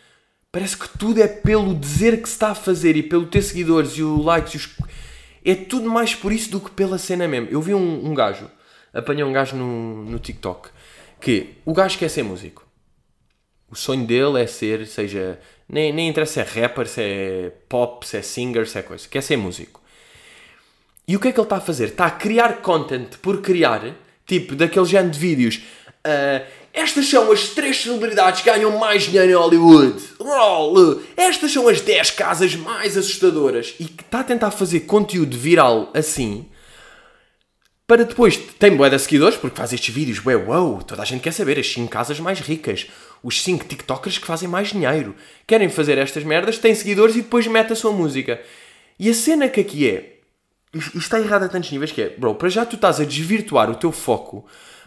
Parece 0.50 0.76
que 0.76 0.88
tudo 0.98 1.22
é 1.22 1.28
pelo 1.28 1.72
dizer 1.72 2.20
que 2.20 2.28
se 2.28 2.34
está 2.34 2.50
a 2.50 2.54
fazer 2.54 2.96
e 2.96 3.02
pelo 3.02 3.26
ter 3.26 3.42
seguidores 3.42 3.92
e 3.92 4.02
o 4.02 4.20
likes 4.20 4.54
e 4.54 4.56
os 4.56 4.76
é 5.44 5.54
tudo 5.54 5.88
mais 5.88 6.12
por 6.12 6.32
isso 6.32 6.50
do 6.50 6.58
que 6.58 6.70
pela 6.70 6.98
cena 6.98 7.28
mesmo. 7.28 7.48
Eu 7.48 7.62
vi 7.62 7.72
um, 7.72 8.06
um 8.06 8.12
gajo, 8.12 8.50
apanhei 8.92 9.22
um 9.22 9.32
gajo 9.32 9.54
no, 9.54 10.04
no 10.04 10.18
TikTok, 10.18 10.70
que 11.20 11.54
o 11.64 11.72
gajo 11.72 11.96
quer 11.96 12.08
ser 12.08 12.24
músico. 12.24 12.66
O 13.70 13.76
sonho 13.76 14.04
dele 14.04 14.42
é 14.42 14.46
ser, 14.48 14.84
seja, 14.88 15.38
nem, 15.68 15.92
nem 15.92 16.08
interessa 16.08 16.44
se 16.44 16.58
é 16.58 16.62
rapper, 16.62 16.88
se 16.88 17.00
é 17.00 17.52
pop, 17.68 18.04
se 18.04 18.16
é 18.16 18.22
singer, 18.22 18.66
se 18.66 18.78
é 18.78 18.82
coisa. 18.82 19.06
Quer 19.08 19.22
ser 19.22 19.36
músico. 19.36 19.80
E 21.06 21.14
o 21.14 21.20
que 21.20 21.28
é 21.28 21.32
que 21.32 21.38
ele 21.38 21.46
está 21.46 21.58
a 21.58 21.60
fazer? 21.60 21.88
Está 21.88 22.06
a 22.06 22.10
criar 22.10 22.60
content 22.60 23.16
por 23.18 23.40
criar, 23.40 23.94
tipo, 24.26 24.54
daquele 24.54 24.86
género 24.86 25.10
de 25.10 25.18
vídeos. 25.18 25.60
Uh, 26.06 26.44
estas 26.76 27.08
são 27.08 27.32
as 27.32 27.48
três 27.48 27.82
celebridades 27.82 28.42
que 28.42 28.50
ganham 28.50 28.78
mais 28.78 29.04
dinheiro 29.04 29.30
em 29.30 29.34
Hollywood. 29.34 30.02
Estas 31.16 31.50
são 31.50 31.66
as 31.68 31.80
10 31.80 32.10
casas 32.10 32.54
mais 32.54 32.98
assustadoras. 32.98 33.74
E 33.80 33.86
que 33.86 34.02
está 34.02 34.20
a 34.20 34.24
tentar 34.24 34.50
fazer 34.50 34.80
conteúdo 34.80 35.38
viral 35.38 35.90
assim. 35.94 36.44
Para 37.86 38.04
depois, 38.04 38.36
tem 38.36 38.76
bué 38.76 38.90
de 38.90 38.98
seguidores, 38.98 39.38
porque 39.38 39.56
faz 39.56 39.72
estes 39.72 39.94
vídeos, 39.94 40.18
bué, 40.18 40.36
wow, 40.36 40.82
toda 40.82 41.02
a 41.02 41.04
gente 41.04 41.22
quer 41.22 41.32
saber 41.32 41.58
as 41.58 41.72
5 41.72 41.88
casas 41.88 42.20
mais 42.20 42.40
ricas, 42.40 42.88
os 43.22 43.40
5 43.42 43.64
tiktokers 43.64 44.18
que 44.18 44.26
fazem 44.26 44.48
mais 44.48 44.68
dinheiro. 44.68 45.14
Querem 45.46 45.70
fazer 45.70 45.96
estas 45.96 46.24
merdas, 46.24 46.58
têm 46.58 46.74
seguidores 46.74 47.14
e 47.14 47.22
depois 47.22 47.46
mete 47.46 47.72
a 47.72 47.76
sua 47.76 47.92
música. 47.92 48.38
E 48.98 49.08
a 49.08 49.14
cena 49.14 49.48
que 49.48 49.60
aqui 49.60 49.88
é, 49.88 50.15
isto 50.78 50.98
está 50.98 51.20
errado 51.20 51.44
a 51.44 51.48
tantos 51.48 51.70
níveis 51.70 51.92
que 51.92 52.02
é, 52.02 52.08
bro, 52.10 52.34
para 52.34 52.48
já 52.48 52.64
tu 52.64 52.76
estás 52.76 53.00
a 53.00 53.04
desvirtuar 53.04 53.70
o 53.70 53.74
teu 53.74 53.92
foco 53.92 54.44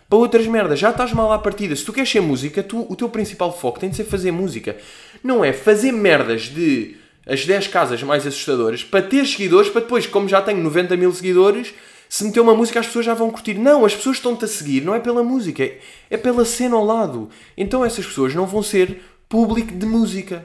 para 0.10 0.18
outras 0.18 0.48
merdas. 0.48 0.80
Já 0.80 0.90
estás 0.90 1.14
mal 1.14 1.32
à 1.32 1.38
partida. 1.38 1.76
Se 1.76 1.86
tu 1.86 1.94
queres 1.94 2.10
ser 2.10 2.22
música, 2.22 2.64
tu, 2.64 2.86
o 2.90 2.96
teu 2.96 3.08
principal 3.08 3.56
foco 3.56 3.80
tem 3.80 3.90
de 3.90 3.96
ser 3.96 4.06
fazer 4.06 4.32
música. 4.32 4.76
Não 5.24 5.46
é 5.46 5.54
fazer 5.54 5.92
merdas 5.92 6.44
de 6.44 6.98
as 7.28 7.46
10 7.46 7.68
casas 7.68 8.02
mais 8.02 8.26
assustadoras 8.26 8.84
para 8.84 9.04
ter 9.04 9.26
seguidores, 9.28 9.70
para 9.70 9.82
depois, 9.82 10.08
como 10.08 10.28
já 10.28 10.42
tenho 10.42 10.64
90 10.64 10.98
mil 10.98 11.14
seguidores, 11.14 11.76
se 12.10 12.24
meter 12.24 12.40
uma 12.40 12.56
música 12.56 12.80
as 12.80 12.88
pessoas 12.88 13.06
já 13.06 13.14
vão 13.14 13.30
curtir. 13.30 13.54
Não, 13.54 13.86
as 13.86 13.94
pessoas 13.94 14.18
estão-te 14.18 14.46
a 14.46 14.48
seguir, 14.48 14.82
não 14.82 14.96
é 14.96 15.00
pela 15.00 15.24
música, 15.24 15.70
é 16.10 16.18
pela 16.18 16.44
cena 16.44 16.76
ao 16.76 16.84
lado. 16.84 17.30
Então 17.56 17.86
essas 17.86 18.06
pessoas 18.06 18.34
não 18.34 18.48
vão 18.48 18.64
ser 18.64 19.00
público 19.30 19.76
de 19.76 19.86
música. 19.86 20.44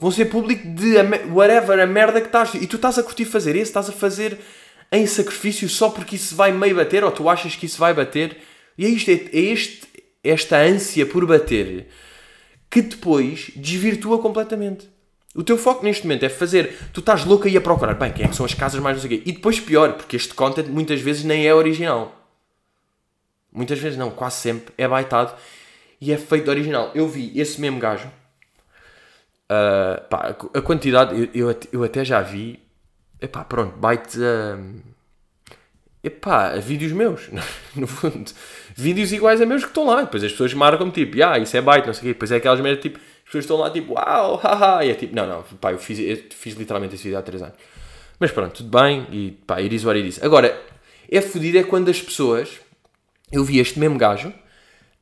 Vão 0.00 0.10
ser 0.10 0.24
público 0.24 0.66
de 0.66 0.94
whatever, 1.30 1.78
a 1.78 1.86
merda 1.86 2.20
que 2.20 2.28
estás. 2.28 2.54
E 2.54 2.66
tu 2.66 2.76
estás 2.76 2.98
a 2.98 3.02
curtir 3.02 3.26
fazer 3.26 3.54
isso, 3.54 3.64
estás 3.64 3.88
a 3.88 3.92
fazer 3.92 4.38
em 4.90 5.06
sacrifício 5.06 5.68
só 5.68 5.90
porque 5.90 6.16
isso 6.16 6.34
vai 6.34 6.50
meio 6.50 6.74
bater, 6.74 7.04
ou 7.04 7.10
tu 7.12 7.28
achas 7.28 7.54
que 7.54 7.66
isso 7.66 7.78
vai 7.78 7.92
bater. 7.92 8.38
E 8.78 8.86
é 8.86 8.88
isto, 8.88 9.10
é, 9.10 9.14
é 9.14 9.40
este, 9.40 9.86
esta 10.24 10.56
ânsia 10.56 11.04
por 11.04 11.26
bater 11.26 11.86
que 12.70 12.80
depois 12.80 13.50
desvirtua 13.56 14.18
completamente. 14.18 14.88
O 15.34 15.42
teu 15.42 15.58
foco 15.58 15.84
neste 15.84 16.04
momento 16.04 16.24
é 16.24 16.28
fazer. 16.28 16.76
Tu 16.92 17.00
estás 17.00 17.24
louco 17.24 17.46
aí 17.46 17.56
a 17.56 17.60
procurar. 17.60 17.94
Bem, 17.94 18.12
quem 18.12 18.24
é 18.24 18.28
que 18.28 18.34
são 18.34 18.46
as 18.46 18.54
casas 18.54 18.80
mais 18.80 18.96
não 18.96 19.02
sei 19.02 19.18
o 19.18 19.20
quê. 19.20 19.28
E 19.28 19.32
depois 19.32 19.60
pior, 19.60 19.92
porque 19.94 20.16
este 20.16 20.34
content 20.34 20.66
muitas 20.66 21.00
vezes 21.00 21.24
nem 21.24 21.46
é 21.46 21.54
original. 21.54 22.16
Muitas 23.52 23.78
vezes 23.78 23.98
não, 23.98 24.10
quase 24.10 24.36
sempre 24.36 24.72
é 24.78 24.86
baitado 24.88 25.34
e 26.00 26.12
é 26.12 26.16
feito 26.16 26.48
original. 26.48 26.90
Eu 26.94 27.08
vi 27.08 27.38
esse 27.38 27.60
mesmo 27.60 27.78
gajo. 27.78 28.08
Uh, 29.50 30.08
pá, 30.08 30.36
a 30.54 30.62
quantidade, 30.62 31.28
eu, 31.34 31.48
eu, 31.48 31.60
eu, 31.72 31.82
até 31.82 32.04
já 32.04 32.20
vi. 32.22 32.60
Epá, 33.20 33.44
pronto, 33.44 33.76
byte. 33.76 34.16
Uh, 34.18 34.80
epá, 36.04 36.50
vídeos 36.56 36.92
meus, 36.92 37.28
no 37.74 37.88
fundo. 37.88 38.30
Vídeos 38.76 39.12
iguais 39.12 39.40
a 39.40 39.46
meus 39.46 39.62
que 39.62 39.70
estão 39.70 39.86
lá. 39.86 40.02
Depois 40.02 40.22
as 40.22 40.30
pessoas 40.30 40.54
marcam 40.54 40.90
tipo, 40.90 41.22
ah, 41.24 41.38
isso 41.38 41.56
é 41.56 41.60
byte, 41.60 41.86
não 41.86 41.94
sei 41.94 42.00
o 42.00 42.04
quê. 42.04 42.12
Depois 42.12 42.30
é 42.30 42.36
aquelas 42.36 42.60
merdas 42.60 42.80
tipo 42.80 43.00
pessoas 43.30 43.44
estão 43.44 43.56
lá 43.56 43.70
tipo, 43.70 43.94
uau, 43.94 44.36
haha, 44.42 44.84
e 44.84 44.90
é 44.90 44.94
tipo, 44.94 45.14
não, 45.14 45.26
não, 45.26 45.42
pá, 45.42 45.72
eu 45.72 45.78
fiz, 45.78 45.98
eu 45.98 46.16
fiz 46.30 46.54
literalmente 46.54 46.96
esse 46.96 47.04
vídeo 47.04 47.18
há 47.18 47.22
3 47.22 47.42
anos. 47.42 47.54
Mas 48.18 48.32
pronto, 48.32 48.56
tudo 48.56 48.78
bem, 48.78 49.06
e 49.10 49.30
pá, 49.46 49.60
iris 49.60 49.84
what 49.84 49.96
it 49.96 50.08
is. 50.08 50.22
Agora, 50.22 50.60
é 51.10 51.20
fodido 51.20 51.58
é 51.58 51.62
quando 51.62 51.88
as 51.88 52.02
pessoas, 52.02 52.60
eu 53.32 53.44
vi 53.44 53.58
este 53.58 53.78
mesmo 53.78 53.96
gajo 53.96 54.32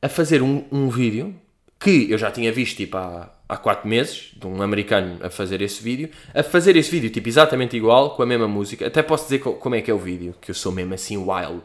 a 0.01 0.07
fazer 0.07 0.41
um, 0.41 0.63
um 0.71 0.89
vídeo 0.89 1.35
que 1.79 2.09
eu 2.09 2.17
já 2.17 2.31
tinha 2.31 2.51
visto 2.51 2.77
tipo 2.77 2.97
há, 2.97 3.29
há 3.49 3.57
4 3.57 3.89
meses, 3.89 4.31
de 4.37 4.45
um 4.45 4.61
americano 4.61 5.17
a 5.21 5.29
fazer 5.29 5.59
esse 5.61 5.81
vídeo, 5.81 6.09
a 6.33 6.43
fazer 6.43 6.75
esse 6.75 6.91
vídeo 6.91 7.09
tipo 7.09 7.27
exatamente 7.27 7.75
igual, 7.75 8.15
com 8.15 8.21
a 8.21 8.25
mesma 8.25 8.47
música. 8.47 8.85
Até 8.85 9.01
posso 9.01 9.23
dizer 9.23 9.39
como 9.39 9.73
é 9.73 9.81
que 9.81 9.89
é 9.89 9.93
o 9.93 9.97
vídeo, 9.97 10.35
que 10.39 10.51
eu 10.51 10.55
sou 10.55 10.71
mesmo 10.71 10.93
assim 10.93 11.17
wild. 11.17 11.63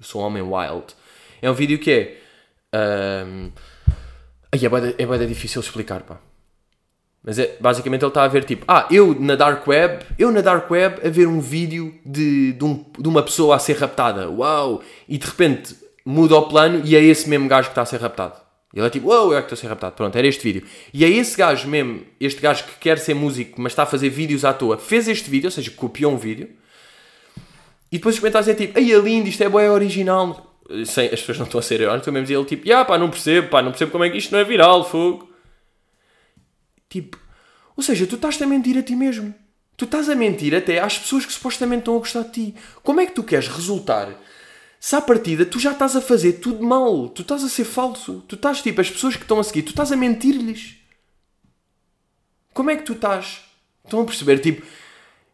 Eu 0.00 0.04
sou 0.04 0.22
um 0.22 0.24
homem 0.24 0.42
wild. 0.42 0.86
É 1.42 1.50
um 1.50 1.54
vídeo 1.54 1.78
que 1.78 1.92
é. 1.92 3.26
Um, 3.26 3.52
é 4.50 5.06
bem, 5.06 5.22
é 5.22 5.26
difícil 5.26 5.60
explicar, 5.60 6.02
pá. 6.02 6.18
Mas 7.22 7.38
é, 7.38 7.56
basicamente 7.60 8.02
ele 8.02 8.08
está 8.08 8.24
a 8.24 8.28
ver 8.28 8.44
tipo, 8.44 8.64
ah, 8.66 8.86
eu 8.90 9.14
na 9.18 9.36
Dark 9.36 9.66
Web, 9.66 10.04
eu 10.18 10.32
na 10.32 10.40
Dark 10.40 10.68
Web 10.68 11.06
a 11.06 11.10
ver 11.10 11.28
um 11.28 11.40
vídeo 11.40 11.94
de, 12.04 12.52
de, 12.52 12.64
um, 12.64 12.84
de 12.98 13.08
uma 13.08 13.22
pessoa 13.22 13.54
a 13.54 13.58
ser 13.60 13.76
raptada, 13.76 14.28
uau! 14.28 14.82
E 15.08 15.16
de 15.16 15.26
repente 15.26 15.76
muda 16.04 16.34
o 16.34 16.48
plano 16.48 16.82
e 16.84 16.96
é 16.96 17.00
esse 17.00 17.28
mesmo 17.28 17.48
gajo 17.48 17.68
que 17.68 17.72
está 17.72 17.82
a 17.82 17.86
ser 17.86 18.00
raptado. 18.00 18.41
Ele 18.74 18.86
é 18.86 18.90
tipo, 18.90 19.08
uau, 19.08 19.32
eu 19.32 19.38
é 19.38 19.42
que 19.42 19.52
estou 19.52 19.56
a 19.56 19.60
ser 19.60 19.66
raptado. 19.66 19.94
Pronto, 19.94 20.16
era 20.16 20.26
este 20.26 20.42
vídeo. 20.42 20.66
E 20.94 21.04
é 21.04 21.08
esse 21.08 21.36
gajo 21.36 21.68
mesmo, 21.68 22.02
este 22.18 22.40
gajo 22.40 22.64
que 22.64 22.78
quer 22.80 22.98
ser 22.98 23.14
músico, 23.14 23.60
mas 23.60 23.72
está 23.72 23.82
a 23.82 23.86
fazer 23.86 24.08
vídeos 24.08 24.44
à 24.44 24.52
toa, 24.52 24.78
fez 24.78 25.08
este 25.08 25.28
vídeo, 25.28 25.48
ou 25.48 25.50
seja, 25.50 25.70
copiou 25.70 26.12
um 26.12 26.16
vídeo. 26.16 26.48
E 27.90 27.98
depois 27.98 28.14
os 28.14 28.20
comentários 28.20 28.48
é 28.48 28.54
tipo, 28.54 28.78
ai 28.78 28.90
é 28.90 28.98
lindo, 28.98 29.28
isto 29.28 29.42
é 29.42 29.48
boa, 29.48 29.62
é 29.62 29.70
original 29.70 30.52
sem, 30.84 31.06
as 31.06 31.20
pessoas 31.20 31.38
não 31.38 31.46
estão 31.46 31.58
a 31.58 31.62
ser 31.62 31.80
irónicas, 31.80 32.00
estou 32.00 32.12
mesmo 32.12 32.34
ele 32.34 32.44
tipo, 32.44 32.72
ah 32.72 32.84
pá, 32.84 32.98
não 32.98 33.10
percebo, 33.10 33.48
pá, 33.48 33.62
não 33.62 33.70
percebo 33.70 33.92
como 33.92 34.04
é 34.04 34.10
que 34.10 34.18
isto 34.18 34.32
não 34.32 34.38
é 34.38 34.44
viral, 34.44 34.88
fogo. 34.88 35.30
Tipo, 36.88 37.18
ou 37.76 37.82
seja, 37.82 38.06
tu 38.06 38.16
estás 38.16 38.40
a 38.40 38.46
mentir 38.46 38.76
a 38.78 38.82
ti 38.82 38.94
mesmo. 38.94 39.34
Tu 39.76 39.84
estás 39.84 40.08
a 40.08 40.14
mentir 40.14 40.54
até 40.54 40.78
às 40.78 40.98
pessoas 40.98 41.26
que 41.26 41.32
supostamente 41.32 41.80
estão 41.80 41.96
a 41.96 41.98
gostar 41.98 42.22
de 42.22 42.30
ti. 42.30 42.54
Como 42.82 43.00
é 43.00 43.06
que 43.06 43.12
tu 43.12 43.22
queres 43.22 43.48
resultar 43.48 44.08
se 44.82 44.96
à 44.96 45.00
partida 45.00 45.46
tu 45.46 45.60
já 45.60 45.70
estás 45.70 45.94
a 45.94 46.00
fazer 46.00 46.40
tudo 46.40 46.60
mal? 46.64 47.08
Tu 47.08 47.22
estás 47.22 47.44
a 47.44 47.48
ser 47.48 47.64
falso. 47.64 48.24
Tu 48.26 48.34
estás 48.34 48.60
tipo, 48.60 48.80
as 48.80 48.90
pessoas 48.90 49.14
que 49.14 49.22
estão 49.22 49.38
a 49.38 49.44
seguir, 49.44 49.62
tu 49.62 49.68
estás 49.68 49.92
a 49.92 49.96
mentir-lhes. 49.96 50.74
Como 52.52 52.68
é 52.68 52.74
que 52.74 52.82
tu 52.82 52.94
estás? 52.94 53.42
Estão 53.84 54.00
a 54.00 54.04
perceber? 54.04 54.40
Tipo, 54.40 54.66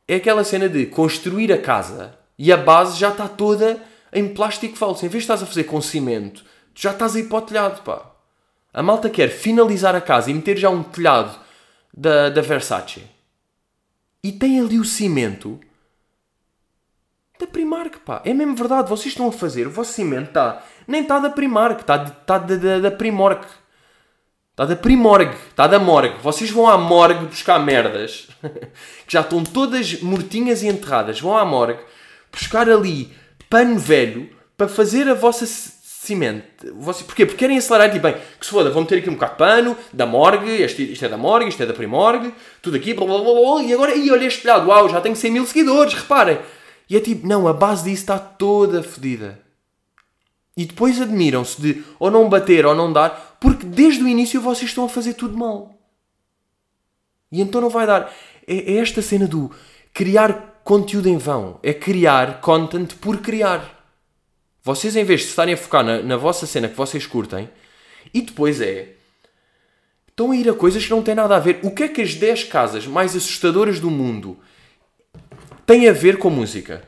é 0.07 0.17
aquela 0.17 0.45
cena 0.45 0.69
de 0.69 0.85
construir 0.85 1.51
a 1.51 1.57
casa 1.57 2.15
e 2.39 2.53
a 2.53 2.59
base 2.59 2.99
já 2.99 3.09
está 3.09 3.27
toda 3.27 3.83
em 4.13 4.29
plástico 4.29 4.77
falso. 4.77 5.07
Em 5.07 5.09
vez 5.09 5.23
de 5.23 5.25
estás 5.25 5.43
a 5.43 5.47
fazer 5.47 5.65
com 5.65 5.81
cimento, 5.81 6.45
tu 6.75 6.83
já 6.83 6.91
estás 6.91 7.17
a 7.17 7.19
ir 7.19 7.31
para 7.31 7.39
o 7.39 7.43
telhado, 7.43 7.83
pá. 7.83 8.05
A 8.71 8.83
malta 8.83 9.09
quer 9.09 9.31
finalizar 9.31 9.97
a 9.97 10.01
casa 10.03 10.31
e 10.31 10.35
meter 10.35 10.59
já 10.59 10.69
um 10.69 10.83
telhado 10.83 11.41
da, 11.97 12.29
da 12.29 12.43
Versace. 12.43 13.03
E 14.23 14.31
tem 14.31 14.61
ali 14.61 14.79
o 14.79 14.85
cimento 14.85 15.59
da 17.39 17.47
Primark, 17.47 17.99
pá. 18.05 18.23
É 18.25 18.35
mesmo 18.35 18.55
verdade, 18.55 18.89
vocês 18.89 19.09
estão 19.09 19.29
a 19.29 19.33
fazer, 19.33 19.67
o 19.67 19.71
vosso 19.71 19.93
cimento 19.93 20.29
está... 20.29 20.63
Nem 20.87 21.03
está 21.03 21.19
da 21.19 21.31
Primark, 21.31 21.81
está, 21.81 22.03
está 22.03 22.39
da, 22.39 22.57
da, 22.57 22.79
da 22.79 22.91
Primorg. 22.91 23.45
Está 24.59 24.65
da 24.65 24.75
Primorg, 24.75 25.31
está 25.51 25.67
da 25.69 25.79
Morgue. 25.79 26.17
Vocês 26.21 26.51
vão 26.51 26.67
à 26.67 26.77
Morgue 26.77 27.27
buscar 27.27 27.61
merdas 27.61 28.27
que 29.07 29.13
já 29.13 29.21
estão 29.21 29.45
todas 29.45 30.01
mortinhas 30.03 30.65
e 30.65 30.67
enterradas. 30.67 31.21
Vão 31.21 31.37
à 31.37 31.45
Morgue 31.45 31.79
buscar 32.33 32.69
ali 32.69 33.13
pano 33.49 33.79
velho 33.79 34.29
para 34.57 34.67
fazer 34.67 35.09
a 35.09 35.15
vossa 35.15 35.47
cimento. 35.47 36.67
Porquê? 37.05 37.27
Porque 37.27 37.39
querem 37.39 37.59
acelerar 37.59 37.95
e 37.95 37.99
bem, 37.99 38.15
que 38.39 38.47
se 38.47 38.51
foda, 38.51 38.71
vão 38.71 38.83
meter 38.83 38.99
aqui 38.99 39.11
um 39.11 39.15
bocado 39.15 39.33
de 39.33 39.39
pano, 39.39 39.77
da 39.93 40.07
morgue, 40.07 40.51
este, 40.63 40.93
isto 40.93 41.05
é 41.05 41.09
da 41.09 41.19
morgue, 41.19 41.49
isto 41.49 41.63
é 41.63 41.67
da 41.67 41.75
primorgue, 41.75 42.33
tudo 42.63 42.77
aqui, 42.77 42.95
blá, 42.95 43.07
blá, 43.07 43.19
blá, 43.19 43.33
blá, 43.33 43.63
e 43.63 43.73
agora, 43.73 43.95
e 43.95 44.11
olha 44.11 44.25
este 44.25 44.47
lado, 44.47 44.69
uau, 44.69 44.89
já 44.89 45.01
tenho 45.01 45.15
100 45.15 45.31
mil 45.31 45.47
seguidores, 45.47 45.95
reparem. 45.95 46.39
E 46.89 46.97
é 46.97 47.01
tipo, 47.01 47.27
não, 47.27 47.47
a 47.47 47.53
base 47.53 47.85
disso 47.85 48.03
está 48.03 48.19
toda 48.19 48.83
fodida. 48.83 49.41
E 50.57 50.65
depois 50.65 51.01
admiram-se 51.01 51.61
de 51.61 51.85
ou 51.99 52.11
não 52.11 52.29
bater 52.29 52.67
ou 52.67 52.75
não 52.75 52.93
dar, 52.93 53.37
porque 53.41 53.65
desde 53.65 54.03
o 54.03 54.09
início 54.09 54.41
vocês 54.41 54.71
estão 54.71 54.87
a 54.87 54.89
fazer 54.89 55.15
tudo 55.15 55.37
mal. 55.37 55.75
E 57.31 57.41
então 57.41 57.61
não 57.61 57.69
vai 57.69 57.87
dar. 57.87 58.13
É, 58.47 58.73
é 58.73 58.77
esta 58.79 59.03
cena 59.03 59.27
do 59.27 59.51
criar 59.93 60.61
conteúdo 60.65 61.09
em 61.09 61.19
vão. 61.19 61.61
É 61.63 61.73
criar 61.73 62.41
content 62.41 62.95
por 62.97 63.19
criar. 63.19 63.77
Vocês, 64.63 64.97
em 64.97 65.05
vez 65.05 65.21
de 65.21 65.29
estarem 65.29 65.55
a 65.55 65.57
focar 65.57 65.85
na, 65.85 66.03
na 66.03 66.17
vossa 66.17 66.47
cena 66.47 66.69
que 66.69 66.77
vocês 66.77 67.07
curtem, 67.07 67.49
e 68.13 68.21
depois 68.21 68.61
é. 68.61 68.95
Estão 70.09 70.33
a 70.33 70.37
ir 70.37 70.49
a 70.49 70.55
coisas 70.55 70.85
que 70.85 70.91
não 70.91 71.03
têm 71.03 71.15
nada 71.15 71.37
a 71.37 71.39
ver. 71.41 71.61
O 71.63 71.71
que 71.71 71.85
é 71.85 71.89
que 71.89 72.03
as 72.03 72.15
10 72.15 72.45
casas 72.45 72.87
mais 72.87 73.15
assustadoras 73.15 73.79
do 73.79 73.91
mundo 73.91 74.37
têm 75.69 75.89
a 75.89 75.93
ver 75.93 76.19
com 76.19 76.31
música? 76.31 76.83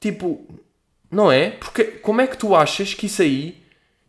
Tipo, 0.00 0.46
não 1.10 1.30
é? 1.30 1.50
Porque 1.50 1.84
como 1.84 2.22
é 2.22 2.26
que 2.26 2.38
tu 2.38 2.54
achas 2.56 2.94
que 2.94 3.06
isso 3.06 3.20
aí. 3.20 3.60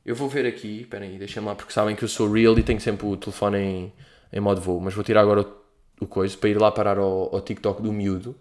Eu 0.06 0.16
vou 0.16 0.30
ver 0.30 0.46
aqui, 0.46 0.82
espera 0.82 1.06
aí, 1.06 1.18
deixa-me 1.18 1.48
lá, 1.48 1.56
porque 1.56 1.72
sabem 1.72 1.96
que 1.96 2.04
eu 2.04 2.10
sou 2.10 2.30
real 2.32 2.58
e 2.60 2.64
tenho 2.64 2.80
sempre 2.80 3.06
o 3.08 3.16
telefone 3.16 3.58
em, 3.58 3.94
em 4.34 4.40
modo 4.40 4.60
voo, 4.60 4.80
mas 4.80 4.94
vou 4.94 5.04
tirar 5.04 5.22
agora 5.22 5.42
o 5.42 5.64
o 6.04 6.08
coisa, 6.08 6.38
para 6.38 6.50
ir 6.50 6.60
lá 6.60 6.72
parar 6.72 6.98
ao, 6.98 7.34
ao 7.34 7.42
TikTok 7.42 7.82
do 7.82 7.92
miúdo 7.92 8.36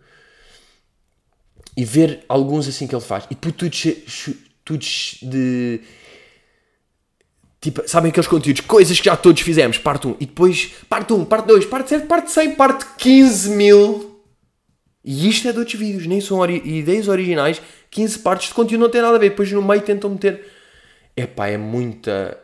e 1.77 1.85
ver 1.85 2.25
alguns 2.29 2.69
assim 2.69 2.87
que 2.87 2.95
ele 2.95 3.03
faz. 3.03 3.27
E 3.31 3.37
por 3.37 3.53
tudo 3.53 3.71
de. 5.23 5.81
Tipo, 7.63 7.89
sabem 7.89 8.11
aqueles 8.11 8.27
conteúdos, 8.27 8.61
coisas 8.63 8.99
que 8.99 9.05
já 9.07 9.17
todos 9.17 9.41
fizemos, 9.41 9.79
parte 9.79 10.09
1, 10.09 10.17
e 10.19 10.27
depois 10.27 10.73
parte 10.89 11.13
1, 11.13 11.25
parte 11.25 11.47
2, 11.47 11.67
parte 11.67 11.91
7, 11.91 12.07
parte 12.09 12.33
100, 12.33 12.57
parte 12.57 12.85
15 12.99 13.51
mil. 13.51 14.21
E 15.05 15.29
isto 15.29 15.47
é 15.47 15.53
de 15.53 15.59
outros 15.61 15.79
vídeos, 15.79 16.05
nem 16.07 16.21
são 16.21 16.39
ori 16.39 16.61
ideias 16.65 17.07
originais, 17.07 17.63
15 17.89 18.19
partes 18.19 18.49
de 18.49 18.55
conteúdo 18.55 18.81
não 18.81 18.91
tem 18.91 19.01
nada 19.01 19.15
a 19.15 19.19
ver. 19.19 19.31
Depois 19.31 19.51
no 19.53 19.63
meio 19.63 19.81
tentam 19.81 20.11
meter. 20.11 20.45
Epá, 21.17 21.47
é 21.47 21.57
muita. 21.57 22.37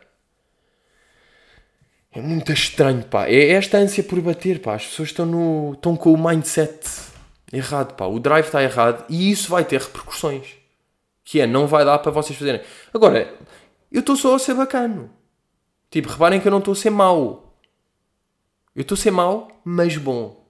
É 2.13 2.21
muito 2.21 2.53
estranho, 2.53 3.03
pá. 3.03 3.27
É 3.27 3.49
esta 3.51 3.77
ânsia 3.77 4.03
por 4.03 4.21
bater, 4.21 4.59
pá. 4.59 4.75
As 4.75 4.85
pessoas 4.85 5.09
estão, 5.09 5.25
no, 5.25 5.73
estão 5.73 5.97
com 5.97 6.13
o 6.13 6.17
mindset 6.17 6.79
errado, 7.51 7.93
pá. 7.95 8.05
O 8.05 8.19
drive 8.19 8.45
está 8.45 8.63
errado 8.63 9.03
e 9.09 9.29
isso 9.29 9.49
vai 9.49 9.65
ter 9.65 9.81
repercussões. 9.81 10.47
Que 11.25 11.41
é, 11.41 11.47
não 11.47 11.67
vai 11.67 11.83
dar 11.83 11.99
para 11.99 12.11
vocês 12.11 12.37
fazerem. 12.39 12.61
Agora, 12.93 13.33
eu 13.91 14.01
estou 14.01 14.15
só 14.15 14.35
a 14.35 14.39
ser 14.39 14.53
bacano. 14.53 15.09
Tipo, 15.89 16.09
reparem 16.09 16.39
que 16.39 16.47
eu 16.47 16.51
não 16.51 16.59
estou 16.59 16.73
a 16.73 16.75
ser 16.75 16.89
mau. 16.89 17.57
Eu 18.75 18.81
estou 18.81 18.95
a 18.95 18.97
ser 18.97 19.11
mau, 19.11 19.47
mas 19.63 19.97
bom. 19.97 20.47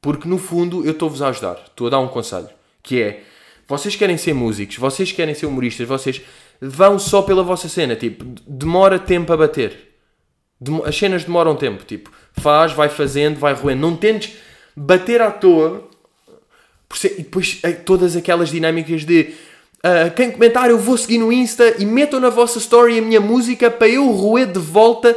Porque 0.00 0.28
no 0.28 0.38
fundo 0.38 0.84
eu 0.84 0.92
estou-vos 0.92 1.22
a 1.22 1.28
ajudar. 1.28 1.62
Estou 1.66 1.86
a 1.86 1.90
dar 1.90 2.00
um 2.00 2.08
conselho. 2.08 2.48
Que 2.82 3.02
é, 3.02 3.24
vocês 3.66 3.96
querem 3.96 4.16
ser 4.16 4.34
músicos, 4.34 4.76
vocês 4.76 5.10
querem 5.10 5.34
ser 5.34 5.46
humoristas, 5.46 5.88
vocês 5.88 6.20
vão 6.60 6.98
só 6.98 7.22
pela 7.22 7.42
vossa 7.42 7.68
cena. 7.68 7.96
Tipo, 7.96 8.24
demora 8.46 8.98
tempo 8.98 9.32
a 9.32 9.36
bater 9.36 9.94
as 10.84 10.96
cenas 10.96 11.24
demoram 11.24 11.56
tempo, 11.56 11.84
tipo, 11.84 12.10
faz, 12.32 12.72
vai 12.72 12.88
fazendo, 12.88 13.38
vai 13.38 13.54
roendo. 13.54 13.82
Não 13.82 13.96
tentes 13.96 14.36
bater 14.76 15.20
à 15.20 15.30
toa, 15.30 15.88
e 17.04 17.22
depois 17.22 17.58
eh, 17.62 17.72
todas 17.72 18.16
aquelas 18.16 18.50
dinâmicas 18.50 19.04
de 19.04 19.34
ah, 19.86 20.08
quem 20.08 20.30
comentar 20.30 20.70
eu 20.70 20.78
vou 20.78 20.96
seguir 20.96 21.18
no 21.18 21.30
Insta 21.30 21.74
e 21.78 21.84
metam 21.84 22.18
na 22.18 22.30
vossa 22.30 22.56
story 22.56 22.98
a 22.98 23.02
minha 23.02 23.20
música 23.20 23.70
para 23.70 23.86
eu 23.86 24.10
roer 24.12 24.50
de 24.50 24.58
volta. 24.58 25.14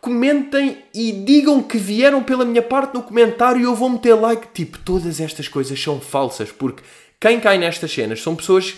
Comentem 0.00 0.82
e 0.92 1.12
digam 1.12 1.62
que 1.62 1.78
vieram 1.78 2.20
pela 2.20 2.44
minha 2.44 2.62
parte 2.62 2.94
no 2.94 3.02
comentário 3.04 3.60
e 3.60 3.62
eu 3.62 3.76
vou 3.76 3.88
meter 3.88 4.14
like. 4.14 4.48
Tipo, 4.52 4.76
todas 4.80 5.20
estas 5.20 5.46
coisas 5.46 5.80
são 5.80 6.00
falsas 6.00 6.50
porque 6.50 6.82
quem 7.20 7.38
cai 7.38 7.56
nestas 7.58 7.92
cenas 7.92 8.20
são 8.20 8.34
pessoas 8.34 8.74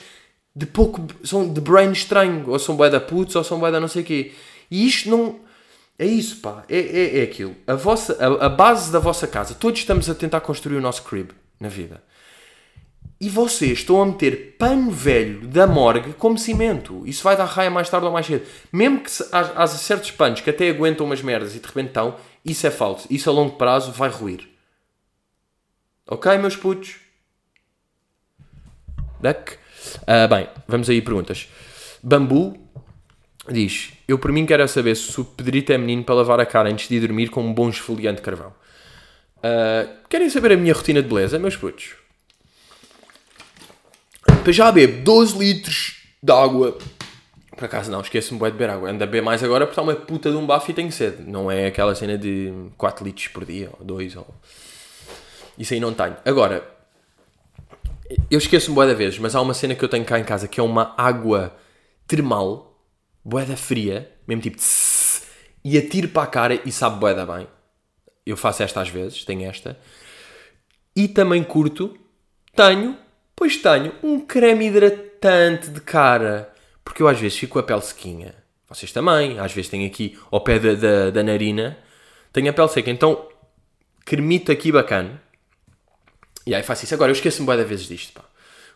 de 0.55 0.67
pouco. 0.67 1.07
são 1.25 1.51
de 1.51 1.59
brain 1.59 1.91
estranho, 1.91 2.45
ou 2.47 2.59
são 2.59 2.77
bué 2.77 2.91
da 2.91 3.01
putz, 3.01 3.35
ou 3.35 3.43
são 3.43 3.59
bué 3.59 3.73
da 3.73 3.81
não 3.81 3.89
sei 3.89 4.03
o 4.03 4.05
quê. 4.05 4.33
E 4.71 4.87
isto 4.87 5.09
não. 5.09 5.41
É 5.99 6.05
isso, 6.05 6.37
pá. 6.43 6.65
É, 6.69 6.79
é, 6.79 7.21
é 7.21 7.23
aquilo. 7.23 7.57
A, 7.67 7.75
vossa, 7.75 8.15
a, 8.21 8.45
a 8.45 8.49
base 8.51 8.93
da 8.93 8.99
vossa 8.99 9.27
casa. 9.27 9.55
Todos 9.55 9.81
estamos 9.81 10.11
a 10.11 10.15
tentar 10.15 10.41
construir 10.41 10.77
o 10.77 10.83
nosso 10.83 11.03
crib 11.05 11.31
na 11.59 11.71
vida. 11.71 12.03
E 13.25 13.31
vocês 13.31 13.79
estão 13.79 14.03
a 14.03 14.05
meter 14.05 14.55
pano 14.59 14.91
velho 14.91 15.49
da 15.49 15.67
morgue 15.67 16.13
como 16.13 16.37
cimento. 16.37 17.03
Isso 17.07 17.25
vai 17.25 17.35
dar 17.35 17.47
raia 17.47 17.71
mais 17.71 17.89
tarde 17.89 18.05
ou 18.05 18.13
mais 18.13 18.27
cedo. 18.27 18.45
Mesmo 18.71 19.01
que 19.01 19.11
há, 19.33 19.63
há 19.63 19.67
certos 19.67 20.11
panos 20.11 20.43
que 20.43 20.51
até 20.51 20.69
aguentam 20.69 21.07
umas 21.07 21.23
merdas 21.23 21.57
e 21.57 21.59
de 21.59 21.67
repente 21.67 21.87
estão, 21.87 22.17
isso 22.45 22.67
é 22.67 22.71
falso. 22.71 23.09
Isso 23.09 23.31
a 23.31 23.33
longo 23.33 23.57
prazo 23.57 23.93
vai 23.93 24.11
ruir. 24.11 24.47
Ok, 26.07 26.37
meus 26.37 26.55
putos? 26.55 26.97
Duck. 29.23 29.57
Ah, 30.07 30.27
bem, 30.27 30.47
vamos 30.69 30.91
aí 30.91 31.01
perguntas. 31.01 31.49
Bambu 32.03 32.59
diz: 33.49 33.95
Eu 34.07 34.19
por 34.19 34.33
mim 34.33 34.45
quero 34.45 34.69
saber 34.69 34.97
se 34.97 35.19
o 35.19 35.25
Pedrito 35.25 35.73
é 35.73 35.79
menino 35.79 36.05
para 36.05 36.17
lavar 36.17 36.41
a 36.41 36.45
cara 36.45 36.69
antes 36.69 36.91
de 36.91 36.97
ir 36.97 37.01
dormir 37.01 37.31
com 37.31 37.43
um 37.43 37.55
bom 37.55 37.71
esfoliante 37.71 38.17
de 38.17 38.23
carvão. 38.23 38.53
Ah, 39.43 39.89
querem 40.11 40.29
saber 40.29 40.53
a 40.53 40.59
minha 40.59 40.75
rotina 40.75 41.01
de 41.01 41.09
beleza, 41.09 41.39
meus 41.39 41.57
putos? 41.57 42.04
Para 44.45 44.53
já 44.53 44.71
bebo 44.71 45.03
12 45.03 45.39
litros 45.39 46.03
de 46.23 46.31
água. 46.31 46.77
Por 47.57 47.65
acaso 47.65 47.91
não, 47.91 48.03
esqueço-me 48.03 48.39
de 48.39 48.51
beber 48.51 48.69
água. 48.69 48.91
Ando 48.91 49.03
a 49.03 49.07
beber 49.07 49.23
mais 49.23 49.43
agora 49.43 49.65
porque 49.65 49.73
está 49.73 49.81
uma 49.81 49.97
puta 49.97 50.31
de 50.31 50.37
um 50.37 50.45
bafo 50.45 50.71
e 50.71 50.75
tenho 50.75 50.93
sede. 50.93 51.23
Não 51.23 51.51
é 51.51 51.65
aquela 51.65 51.95
cena 51.95 52.19
de 52.19 52.53
4 52.77 53.03
litros 53.07 53.29
por 53.29 53.47
dia, 53.47 53.71
ou 53.79 53.87
2, 53.87 54.17
ou... 54.17 54.27
Isso 55.57 55.73
aí 55.73 55.81
não 55.81 55.95
tenho. 55.95 56.19
Agora, 56.27 56.63
eu 58.31 58.37
esqueço-me 58.37 58.75
bué 58.75 58.87
da 58.87 58.93
vezes, 58.93 59.19
mas 59.19 59.35
há 59.35 59.41
uma 59.41 59.55
cena 59.55 59.75
que 59.75 59.83
eu 59.83 59.89
tenho 59.89 60.05
cá 60.05 60.19
em 60.19 60.25
casa 60.25 60.47
que 60.47 60.61
é 60.61 60.63
uma 60.63 60.95
água 60.99 61.57
termal, 62.07 62.79
bué 63.25 63.47
da 63.47 63.57
fria, 63.57 64.13
mesmo 64.29 64.43
tipo 64.43 64.59
tss, 64.59 65.23
e 65.65 65.79
atiro 65.79 66.09
para 66.09 66.25
a 66.25 66.27
cara 66.27 66.61
e 66.67 66.71
sabe 66.71 67.01
bué 67.01 67.15
da 67.15 67.25
bem. 67.25 67.49
Eu 68.27 68.37
faço 68.37 68.63
esta 68.63 68.83
às 68.83 68.91
vezes, 68.91 69.25
tenho 69.25 69.49
esta. 69.49 69.79
E 70.95 71.09
também 71.09 71.43
curto, 71.43 71.97
tenho, 72.55 73.03
pois 73.37 73.57
tenho, 73.57 73.93
um 74.03 74.21
creme 74.21 74.67
hidratante 74.67 75.71
de 75.71 75.81
cara. 75.81 76.53
Porque 76.85 77.03
eu 77.03 77.09
às 77.09 77.19
vezes 77.19 77.39
fico 77.39 77.55
com 77.55 77.59
a 77.59 77.63
pele 77.63 77.81
sequinha. 77.81 78.35
Vocês 78.69 78.93
também, 78.93 79.39
às 79.39 79.53
vezes 79.53 79.71
tenho 79.71 79.87
aqui 79.87 80.19
ao 80.31 80.41
pé 80.41 80.59
da, 80.59 80.75
da, 80.75 81.11
da 81.11 81.23
narina, 81.23 81.79
tenho 82.33 82.51
a 82.51 82.53
pele 82.53 82.69
seca. 82.69 82.91
Então, 82.91 83.29
cremito 84.05 84.53
aqui 84.53 84.71
bacana. 84.71 85.21
E 86.47 86.55
aí 86.55 86.63
faço 86.63 86.85
isso. 86.85 86.95
Agora, 86.95 87.11
eu 87.11 87.15
esqueço-me 87.15 87.47
da 87.47 87.65
vezes 87.65 87.87
disto, 87.87 88.13
pá. 88.13 88.25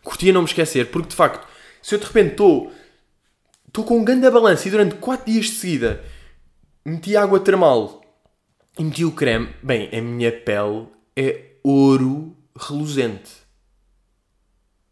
Curtia 0.03 0.33
não 0.33 0.41
me 0.41 0.47
esquecer, 0.47 0.89
porque 0.89 1.09
de 1.09 1.15
facto, 1.15 1.47
se 1.81 1.93
eu 1.93 1.99
de 1.99 2.05
repente 2.05 2.31
estou 2.31 2.71
estou 3.67 3.83
com 3.83 3.99
um 3.99 4.03
grande 4.03 4.29
balanço 4.29 4.67
e 4.67 4.71
durante 4.71 4.95
4 4.95 5.31
dias 5.31 5.45
de 5.45 5.51
seguida 5.51 6.03
meti 6.83 7.15
água 7.15 7.39
termal 7.39 8.01
e 8.77 8.83
meti 8.83 9.05
o 9.05 9.11
creme, 9.11 9.53
bem, 9.61 9.89
a 9.95 10.01
minha 10.01 10.31
pele 10.31 10.87
é 11.15 11.51
ouro 11.63 12.35
reluzente. 12.57 13.31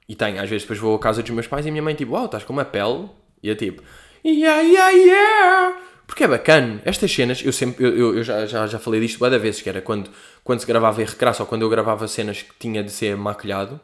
E 0.07 0.15
tenho, 0.15 0.41
às 0.41 0.49
vezes 0.49 0.63
depois 0.63 0.79
vou 0.79 0.95
à 0.95 0.99
casa 0.99 1.21
dos 1.21 1.31
meus 1.31 1.47
pais 1.47 1.65
e 1.65 1.69
a 1.69 1.71
minha 1.71 1.83
mãe 1.83 1.93
tipo, 1.95 2.13
uau, 2.13 2.25
estás 2.25 2.43
com 2.43 2.53
uma 2.53 2.63
pele? 2.65 3.09
E 3.43 3.49
eu 3.49 3.55
tipo, 3.55 3.81
yeah, 4.25 4.61
yeah, 4.61 4.89
yeah. 4.91 5.77
Porque 6.05 6.23
é 6.23 6.27
bacana. 6.27 6.81
Estas 6.85 7.11
cenas, 7.11 7.41
eu 7.43 7.51
sempre, 7.51 7.83
eu, 7.85 8.15
eu- 8.15 8.23
já, 8.23 8.45
já, 8.45 8.65
já 8.65 8.79
falei 8.79 9.01
disto 9.01 9.19
várias 9.19 9.41
vezes, 9.41 9.61
que 9.61 9.67
era 9.69 9.81
quando, 9.81 10.09
quando 10.43 10.59
se 10.61 10.65
gravava 10.65 11.01
em 11.01 11.05
recraço 11.05 11.43
ou 11.43 11.47
quando 11.47 11.63
eu 11.63 11.69
gravava 11.69 12.07
cenas 12.07 12.41
que 12.41 12.53
tinha 12.57 12.81
de 12.81 12.89
ser 12.91 13.17
maquilhado, 13.17 13.79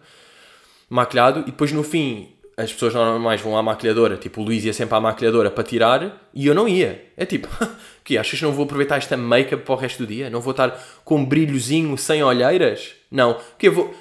maquilhado, 0.89 1.41
e 1.41 1.45
depois 1.45 1.71
no 1.71 1.83
fim 1.83 2.29
as 2.55 2.71
pessoas 2.71 2.93
normais 2.93 3.41
vão 3.41 3.57
à 3.57 3.63
maquilhadora, 3.63 4.15
tipo 4.15 4.39
o 4.39 4.43
Luís 4.45 4.63
ia 4.63 4.71
sempre 4.73 4.95
à 4.95 5.01
maquilhadora 5.01 5.49
para 5.49 5.63
tirar 5.63 6.29
e 6.33 6.45
eu 6.45 6.53
não 6.53 6.67
ia. 6.67 7.07
É 7.17 7.25
tipo, 7.25 7.47
que 8.05 8.15
achas 8.17 8.37
que 8.39 8.45
não 8.45 8.51
vou 8.53 8.65
aproveitar 8.65 8.97
esta 8.97 9.17
make-up 9.17 9.63
para 9.65 9.73
o 9.73 9.77
resto 9.77 10.03
do 10.05 10.07
dia? 10.07 10.29
Não 10.29 10.39
vou 10.39 10.51
estar 10.51 10.69
com 11.03 11.17
um 11.17 11.25
brilhozinho 11.25 11.97
sem 11.97 12.23
olheiras? 12.23 12.91
Não. 13.11 13.37
Que 13.57 13.67
eu 13.67 13.73
vou. 13.73 13.93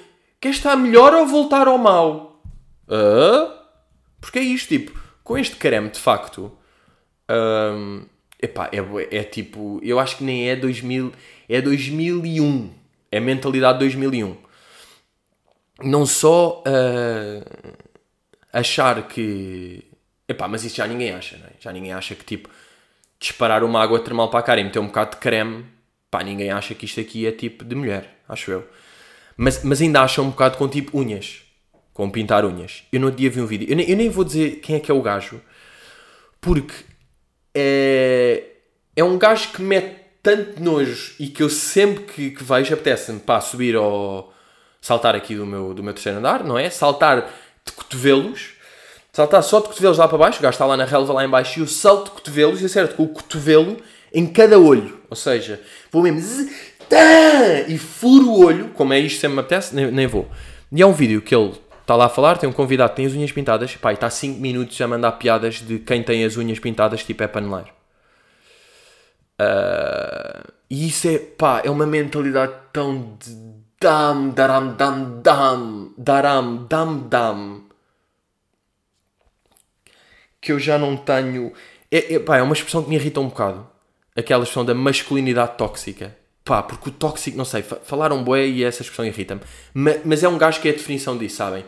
Quer 0.43 0.49
estar 0.49 0.75
melhor 0.75 1.13
ou 1.13 1.25
voltar 1.25 1.69
ao? 1.69 2.43
Hã? 2.89 3.53
Porque 4.19 4.39
é 4.39 4.41
isto, 4.41 4.67
tipo, 4.67 4.91
com 5.23 5.37
este 5.37 5.55
creme 5.55 5.89
de 5.89 5.97
facto. 5.97 6.51
hum, 7.29 8.03
epá, 8.41 8.69
é, 8.73 9.19
é 9.19 9.23
tipo, 9.23 9.79
eu 9.81 10.01
acho 10.01 10.17
que 10.17 10.23
nem 10.25 10.49
é 10.49 10.57
2000, 10.57 11.13
é 11.47 11.61
2001. 11.61 12.73
É 13.09 13.21
mentalidade 13.21 13.79
2001 13.79 14.35
não 15.81 16.05
só 16.05 16.61
ah, 16.67 17.41
achar 18.51 19.07
que. 19.07 19.81
Epá, 20.27 20.45
mas 20.49 20.65
isso 20.65 20.75
já 20.75 20.85
ninguém 20.85 21.11
acha, 21.11 21.37
não 21.37 21.47
é? 21.47 21.51
Já 21.57 21.71
ninguém 21.71 21.93
acha 21.93 22.15
que 22.15 22.25
tipo 22.25 22.49
disparar 23.17 23.63
uma 23.63 23.81
água 23.81 23.97
termal 24.01 24.29
para 24.29 24.41
a 24.41 24.43
cara 24.43 24.59
e 24.59 24.65
meter 24.65 24.79
um 24.79 24.87
bocado 24.87 25.11
de 25.11 25.17
creme, 25.21 25.65
pá, 26.11 26.21
ninguém 26.21 26.51
acha 26.51 26.75
que 26.75 26.83
isto 26.83 26.99
aqui 26.99 27.25
é 27.25 27.31
tipo 27.31 27.63
de 27.63 27.75
mulher, 27.75 28.19
acho 28.27 28.51
eu. 28.51 28.67
Mas, 29.35 29.63
mas 29.63 29.81
ainda 29.81 30.01
acham 30.01 30.25
um 30.25 30.29
bocado 30.29 30.57
com 30.57 30.67
tipo 30.67 30.97
unhas, 30.97 31.41
com 31.93 32.09
pintar 32.09 32.45
unhas. 32.45 32.83
Eu 32.91 32.99
no 32.99 33.07
outro 33.07 33.19
dia 33.19 33.29
vi 33.29 33.41
um 33.41 33.45
vídeo, 33.45 33.67
eu 33.69 33.75
nem, 33.75 33.89
eu 33.89 33.97
nem 33.97 34.09
vou 34.09 34.23
dizer 34.23 34.59
quem 34.61 34.75
é 34.75 34.79
que 34.79 34.91
é 34.91 34.93
o 34.93 35.01
gajo, 35.01 35.41
porque 36.39 36.73
é, 37.53 38.43
é 38.95 39.03
um 39.03 39.17
gajo 39.17 39.49
que 39.51 39.61
mete 39.61 40.03
tanto 40.21 40.63
nojo 40.63 41.15
e 41.19 41.27
que 41.27 41.43
eu 41.43 41.49
sempre 41.49 42.03
que, 42.05 42.31
que 42.31 42.43
vejo 42.43 42.73
apetece-me 42.73 43.19
pá, 43.19 43.41
subir 43.41 43.75
ou 43.75 44.33
saltar 44.81 45.15
aqui 45.15 45.35
do 45.35 45.45
meu, 45.45 45.73
do 45.73 45.83
meu 45.83 45.93
terceiro 45.93 46.19
andar, 46.19 46.43
não 46.43 46.57
é? 46.57 46.69
Saltar 46.69 47.29
de 47.65 47.71
cotovelos, 47.73 48.51
saltar 49.11 49.43
só 49.43 49.59
de 49.59 49.67
cotovelos 49.67 49.97
lá 49.97 50.07
para 50.07 50.17
baixo, 50.17 50.39
o 50.39 50.41
gajo 50.41 50.55
está 50.55 50.65
lá 50.65 50.77
na 50.77 50.85
relva 50.85 51.13
lá 51.13 51.25
em 51.25 51.29
baixo 51.29 51.59
e 51.59 51.61
eu 51.61 51.67
salto 51.67 52.05
de 52.05 52.11
cotovelos 52.11 52.61
e 52.61 52.65
acerto 52.65 52.95
com 52.95 53.03
o 53.03 53.09
cotovelo 53.09 53.77
em 54.13 54.27
cada 54.27 54.59
olho, 54.59 54.99
ou 55.09 55.15
seja, 55.15 55.61
vou 55.91 56.03
mesmo 56.03 56.19
zzz, 56.19 56.72
e 57.67 57.77
furo 57.77 58.29
o 58.29 58.45
olho, 58.45 58.69
como 58.69 58.93
é 58.93 58.99
isto 58.99 59.19
sempre 59.19 59.35
me 59.35 59.39
apetece, 59.41 59.75
nem, 59.75 59.91
nem 59.91 60.07
vou. 60.07 60.29
E 60.71 60.81
é 60.81 60.85
um 60.85 60.93
vídeo 60.93 61.21
que 61.21 61.35
ele 61.35 61.53
está 61.81 61.95
lá 61.95 62.05
a 62.05 62.09
falar, 62.09 62.37
tem 62.37 62.49
um 62.49 62.53
convidado 62.53 62.91
que 62.91 62.97
tem 62.97 63.05
as 63.05 63.13
unhas 63.13 63.31
pintadas, 63.31 63.75
pá, 63.75 63.91
e 63.91 63.95
está 63.95 64.09
5 64.09 64.39
minutos 64.39 64.79
a 64.81 64.87
mandar 64.87 65.13
piadas 65.13 65.55
de 65.55 65.79
quem 65.79 66.01
tem 66.03 66.23
as 66.23 66.37
unhas 66.37 66.59
pintadas, 66.59 67.03
tipo 67.03 67.23
é 67.23 67.27
paneleiro. 67.27 67.69
Ah, 69.37 70.43
e 70.69 70.87
isso 70.87 71.07
é, 71.07 71.19
pá, 71.19 71.61
é 71.63 71.69
uma 71.69 71.85
mentalidade 71.85 72.53
tão 72.71 73.17
de 73.19 73.35
dam, 73.79 74.29
daram, 74.29 74.75
dam, 74.75 75.21
dam, 75.21 75.93
daram, 75.97 76.65
dam, 76.65 76.97
dam, 77.09 77.63
que 80.39 80.51
eu 80.51 80.59
já 80.59 80.77
não 80.77 80.95
tenho. 80.97 81.53
É, 81.91 82.15
é, 82.15 82.19
pá, 82.19 82.37
é 82.37 82.41
uma 82.41 82.53
expressão 82.53 82.83
que 82.83 82.89
me 82.89 82.95
irrita 82.95 83.19
um 83.19 83.27
bocado. 83.27 83.67
Aquela 84.15 84.43
expressão 84.43 84.65
da 84.65 84.73
masculinidade 84.73 85.57
tóxica. 85.57 86.15
Pá, 86.45 86.61
porque 86.61 86.89
o 86.89 86.91
tóxico, 86.91 87.37
não 87.37 87.45
sei, 87.45 87.61
fa- 87.61 87.79
falaram 87.85 88.21
bué 88.23 88.45
e 88.45 88.63
essa 88.63 88.81
expressão 88.81 89.05
irrita-me. 89.05 89.41
Ma- 89.73 89.95
Mas, 90.03 90.23
é 90.23 90.27
um 90.27 90.37
gajo 90.37 90.59
que 90.59 90.67
é 90.67 90.71
a 90.71 90.75
definição 90.75 91.17
disso, 91.17 91.37
sabem? 91.37 91.63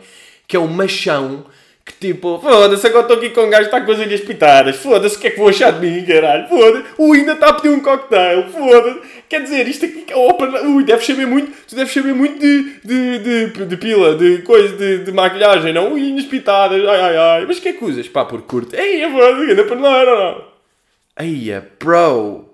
Que 0.46 0.56
é 0.56 0.60
um 0.60 0.66
machão 0.68 1.46
que 1.84 1.92
tipo, 2.00 2.40
foda-se, 2.40 2.84
agora 2.88 3.02
estou 3.02 3.16
aqui 3.16 3.30
com 3.30 3.42
um 3.42 3.48
gajo 3.48 3.70
que 3.70 3.74
está 3.76 3.80
com 3.80 3.92
as 3.92 3.98
unhas 4.00 4.20
pintadas, 4.20 4.74
foda-se, 4.74 5.16
o 5.16 5.20
que 5.20 5.28
é 5.28 5.30
que 5.30 5.38
vou 5.38 5.48
achar 5.48 5.70
de 5.72 5.86
mim, 5.86 6.04
caralho, 6.04 6.48
foda-se, 6.48 6.84
o 6.98 7.12
ainda 7.12 7.32
está 7.34 7.50
a 7.50 7.52
pedir 7.52 7.68
um 7.68 7.78
cocktail, 7.80 8.42
foda-se, 8.48 9.00
quer 9.28 9.42
dizer, 9.44 9.68
isto 9.68 9.84
aqui, 9.86 10.04
opa, 10.12 10.46
ui, 10.64 10.82
deves 10.82 11.06
saber 11.06 11.28
muito, 11.28 11.52
tu 11.68 11.76
deves 11.76 11.94
saber 11.94 12.12
muito 12.12 12.40
de, 12.40 12.80
de, 12.84 13.18
de, 13.50 13.66
de 13.66 13.76
pila, 13.76 14.16
de 14.16 14.38
coisa, 14.42 14.76
de, 14.76 15.04
de 15.04 15.12
maquilhagem, 15.12 15.72
não, 15.72 15.92
unhas 15.92 16.24
pintadas, 16.24 16.84
ai, 16.88 17.00
ai, 17.00 17.16
ai, 17.16 17.46
mas 17.46 17.60
que 17.60 17.68
é 17.68 17.72
que 17.72 17.84
usas? 17.84 18.08
Pá, 18.08 18.24
por 18.24 18.42
curto, 18.42 18.74
ei, 18.74 19.08
foda-se, 19.08 19.52
anda 19.52 19.62
para 19.64 19.76
não, 19.76 20.04
não, 20.06 20.16
não. 20.34 20.44
Eia, 21.20 21.70
bro, 21.78 22.52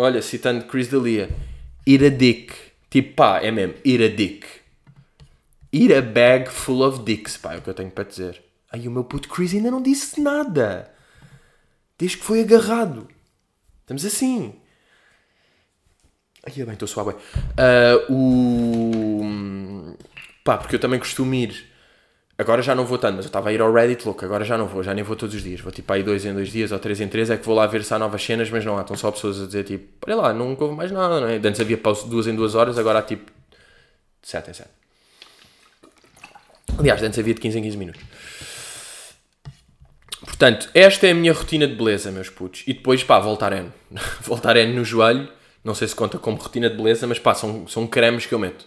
olha, 0.00 0.22
citando 0.22 0.64
Chris 0.64 0.88
D'Elia, 0.88 1.28
eat 1.86 2.04
a 2.04 2.08
dick, 2.08 2.54
tipo, 2.88 3.14
pá, 3.14 3.40
é 3.40 3.50
mesmo, 3.50 3.74
eat 3.84 4.02
a 4.02 4.08
dick. 4.08 4.46
Eat 5.72 5.92
a 5.94 6.02
bag 6.02 6.50
full 6.50 6.82
of 6.82 7.04
dicks, 7.04 7.36
pá, 7.36 7.54
é 7.54 7.58
o 7.58 7.62
que 7.62 7.70
eu 7.70 7.74
tenho 7.74 7.90
para 7.90 8.04
dizer. 8.04 8.42
Aí 8.72 8.88
o 8.88 8.90
meu 8.90 9.04
puto 9.04 9.28
Chris 9.28 9.52
ainda 9.52 9.70
não 9.70 9.82
disse 9.82 10.20
nada. 10.20 10.92
Desde 11.98 12.16
que 12.16 12.24
foi 12.24 12.40
agarrado. 12.40 13.08
Estamos 13.82 14.04
assim. 14.04 14.54
Ai, 16.44 16.52
bem, 16.64 16.72
estou 16.72 16.88
suave. 16.88 17.14
Ah, 17.56 18.06
o... 18.08 19.94
Pá, 20.42 20.56
porque 20.56 20.76
eu 20.76 20.80
também 20.80 20.98
costumo 20.98 21.34
ir. 21.34 21.69
Agora 22.40 22.62
já 22.62 22.74
não 22.74 22.86
vou 22.86 22.96
tanto, 22.96 23.16
mas 23.16 23.26
eu 23.26 23.28
estava 23.28 23.50
a 23.50 23.52
ir 23.52 23.60
ao 23.60 23.70
Reddit, 23.70 24.06
louco. 24.06 24.24
Agora 24.24 24.46
já 24.46 24.56
não 24.56 24.66
vou, 24.66 24.82
já 24.82 24.94
nem 24.94 25.04
vou 25.04 25.14
todos 25.14 25.34
os 25.34 25.42
dias. 25.42 25.60
Vou 25.60 25.70
tipo 25.70 25.92
aí 25.92 26.02
dois 26.02 26.24
em 26.24 26.32
dois 26.32 26.48
dias 26.48 26.72
ou 26.72 26.78
três 26.78 26.98
em 26.98 27.06
três. 27.06 27.28
É 27.28 27.36
que 27.36 27.44
vou 27.44 27.54
lá 27.54 27.66
ver 27.66 27.84
se 27.84 27.92
há 27.92 27.98
novas 27.98 28.24
cenas, 28.24 28.48
mas 28.48 28.64
não 28.64 28.78
há. 28.78 28.80
Estão 28.80 28.96
só 28.96 29.10
pessoas 29.10 29.42
a 29.42 29.44
dizer 29.44 29.62
tipo, 29.64 29.86
olha 30.06 30.16
lá, 30.16 30.32
nunca 30.32 30.64
houve 30.64 30.74
mais 30.74 30.90
nada, 30.90 31.20
não 31.20 31.28
é? 31.28 31.36
Antes 31.36 31.60
havia 31.60 31.76
pausa 31.76 32.08
duas 32.08 32.26
em 32.26 32.34
duas 32.34 32.54
horas, 32.54 32.78
agora 32.78 33.00
há 33.00 33.02
tipo 33.02 33.30
sete 34.22 34.50
em 34.50 34.54
sete. 34.54 34.70
Aliás, 36.78 37.02
antes 37.02 37.18
havia 37.18 37.34
de 37.34 37.40
15 37.42 37.58
em 37.58 37.62
15 37.62 37.76
minutos. 37.76 38.02
Portanto, 40.24 40.70
esta 40.72 41.08
é 41.08 41.10
a 41.10 41.14
minha 41.14 41.34
rotina 41.34 41.68
de 41.68 41.74
beleza, 41.74 42.10
meus 42.10 42.30
putos. 42.30 42.62
E 42.66 42.72
depois, 42.72 43.04
pá, 43.04 43.18
Voltaren. 43.18 43.66
Voltaren 44.22 44.72
no 44.72 44.82
joelho. 44.82 45.28
Não 45.62 45.74
sei 45.74 45.88
se 45.88 45.94
conta 45.94 46.18
como 46.18 46.38
rotina 46.38 46.70
de 46.70 46.76
beleza, 46.76 47.06
mas 47.06 47.18
pá, 47.18 47.34
são, 47.34 47.68
são 47.68 47.86
cremes 47.86 48.24
que 48.24 48.32
eu 48.32 48.38
meto. 48.38 48.64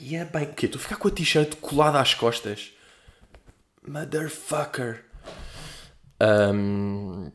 E 0.00 0.16
é 0.16 0.24
bem, 0.24 0.44
o 0.44 0.54
quê? 0.54 0.66
Estou 0.66 0.78
a 0.78 0.82
ficar 0.82 0.96
com 0.96 1.08
a 1.08 1.10
t-shirt 1.10 1.56
colada 1.56 2.00
às 2.00 2.14
costas. 2.14 2.72
Motherfucker. 3.86 5.04
Um, 6.20 7.30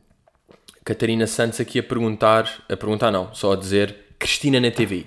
Catarina 0.84 1.26
Santos 1.26 1.60
aqui 1.60 1.78
a 1.78 1.82
perguntar, 1.82 2.64
a 2.68 2.76
perguntar 2.76 3.10
não, 3.10 3.34
só 3.34 3.52
a 3.52 3.56
dizer 3.56 4.14
Cristina 4.18 4.58
na 4.58 4.70
TV. 4.70 5.06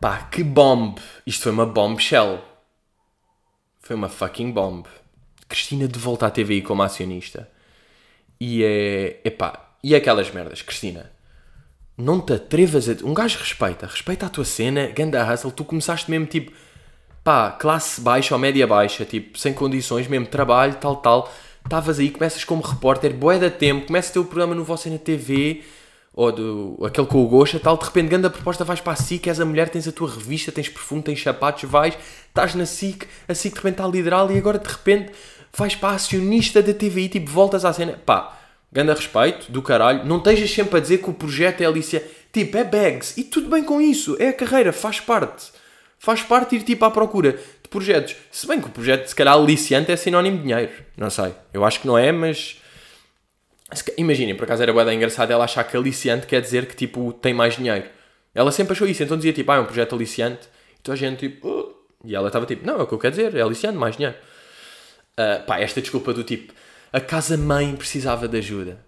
Pá, 0.00 0.24
que 0.24 0.42
bomb! 0.42 0.96
Isto 1.26 1.44
foi 1.44 1.52
uma 1.52 1.66
bombshell. 1.66 2.42
Foi 3.80 3.94
uma 3.94 4.08
fucking 4.08 4.50
bomb. 4.50 4.84
Cristina 5.48 5.86
de 5.86 5.98
volta 5.98 6.26
à 6.26 6.30
TVI 6.30 6.62
como 6.62 6.82
acionista. 6.82 7.48
E 8.40 8.64
é. 8.64 9.20
Epá, 9.24 9.76
e 9.84 9.94
aquelas 9.94 10.30
merdas, 10.30 10.62
Cristina. 10.62 11.12
Não 11.96 12.20
te 12.20 12.32
atrevas 12.34 12.88
a. 12.88 12.92
Um 13.04 13.14
gajo 13.14 13.38
respeita, 13.38 13.86
respeita 13.86 14.26
a 14.26 14.28
tua 14.28 14.44
cena, 14.44 14.86
ganda 14.88 15.32
hustle. 15.32 15.52
Tu 15.52 15.64
começaste 15.64 16.10
mesmo 16.10 16.26
tipo. 16.26 16.52
Pá, 17.22 17.52
classe 17.52 18.00
baixa 18.00 18.34
ou 18.34 18.40
média 18.40 18.66
baixa, 18.66 19.04
tipo, 19.04 19.38
sem 19.38 19.52
condições, 19.54 20.08
mesmo 20.08 20.26
trabalho, 20.26 20.74
tal, 20.74 20.96
tal. 20.96 21.32
Estavas 21.64 22.00
aí, 22.00 22.10
começas 22.10 22.42
como 22.42 22.62
repórter, 22.62 23.14
boé 23.14 23.38
da 23.38 23.48
tempo, 23.48 23.86
começas 23.86 24.10
o 24.10 24.14
teu 24.14 24.24
programa 24.24 24.54
no 24.54 24.64
Você 24.64 24.90
na 24.90 24.98
TV, 24.98 25.62
ou 26.12 26.32
do, 26.32 26.84
aquele 26.84 27.06
com 27.06 27.24
o 27.24 27.28
Gocha, 27.28 27.60
tal, 27.60 27.76
de 27.76 27.84
repente, 27.84 28.08
grande 28.08 28.28
proposta, 28.28 28.64
vais 28.64 28.80
para 28.80 28.92
a 28.92 28.96
SIC, 28.96 29.28
és 29.28 29.40
a 29.40 29.44
mulher, 29.44 29.68
tens 29.68 29.86
a 29.86 29.92
tua 29.92 30.10
revista, 30.10 30.52
tens 30.52 30.68
perfume, 30.68 31.02
tens 31.02 31.22
sapatos, 31.22 31.70
vais, 31.70 31.96
estás 32.26 32.54
na 32.54 32.66
SIC, 32.66 33.06
a 33.28 33.34
SIC 33.34 33.52
de 33.52 33.58
repente 33.58 33.74
está 33.74 33.84
a 33.84 33.88
liderá-la 33.88 34.32
e 34.32 34.38
agora 34.38 34.58
de 34.58 34.68
repente 34.68 35.12
vais 35.56 35.74
para 35.76 35.90
a 35.90 35.94
acionista 35.94 36.60
da 36.60 36.74
TVI, 36.74 37.08
tipo, 37.08 37.30
voltas 37.30 37.64
à 37.64 37.72
cena, 37.72 37.98
pá, 38.04 38.38
grande 38.72 38.92
respeito, 38.92 39.52
do 39.52 39.60
caralho, 39.60 40.04
não 40.04 40.16
estejas 40.16 40.50
sempre 40.50 40.78
a 40.78 40.80
dizer 40.80 40.98
que 40.98 41.10
o 41.10 41.12
projeto 41.12 41.60
é 41.60 41.66
Alicia, 41.66 42.02
tipo, 42.32 42.56
é 42.56 42.64
bags, 42.64 43.16
e 43.18 43.24
tudo 43.24 43.50
bem 43.50 43.62
com 43.62 43.80
isso, 43.80 44.16
é 44.18 44.28
a 44.28 44.32
carreira, 44.32 44.72
faz 44.72 44.98
parte, 44.98 45.52
faz 45.98 46.22
parte 46.22 46.56
ir 46.56 46.62
tipo 46.62 46.84
à 46.84 46.90
procura 46.90 47.32
de 47.32 47.68
projetos, 47.68 48.16
se 48.30 48.46
bem 48.46 48.60
que 48.60 48.66
o 48.66 48.70
projeto, 48.70 49.06
se 49.06 49.14
calhar, 49.14 49.34
aliciante 49.34 49.92
é 49.92 49.96
sinónimo 49.96 50.38
de 50.38 50.42
dinheiro, 50.44 50.72
não 50.96 51.10
sei, 51.10 51.34
eu 51.52 51.64
acho 51.64 51.80
que 51.80 51.86
não 51.86 51.98
é, 51.98 52.10
mas... 52.10 52.58
Imaginem, 53.96 54.34
por 54.34 54.44
acaso 54.44 54.62
era 54.62 54.70
boa 54.70 54.92
engraçada 54.92 55.32
ela 55.32 55.44
achar 55.44 55.64
que 55.64 55.74
aliciante 55.74 56.26
quer 56.26 56.42
dizer 56.42 56.66
que 56.66 56.76
tipo 56.76 57.10
tem 57.10 57.32
mais 57.32 57.56
dinheiro. 57.56 57.86
Ela 58.34 58.52
sempre 58.52 58.74
achou 58.74 58.86
isso, 58.86 59.02
então 59.02 59.16
dizia 59.16 59.32
tipo, 59.32 59.50
ah, 59.50 59.56
é 59.56 59.60
um 59.60 59.64
projeto 59.64 59.94
aliciante. 59.94 60.46
Então 60.78 60.92
a 60.92 60.96
gente 60.96 61.30
tipo, 61.30 61.48
uh, 61.48 61.74
e 62.04 62.14
ela 62.14 62.26
estava 62.26 62.44
tipo, 62.44 62.66
não, 62.66 62.80
é 62.80 62.82
o 62.82 62.86
que 62.86 62.92
eu 62.92 62.98
quero 62.98 63.16
dizer, 63.16 63.34
é 63.34 63.40
aliciante, 63.40 63.78
mais 63.78 63.96
dinheiro. 63.96 64.16
Uh, 65.12 65.42
pá, 65.46 65.58
esta 65.58 65.80
desculpa 65.80 66.12
do 66.12 66.22
tipo, 66.22 66.52
a 66.92 67.00
casa-mãe 67.00 67.74
precisava 67.74 68.28
de 68.28 68.38
ajuda. 68.38 68.84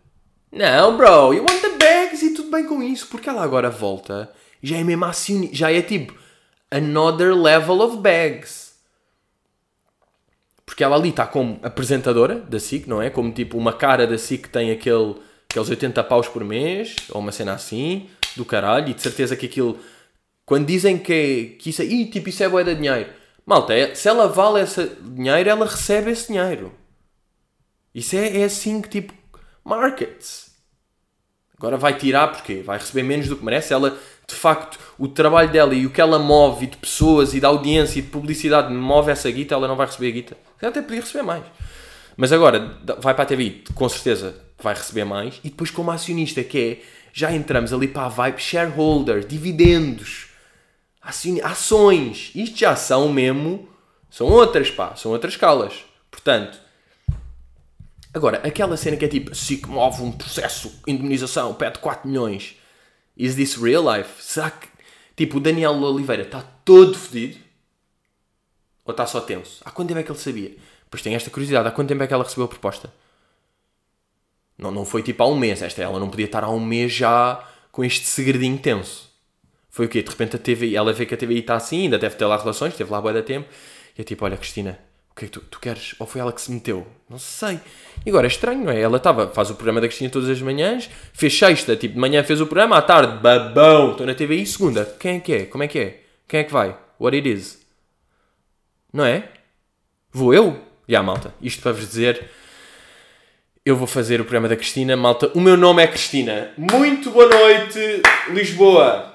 Não, 0.52 0.96
bro, 0.96 1.32
you 1.32 1.44
want 1.44 1.60
the 1.60 1.70
bags 1.70 2.22
e 2.22 2.34
tudo 2.34 2.50
bem 2.50 2.64
com 2.66 2.82
isso, 2.82 3.06
porque 3.08 3.28
ela 3.28 3.42
agora 3.42 3.70
volta 3.70 4.30
já 4.64 4.78
é 4.78 4.82
mesmo 4.82 5.04
assim, 5.04 5.50
já 5.52 5.70
é 5.70 5.82
tipo 5.82 6.14
another 6.70 7.34
level 7.34 7.80
of 7.80 7.98
bags. 7.98 8.72
Porque 10.64 10.82
ela 10.82 10.96
ali 10.96 11.10
está 11.10 11.26
como 11.26 11.60
apresentadora 11.62 12.36
da 12.36 12.58
SIC, 12.58 12.88
não 12.88 13.02
é? 13.02 13.10
Como 13.10 13.30
tipo 13.30 13.58
uma 13.58 13.74
cara 13.74 14.06
da 14.06 14.16
SIC 14.16 14.44
que 14.44 14.48
tem 14.48 14.70
aquele, 14.70 15.16
aqueles 15.50 15.68
80 15.68 16.02
paus 16.04 16.26
por 16.26 16.42
mês, 16.42 16.96
ou 17.10 17.20
uma 17.20 17.30
cena 17.30 17.52
assim, 17.52 18.08
do 18.34 18.44
caralho, 18.44 18.88
e 18.88 18.94
de 18.94 19.02
certeza 19.02 19.36
que 19.36 19.44
aquilo. 19.44 19.78
Quando 20.46 20.66
dizem 20.66 20.96
que, 20.96 21.56
que 21.58 21.68
isso 21.68 21.82
é. 21.82 21.84
Ih, 21.84 22.06
tipo, 22.06 22.30
isso 22.30 22.42
é 22.42 22.48
boa 22.48 22.64
de 22.64 22.74
dinheiro. 22.74 23.10
Malta, 23.44 23.74
é, 23.74 23.94
se 23.94 24.08
ela 24.08 24.26
vale 24.26 24.62
esse 24.62 24.90
dinheiro, 25.02 25.50
ela 25.50 25.66
recebe 25.66 26.10
esse 26.10 26.28
dinheiro. 26.28 26.72
Isso 27.94 28.16
é, 28.16 28.40
é 28.40 28.44
assim 28.44 28.80
que 28.80 28.88
tipo. 28.88 29.14
Markets. 29.64 30.52
Agora 31.56 31.76
vai 31.76 31.96
tirar 31.96 32.28
porque 32.28 32.56
vai 32.56 32.78
receber 32.78 33.02
menos 33.02 33.28
do 33.28 33.36
que 33.36 33.44
merece. 33.44 33.72
Ela, 33.72 33.96
de 34.26 34.34
facto, 34.34 34.78
o 34.98 35.08
trabalho 35.08 35.50
dela 35.50 35.74
e 35.74 35.86
o 35.86 35.90
que 35.90 36.00
ela 36.00 36.18
move, 36.18 36.64
e 36.64 36.68
de 36.68 36.76
pessoas, 36.76 37.32
e 37.32 37.40
da 37.40 37.48
audiência, 37.48 37.98
e 37.98 38.02
de 38.02 38.08
publicidade, 38.08 38.72
move 38.72 39.10
essa 39.10 39.30
guita, 39.30 39.54
ela 39.54 39.68
não 39.68 39.76
vai 39.76 39.86
receber 39.86 40.08
a 40.08 40.10
guita. 40.10 40.36
Ela 40.60 40.70
até 40.70 40.82
podia 40.82 41.00
receber 41.00 41.22
mais. 41.22 41.44
Mas 42.16 42.32
agora, 42.32 42.78
vai 42.98 43.14
para 43.14 43.22
a 43.22 43.26
TV, 43.26 43.62
com 43.74 43.88
certeza 43.88 44.36
vai 44.60 44.74
receber 44.74 45.04
mais. 45.04 45.40
E 45.44 45.48
depois, 45.48 45.70
como 45.70 45.90
acionista, 45.90 46.42
que 46.42 46.58
é, 46.58 46.82
já 47.12 47.32
entramos 47.32 47.72
ali 47.72 47.88
para 47.88 48.06
a 48.06 48.08
vibe 48.08 48.40
shareholder, 48.40 49.26
dividendos, 49.26 50.28
ações. 51.42 52.30
Isto 52.34 52.58
já 52.58 52.76
são 52.76 53.08
mesmo, 53.08 53.68
são 54.10 54.26
outras, 54.26 54.70
pá, 54.70 54.94
são 54.96 55.12
outras 55.12 55.34
escalas. 55.34 55.84
Portanto, 56.10 56.58
agora, 58.14 58.38
aquela 58.46 58.76
cena 58.76 58.96
que 58.96 59.04
é 59.04 59.08
tipo, 59.08 59.34
se 59.34 59.60
move 59.66 60.02
um 60.02 60.12
processo, 60.12 60.80
indemnização, 60.86 61.52
pede 61.54 61.78
4 61.80 62.08
milhões. 62.08 62.56
Is 63.16 63.34
this 63.34 63.56
real 63.56 63.84
life? 63.94 64.22
Será 64.22 64.50
que, 64.50 64.68
tipo, 65.16 65.36
o 65.36 65.40
Daniel 65.40 65.72
Oliveira 65.72 66.22
está 66.22 66.40
todo 66.64 66.96
fodido? 66.96 67.38
Ou 68.84 68.92
está 68.92 69.06
só 69.06 69.20
tenso? 69.20 69.62
Há 69.64 69.70
quanto 69.70 69.88
tempo 69.88 70.00
é 70.00 70.02
que 70.02 70.10
ele 70.10 70.18
sabia? 70.18 70.56
Pois 70.90 71.02
tem 71.02 71.14
esta 71.14 71.30
curiosidade. 71.30 71.66
Há 71.66 71.70
quanto 71.70 71.88
tempo 71.88 72.02
é 72.02 72.06
que 72.06 72.14
ela 72.14 72.24
recebeu 72.24 72.44
a 72.44 72.48
proposta? 72.48 72.92
Não, 74.56 74.70
não 74.70 74.84
foi 74.84 75.02
tipo 75.02 75.22
há 75.22 75.26
um 75.26 75.36
mês. 75.36 75.62
Esta 75.62 75.82
ela 75.82 75.98
não 75.98 76.08
podia 76.08 76.26
estar 76.26 76.44
há 76.44 76.50
um 76.50 76.60
mês 76.60 76.92
já 76.92 77.44
com 77.72 77.84
este 77.84 78.06
segredinho 78.06 78.58
tenso. 78.58 79.10
Foi 79.68 79.86
o 79.86 79.88
quê? 79.88 80.02
De 80.02 80.10
repente 80.10 80.36
a 80.36 80.38
TV, 80.38 80.74
ela 80.74 80.92
vê 80.92 81.04
que 81.04 81.14
a 81.14 81.16
TVI 81.16 81.40
está 81.40 81.56
assim, 81.56 81.82
ainda 81.82 81.98
deve 81.98 82.14
ter 82.14 82.24
lá 82.26 82.36
relações, 82.36 82.76
teve 82.76 82.92
lá 82.92 83.00
boa 83.00 83.12
da 83.12 83.22
tempo. 83.22 83.48
E 83.98 84.02
é 84.02 84.04
tipo, 84.04 84.24
olha 84.24 84.36
Cristina, 84.36 84.78
o 85.14 85.20
que 85.20 85.26
é 85.26 85.28
que 85.28 85.32
tu, 85.32 85.40
tu 85.42 85.60
queres? 85.60 85.94
Ou 86.00 86.08
foi 86.08 86.20
ela 86.20 86.32
que 86.32 86.40
se 86.40 86.50
meteu? 86.50 86.84
Não 87.08 87.20
sei. 87.20 87.60
E 88.04 88.08
agora 88.08 88.26
é 88.26 88.28
estranho, 88.28 88.64
não 88.64 88.72
é? 88.72 88.80
Ela 88.80 88.96
estava, 88.96 89.28
faz 89.28 89.48
o 89.48 89.54
programa 89.54 89.80
da 89.80 89.86
Cristina 89.86 90.10
todas 90.10 90.28
as 90.28 90.42
manhãs, 90.42 90.90
fez 91.12 91.38
sexta, 91.38 91.76
tipo, 91.76 91.94
de 91.94 92.00
manhã 92.00 92.24
fez 92.24 92.40
o 92.40 92.46
programa, 92.46 92.76
à 92.76 92.82
tarde, 92.82 93.22
babão, 93.22 93.92
estou 93.92 94.04
na 94.04 94.14
TVI, 94.14 94.44
segunda, 94.44 94.84
quem 94.98 95.18
é 95.18 95.20
que 95.20 95.32
é? 95.32 95.44
Como 95.46 95.62
é 95.62 95.68
que 95.68 95.78
é? 95.78 96.00
Quem 96.26 96.40
é 96.40 96.44
que 96.44 96.52
vai? 96.52 96.76
What 96.98 97.16
it 97.16 97.30
is? 97.30 97.64
Não 98.92 99.04
é? 99.04 99.28
Vou 100.12 100.34
eu? 100.34 100.60
Já, 100.88 101.00
malta. 101.00 101.32
Isto 101.40 101.62
para 101.62 101.72
vos 101.72 101.86
dizer. 101.86 102.30
Eu 103.64 103.76
vou 103.76 103.86
fazer 103.86 104.20
o 104.20 104.24
programa 104.24 104.48
da 104.48 104.56
Cristina. 104.56 104.96
Malta, 104.96 105.30
o 105.34 105.40
meu 105.40 105.56
nome 105.56 105.82
é 105.82 105.86
Cristina. 105.86 106.52
Muito 106.56 107.10
boa 107.10 107.28
noite, 107.28 108.02
Lisboa. 108.30 109.12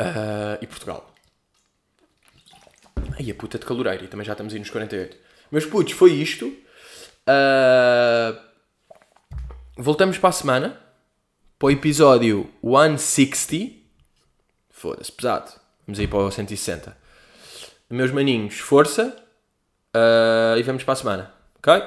Uh, 0.00 0.58
e 0.60 0.66
Portugal. 0.66 1.11
Ai, 3.22 3.30
a 3.30 3.34
puta 3.34 3.58
de 3.58 3.66
caloreiro. 3.66 4.04
E 4.04 4.08
também 4.08 4.24
já 4.24 4.32
estamos 4.32 4.52
aí 4.52 4.58
nos 4.58 4.70
48. 4.70 5.16
Meus 5.50 5.66
putos, 5.66 5.92
foi 5.92 6.12
isto. 6.12 6.46
Uh, 7.28 8.38
voltamos 9.76 10.18
para 10.18 10.30
a 10.30 10.32
semana. 10.32 10.80
Para 11.58 11.66
o 11.66 11.70
episódio 11.70 12.50
160. 12.62 13.76
Foda-se, 14.70 15.12
pesado. 15.12 15.52
Vamos 15.86 16.00
aí 16.00 16.08
para 16.08 16.18
o 16.18 16.30
160 16.30 17.02
meus 17.92 18.10
maninhos, 18.10 18.58
força 18.58 19.14
uh, 19.94 20.58
e 20.58 20.62
vamos 20.62 20.82
para 20.82 20.94
a 20.94 20.96
semana, 20.96 21.34
ok? 21.58 21.82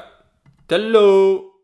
Hello! 0.69 1.54